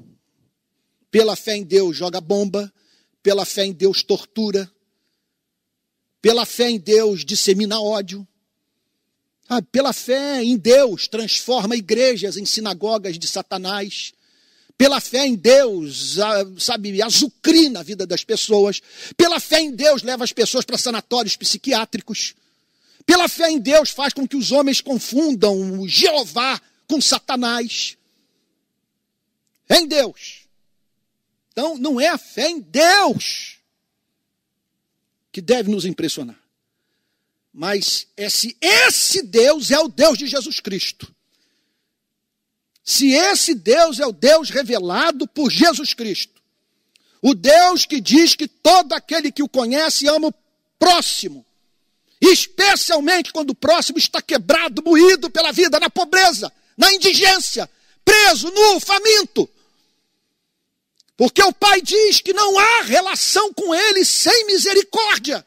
pela 1.10 1.34
fé 1.34 1.56
em 1.56 1.64
Deus, 1.64 1.96
joga 1.96 2.20
bomba, 2.20 2.70
pela 3.22 3.46
fé 3.46 3.64
em 3.64 3.72
Deus, 3.72 4.02
tortura, 4.02 4.70
pela 6.20 6.44
fé 6.44 6.68
em 6.68 6.78
Deus, 6.78 7.24
dissemina 7.24 7.80
ódio, 7.80 8.28
ah, 9.48 9.62
pela 9.62 9.94
fé 9.94 10.44
em 10.44 10.58
Deus, 10.58 11.08
transforma 11.08 11.74
igrejas 11.74 12.36
em 12.36 12.44
sinagogas 12.44 13.18
de 13.18 13.26
Satanás, 13.26 14.12
pela 14.76 15.00
fé 15.00 15.26
em 15.26 15.36
Deus, 15.36 16.18
sabe, 16.58 17.00
azucrina 17.00 17.80
a 17.80 17.82
vida 17.82 18.06
das 18.06 18.22
pessoas. 18.22 18.82
Pela 19.16 19.40
fé 19.40 19.60
em 19.60 19.70
Deus, 19.70 20.02
leva 20.02 20.22
as 20.22 20.34
pessoas 20.34 20.66
para 20.66 20.76
sanatórios 20.76 21.34
psiquiátricos. 21.34 22.34
Pela 23.06 23.26
fé 23.26 23.50
em 23.50 23.58
Deus, 23.58 23.88
faz 23.88 24.12
com 24.12 24.28
que 24.28 24.36
os 24.36 24.52
homens 24.52 24.82
confundam 24.82 25.80
o 25.80 25.88
Jeová 25.88 26.60
com 26.86 27.00
Satanás. 27.00 27.96
Em 29.70 29.86
Deus. 29.86 30.48
Então, 31.52 31.78
não 31.78 32.00
é 32.00 32.08
a 32.08 32.18
fé 32.18 32.48
em 32.48 32.60
Deus 32.60 33.58
que 35.30 35.40
deve 35.40 35.70
nos 35.70 35.84
impressionar. 35.84 36.38
Mas 37.52 38.06
esse, 38.16 38.56
esse 38.60 39.22
Deus 39.22 39.70
é 39.70 39.78
o 39.78 39.88
Deus 39.88 40.18
de 40.18 40.26
Jesus 40.26 40.60
Cristo. 40.60 41.12
Se 42.82 43.12
esse 43.12 43.54
Deus 43.54 44.00
é 44.00 44.06
o 44.06 44.12
Deus 44.12 44.50
revelado 44.50 45.26
por 45.28 45.50
Jesus 45.50 45.94
Cristo, 45.94 46.40
o 47.22 47.34
Deus 47.34 47.84
que 47.84 48.00
diz 48.00 48.34
que 48.34 48.48
todo 48.48 48.92
aquele 48.92 49.30
que 49.30 49.42
o 49.42 49.48
conhece 49.48 50.08
ama 50.08 50.28
o 50.28 50.34
próximo, 50.78 51.44
especialmente 52.20 53.32
quando 53.32 53.50
o 53.50 53.54
próximo 53.54 53.98
está 53.98 54.22
quebrado, 54.22 54.82
moído 54.82 55.30
pela 55.30 55.52
vida, 55.52 55.78
na 55.78 55.90
pobreza, 55.90 56.52
na 56.76 56.92
indigência, 56.92 57.68
preso, 58.04 58.50
nu, 58.50 58.80
faminto. 58.80 59.48
Porque 61.20 61.42
o 61.42 61.52
pai 61.52 61.82
diz 61.82 62.22
que 62.22 62.32
não 62.32 62.58
há 62.58 62.80
relação 62.80 63.52
com 63.52 63.74
ele 63.74 64.06
sem 64.06 64.46
misericórdia. 64.46 65.46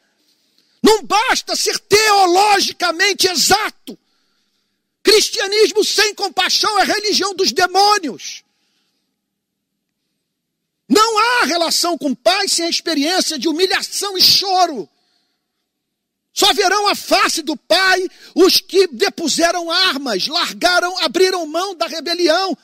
Não 0.80 1.02
basta 1.02 1.56
ser 1.56 1.76
teologicamente 1.80 3.26
exato. 3.26 3.98
Cristianismo 5.02 5.84
sem 5.84 6.14
compaixão 6.14 6.78
é 6.78 6.84
religião 6.84 7.34
dos 7.34 7.50
demônios. 7.50 8.44
Não 10.88 11.18
há 11.18 11.44
relação 11.46 11.98
com 11.98 12.12
o 12.12 12.16
pai 12.16 12.46
sem 12.46 12.66
a 12.66 12.70
experiência 12.70 13.36
de 13.36 13.48
humilhação 13.48 14.16
e 14.16 14.22
choro. 14.22 14.88
Só 16.32 16.52
verão 16.52 16.86
a 16.86 16.94
face 16.94 17.42
do 17.42 17.56
Pai 17.56 18.08
os 18.32 18.60
que 18.60 18.86
depuseram 18.86 19.72
armas, 19.72 20.28
largaram, 20.28 20.96
abriram 21.00 21.44
mão 21.46 21.74
da 21.74 21.88
rebelião, 21.88 22.56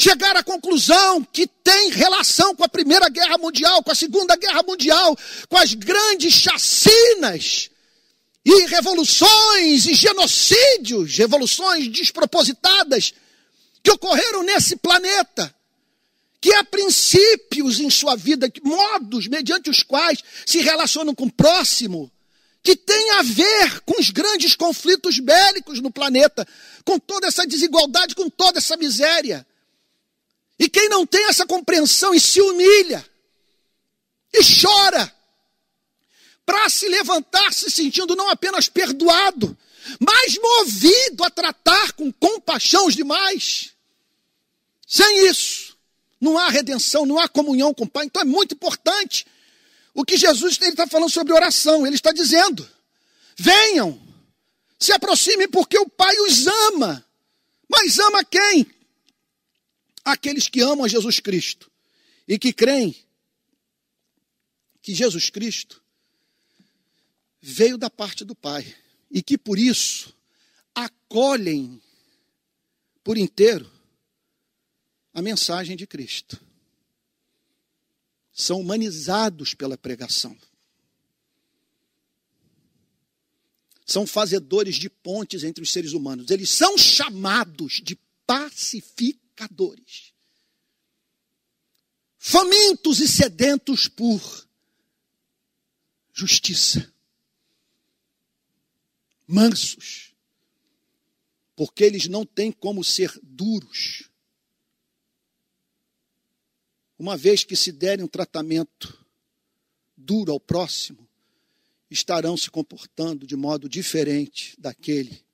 chegaram 0.00 0.40
à 0.40 0.42
conclusão 0.42 1.22
que 1.24 1.46
tem 1.46 1.90
relação 1.90 2.54
com 2.56 2.64
a 2.64 2.68
Primeira 2.68 3.08
Guerra 3.10 3.36
Mundial, 3.36 3.82
com 3.82 3.92
a 3.92 3.94
Segunda 3.94 4.34
Guerra 4.34 4.62
Mundial, 4.62 5.16
com 5.48 5.58
as 5.58 5.74
grandes 5.74 6.32
chacinas 6.32 7.68
e 8.42 8.66
revoluções 8.66 9.86
e 9.86 9.94
genocídios, 9.94 11.18
revoluções 11.18 11.88
despropositadas 11.88 13.12
que 13.82 13.90
ocorreram 13.90 14.42
nesse 14.42 14.76
planeta 14.76 15.54
que 16.40 16.54
há 16.54 16.64
princípios 16.64 17.78
em 17.78 17.90
sua 17.90 18.16
vida, 18.16 18.50
modos 18.62 19.28
mediante 19.28 19.68
os 19.68 19.82
quais 19.82 20.20
se 20.46 20.62
relacionam 20.62 21.14
com 21.14 21.26
o 21.26 21.32
próximo, 21.32 22.10
que 22.62 22.74
tem 22.74 23.10
a 23.10 23.22
ver 23.22 23.80
com 23.80 24.00
os 24.00 24.08
grandes 24.08 24.56
conflitos 24.56 25.18
bélicos 25.18 25.80
no 25.80 25.90
planeta, 25.90 26.48
com 26.86 26.98
toda 26.98 27.26
essa 27.26 27.46
desigualdade, 27.46 28.14
com 28.14 28.30
toda 28.30 28.56
essa 28.56 28.78
miséria. 28.78 29.46
E 30.60 30.68
quem 30.68 30.90
não 30.90 31.06
tem 31.06 31.24
essa 31.24 31.46
compreensão 31.46 32.12
e 32.12 32.20
se 32.20 32.38
humilha, 32.38 33.02
e 34.30 34.40
chora, 34.60 35.10
para 36.44 36.68
se 36.68 36.86
levantar 36.86 37.50
se 37.54 37.70
sentindo 37.70 38.14
não 38.14 38.28
apenas 38.28 38.68
perdoado, 38.68 39.56
mas 39.98 40.36
movido 40.36 41.24
a 41.24 41.30
tratar 41.30 41.92
com 41.92 42.12
compaixão 42.12 42.86
os 42.86 42.94
demais. 42.94 43.70
Sem 44.86 45.28
isso, 45.28 45.78
não 46.20 46.36
há 46.36 46.50
redenção, 46.50 47.06
não 47.06 47.18
há 47.18 47.26
comunhão 47.26 47.72
com 47.72 47.84
o 47.84 47.88
Pai. 47.88 48.04
Então 48.04 48.20
é 48.20 48.26
muito 48.26 48.54
importante. 48.54 49.26
O 49.94 50.04
que 50.04 50.18
Jesus 50.18 50.58
está 50.60 50.86
falando 50.86 51.10
sobre 51.10 51.32
oração, 51.32 51.86
ele 51.86 51.96
está 51.96 52.12
dizendo: 52.12 52.68
venham, 53.34 53.98
se 54.78 54.92
aproximem, 54.92 55.48
porque 55.48 55.78
o 55.78 55.88
Pai 55.88 56.14
os 56.20 56.46
ama. 56.46 57.02
Mas 57.66 57.98
ama 57.98 58.22
quem? 58.22 58.66
Aqueles 60.10 60.48
que 60.48 60.60
amam 60.60 60.84
a 60.84 60.88
Jesus 60.88 61.20
Cristo 61.20 61.70
e 62.26 62.38
que 62.38 62.52
creem 62.52 62.96
que 64.82 64.94
Jesus 64.94 65.30
Cristo 65.30 65.82
veio 67.40 67.78
da 67.78 67.88
parte 67.88 68.24
do 68.24 68.34
Pai 68.34 68.76
e 69.10 69.22
que 69.22 69.38
por 69.38 69.58
isso 69.58 70.14
acolhem 70.74 71.80
por 73.04 73.16
inteiro 73.16 73.70
a 75.12 75.22
mensagem 75.22 75.76
de 75.76 75.86
Cristo. 75.86 76.40
São 78.32 78.60
humanizados 78.60 79.54
pela 79.54 79.76
pregação. 79.78 80.36
São 83.86 84.06
fazedores 84.06 84.76
de 84.76 84.88
pontes 84.88 85.44
entre 85.44 85.62
os 85.62 85.72
seres 85.72 85.92
humanos. 85.92 86.30
Eles 86.30 86.50
são 86.50 86.78
chamados 86.78 87.80
de 87.82 87.98
pacificadores. 88.26 89.29
Famintos 92.18 93.00
e 93.00 93.08
sedentos 93.08 93.88
por 93.88 94.48
justiça. 96.12 96.92
Mansos. 99.26 100.14
Porque 101.56 101.84
eles 101.84 102.06
não 102.08 102.24
têm 102.24 102.50
como 102.52 102.82
ser 102.82 103.18
duros 103.22 104.10
uma 107.00 107.16
vez 107.16 107.44
que 107.44 107.56
se 107.56 107.72
derem 107.72 108.04
um 108.04 108.08
tratamento 108.08 109.06
duro 109.96 110.32
ao 110.32 110.38
próximo, 110.38 111.08
estarão 111.90 112.36
se 112.36 112.50
comportando 112.50 113.26
de 113.26 113.34
modo 113.36 113.70
diferente 113.70 114.54
daquele 114.60 115.24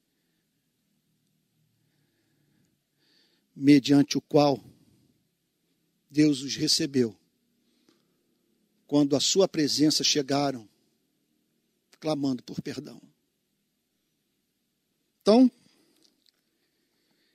mediante 3.57 4.19
o 4.19 4.21
qual 4.21 4.63
Deus 6.11 6.43
os 6.43 6.55
recebeu. 6.57 7.17
Quando 8.87 9.17
a 9.17 9.21
sua 9.21 9.49
presença 9.49 10.05
chegaram, 10.05 10.69
clamando 11.99 12.43
por 12.43 12.61
perdão. 12.61 13.01
Então, 15.23 15.51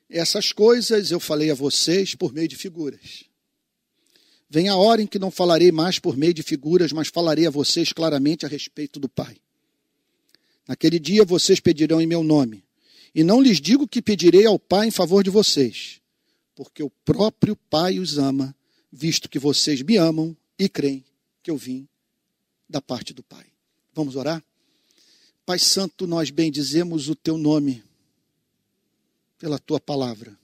essas 0.09 0.51
coisas 0.51 1.11
eu 1.11 1.19
falei 1.19 1.49
a 1.49 1.55
vocês 1.55 2.15
por 2.15 2.31
meio 2.31 2.47
de 2.47 2.55
figuras. 2.55 3.25
Vem 4.49 4.67
a 4.67 4.75
hora 4.75 5.01
em 5.01 5.07
que 5.07 5.17
não 5.17 5.31
falarei 5.31 5.71
mais 5.71 5.97
por 5.97 6.17
meio 6.17 6.33
de 6.33 6.43
figuras, 6.43 6.91
mas 6.91 7.07
falarei 7.07 7.47
a 7.47 7.49
vocês 7.49 7.93
claramente 7.93 8.45
a 8.45 8.49
respeito 8.49 8.99
do 8.99 9.07
Pai. 9.07 9.37
Naquele 10.67 10.99
dia 10.99 11.23
vocês 11.23 11.59
pedirão 11.59 12.01
em 12.01 12.05
meu 12.05 12.23
nome. 12.23 12.63
E 13.15 13.23
não 13.23 13.41
lhes 13.41 13.59
digo 13.59 13.87
que 13.87 14.01
pedirei 14.01 14.45
ao 14.45 14.59
Pai 14.59 14.87
em 14.87 14.91
favor 14.91 15.23
de 15.23 15.29
vocês, 15.29 16.00
porque 16.61 16.83
o 16.83 16.91
próprio 16.91 17.55
Pai 17.55 17.97
os 17.97 18.19
ama, 18.19 18.55
visto 18.91 19.27
que 19.27 19.39
vocês 19.39 19.81
me 19.81 19.97
amam 19.97 20.37
e 20.59 20.69
creem 20.69 21.03
que 21.41 21.49
eu 21.49 21.57
vim 21.57 21.89
da 22.69 22.79
parte 22.79 23.15
do 23.15 23.23
Pai. 23.23 23.51
Vamos 23.95 24.15
orar? 24.15 24.45
Pai 25.43 25.57
Santo, 25.57 26.05
nós 26.05 26.29
bendizemos 26.29 27.09
o 27.09 27.15
teu 27.15 27.35
nome 27.35 27.83
pela 29.39 29.57
tua 29.57 29.79
palavra 29.79 30.39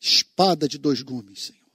espada 0.00 0.66
de 0.66 0.78
dois 0.78 1.02
gumes, 1.02 1.42
Senhor, 1.42 1.70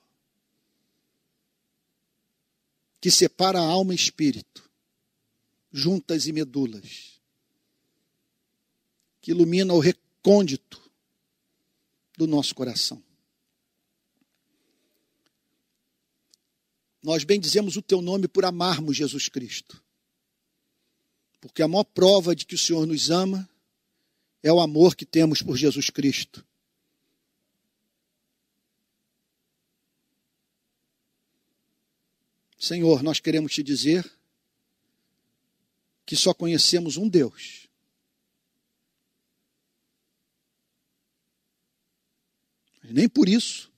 que 3.00 3.12
separa 3.12 3.60
alma 3.60 3.94
e 3.94 3.96
espírito, 3.96 4.68
juntas 5.72 6.26
e 6.26 6.34
medulas, 6.34 7.22
que 9.22 9.30
ilumina 9.30 9.76
o 9.76 9.80
recôndito 9.80 10.85
do 12.18 12.28
nosso 12.28 12.56
coração. 12.56 13.04
Nós 17.02 17.24
bendizemos 17.24 17.76
o 17.76 17.82
teu 17.82 18.02
nome 18.02 18.28
por 18.28 18.46
amarmos 18.46 18.98
Jesus 18.98 19.30
Cristo. 19.30 19.84
Porque 21.40 21.62
a 21.62 21.68
maior 21.68 21.84
prova 21.84 22.36
de 22.36 22.46
que 22.46 22.56
o 22.56 22.58
Senhor 22.58 22.88
nos 22.88 23.12
ama 23.12 23.48
é 24.42 24.52
o 24.52 24.60
amor 24.60 24.96
que 24.96 25.06
temos 25.06 25.42
por 25.42 25.56
Jesus 25.56 25.90
Cristo. 25.92 26.44
Senhor, 32.58 33.04
nós 33.04 33.20
queremos 33.20 33.54
te 33.54 33.62
dizer 33.62 34.12
que 36.04 36.16
só 36.16 36.34
conhecemos 36.34 36.98
um 36.98 37.08
Deus. 37.08 37.65
Nem 42.90 43.10
por 43.10 43.28
isso 43.28 43.72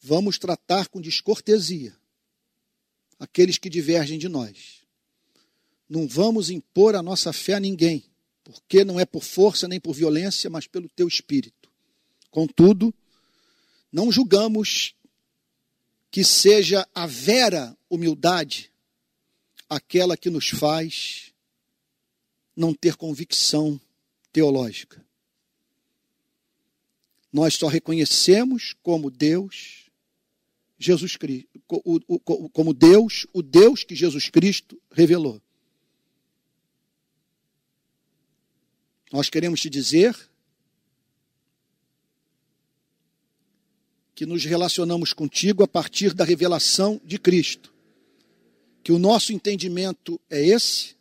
vamos 0.00 0.38
tratar 0.38 0.88
com 0.88 1.00
descortesia 1.00 1.96
aqueles 3.18 3.58
que 3.58 3.70
divergem 3.70 4.18
de 4.18 4.28
nós. 4.28 4.82
Não 5.88 6.06
vamos 6.06 6.50
impor 6.50 6.94
a 6.94 7.02
nossa 7.02 7.32
fé 7.32 7.54
a 7.54 7.60
ninguém, 7.60 8.04
porque 8.44 8.84
não 8.84 8.98
é 8.98 9.04
por 9.04 9.22
força 9.22 9.68
nem 9.68 9.80
por 9.80 9.94
violência, 9.94 10.50
mas 10.50 10.66
pelo 10.66 10.88
teu 10.88 11.08
espírito. 11.08 11.70
Contudo, 12.30 12.92
não 13.92 14.10
julgamos 14.10 14.94
que 16.10 16.24
seja 16.24 16.86
a 16.94 17.06
vera 17.06 17.76
humildade 17.88 18.70
aquela 19.68 20.16
que 20.16 20.30
nos 20.30 20.48
faz 20.48 21.32
não 22.54 22.72
ter 22.72 22.96
convicção 22.96 23.80
teológica. 24.32 25.05
Nós 27.36 27.54
só 27.54 27.66
reconhecemos 27.66 28.74
como 28.82 29.10
Deus, 29.10 29.90
Jesus 30.78 31.18
Cristo, 31.18 31.46
como 32.50 32.72
Deus, 32.72 33.26
o 33.30 33.42
Deus 33.42 33.84
que 33.84 33.94
Jesus 33.94 34.30
Cristo 34.30 34.80
revelou. 34.90 35.38
Nós 39.12 39.28
queremos 39.28 39.60
te 39.60 39.68
dizer 39.68 40.16
que 44.14 44.24
nos 44.24 44.42
relacionamos 44.46 45.12
contigo 45.12 45.62
a 45.62 45.68
partir 45.68 46.14
da 46.14 46.24
revelação 46.24 46.98
de 47.04 47.18
Cristo. 47.18 47.70
Que 48.82 48.92
o 48.92 48.98
nosso 48.98 49.30
entendimento 49.34 50.18
é 50.30 50.42
esse 50.42 50.96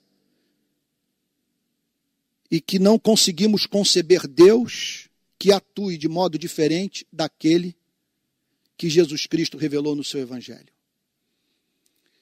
e 2.51 2.59
que 2.59 2.77
não 2.77 2.99
conseguimos 2.99 3.65
conceber 3.65 4.27
Deus 4.27 5.05
que 5.46 5.52
atue 5.52 5.96
de 5.96 6.08
modo 6.08 6.39
diferente 6.39 7.06
daquele 7.14 7.78
que 8.76 8.89
Jesus 8.89 9.28
Cristo 9.28 9.60
revelou 9.60 9.96
no 9.96 10.04
seu 10.04 10.20
Evangelho. 10.20 10.74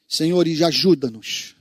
Senhor, 0.05 0.45
e 0.45 0.61
ajuda-nos, 0.61 1.55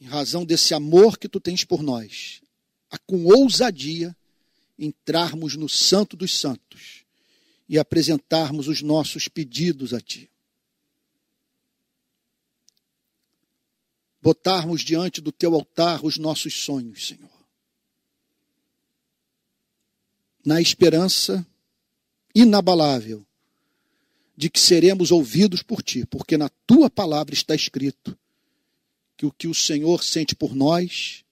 em 0.00 0.04
razão 0.04 0.44
desse 0.44 0.72
amor 0.72 1.18
que 1.18 1.28
tu 1.28 1.40
tens 1.40 1.64
por 1.64 1.82
nós, 1.82 2.42
a 2.88 2.96
com 2.96 3.24
ousadia 3.24 4.16
entrarmos 4.78 5.56
no 5.56 5.68
Santo 5.68 6.16
dos 6.16 6.38
Santos 6.38 7.04
e 7.68 7.76
apresentarmos 7.76 8.68
os 8.68 8.82
nossos 8.82 9.26
pedidos 9.26 9.92
a 9.92 10.00
Ti. 10.00 10.30
Botarmos 14.22 14.82
diante 14.82 15.20
do 15.20 15.32
Teu 15.32 15.56
altar 15.56 16.04
os 16.04 16.16
nossos 16.16 16.54
sonhos, 16.54 17.08
Senhor. 17.08 17.35
Na 20.46 20.62
esperança 20.62 21.46
inabalável 22.34 23.26
de 24.34 24.48
que 24.48 24.60
seremos 24.60 25.10
ouvidos 25.10 25.62
por 25.62 25.82
Ti, 25.82 26.06
porque 26.06 26.38
na 26.38 26.48
Tua 26.66 26.88
palavra 26.88 27.34
está 27.34 27.54
escrito 27.54 28.16
que 29.16 29.26
o 29.26 29.32
que 29.32 29.48
o 29.48 29.54
Senhor 29.54 30.04
sente 30.04 30.34
por 30.34 30.54
nós 30.54 31.24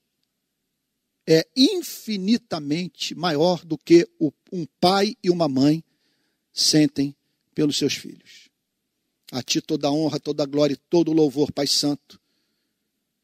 é 1.26 1.46
infinitamente 1.56 3.14
maior 3.14 3.64
do 3.64 3.78
que 3.78 4.08
um 4.52 4.66
pai 4.80 5.16
e 5.22 5.30
uma 5.30 5.48
mãe 5.48 5.82
sentem 6.52 7.14
pelos 7.54 7.78
seus 7.78 7.94
filhos. 7.94 8.48
A 9.32 9.42
ti 9.42 9.60
toda 9.60 9.88
a 9.88 9.92
honra, 9.92 10.20
toda 10.20 10.42
a 10.42 10.46
glória 10.46 10.74
e 10.74 10.76
todo 10.76 11.10
o 11.10 11.14
louvor, 11.14 11.50
Pai 11.50 11.66
Santo, 11.66 12.20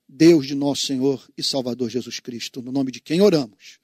Deus 0.09 0.47
de 0.47 0.55
nosso 0.55 0.86
Senhor 0.86 1.28
e 1.36 1.43
Salvador 1.43 1.91
Jesus 1.91 2.18
Cristo, 2.20 2.62
no 2.62 2.72
nome 2.72 2.91
de 2.91 3.01
quem 3.01 3.20
oramos, 3.20 3.78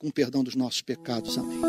com 0.00 0.10
perdão 0.10 0.42
dos 0.42 0.56
nossos 0.56 0.80
pecados. 0.80 1.36
Amém. 1.38 1.60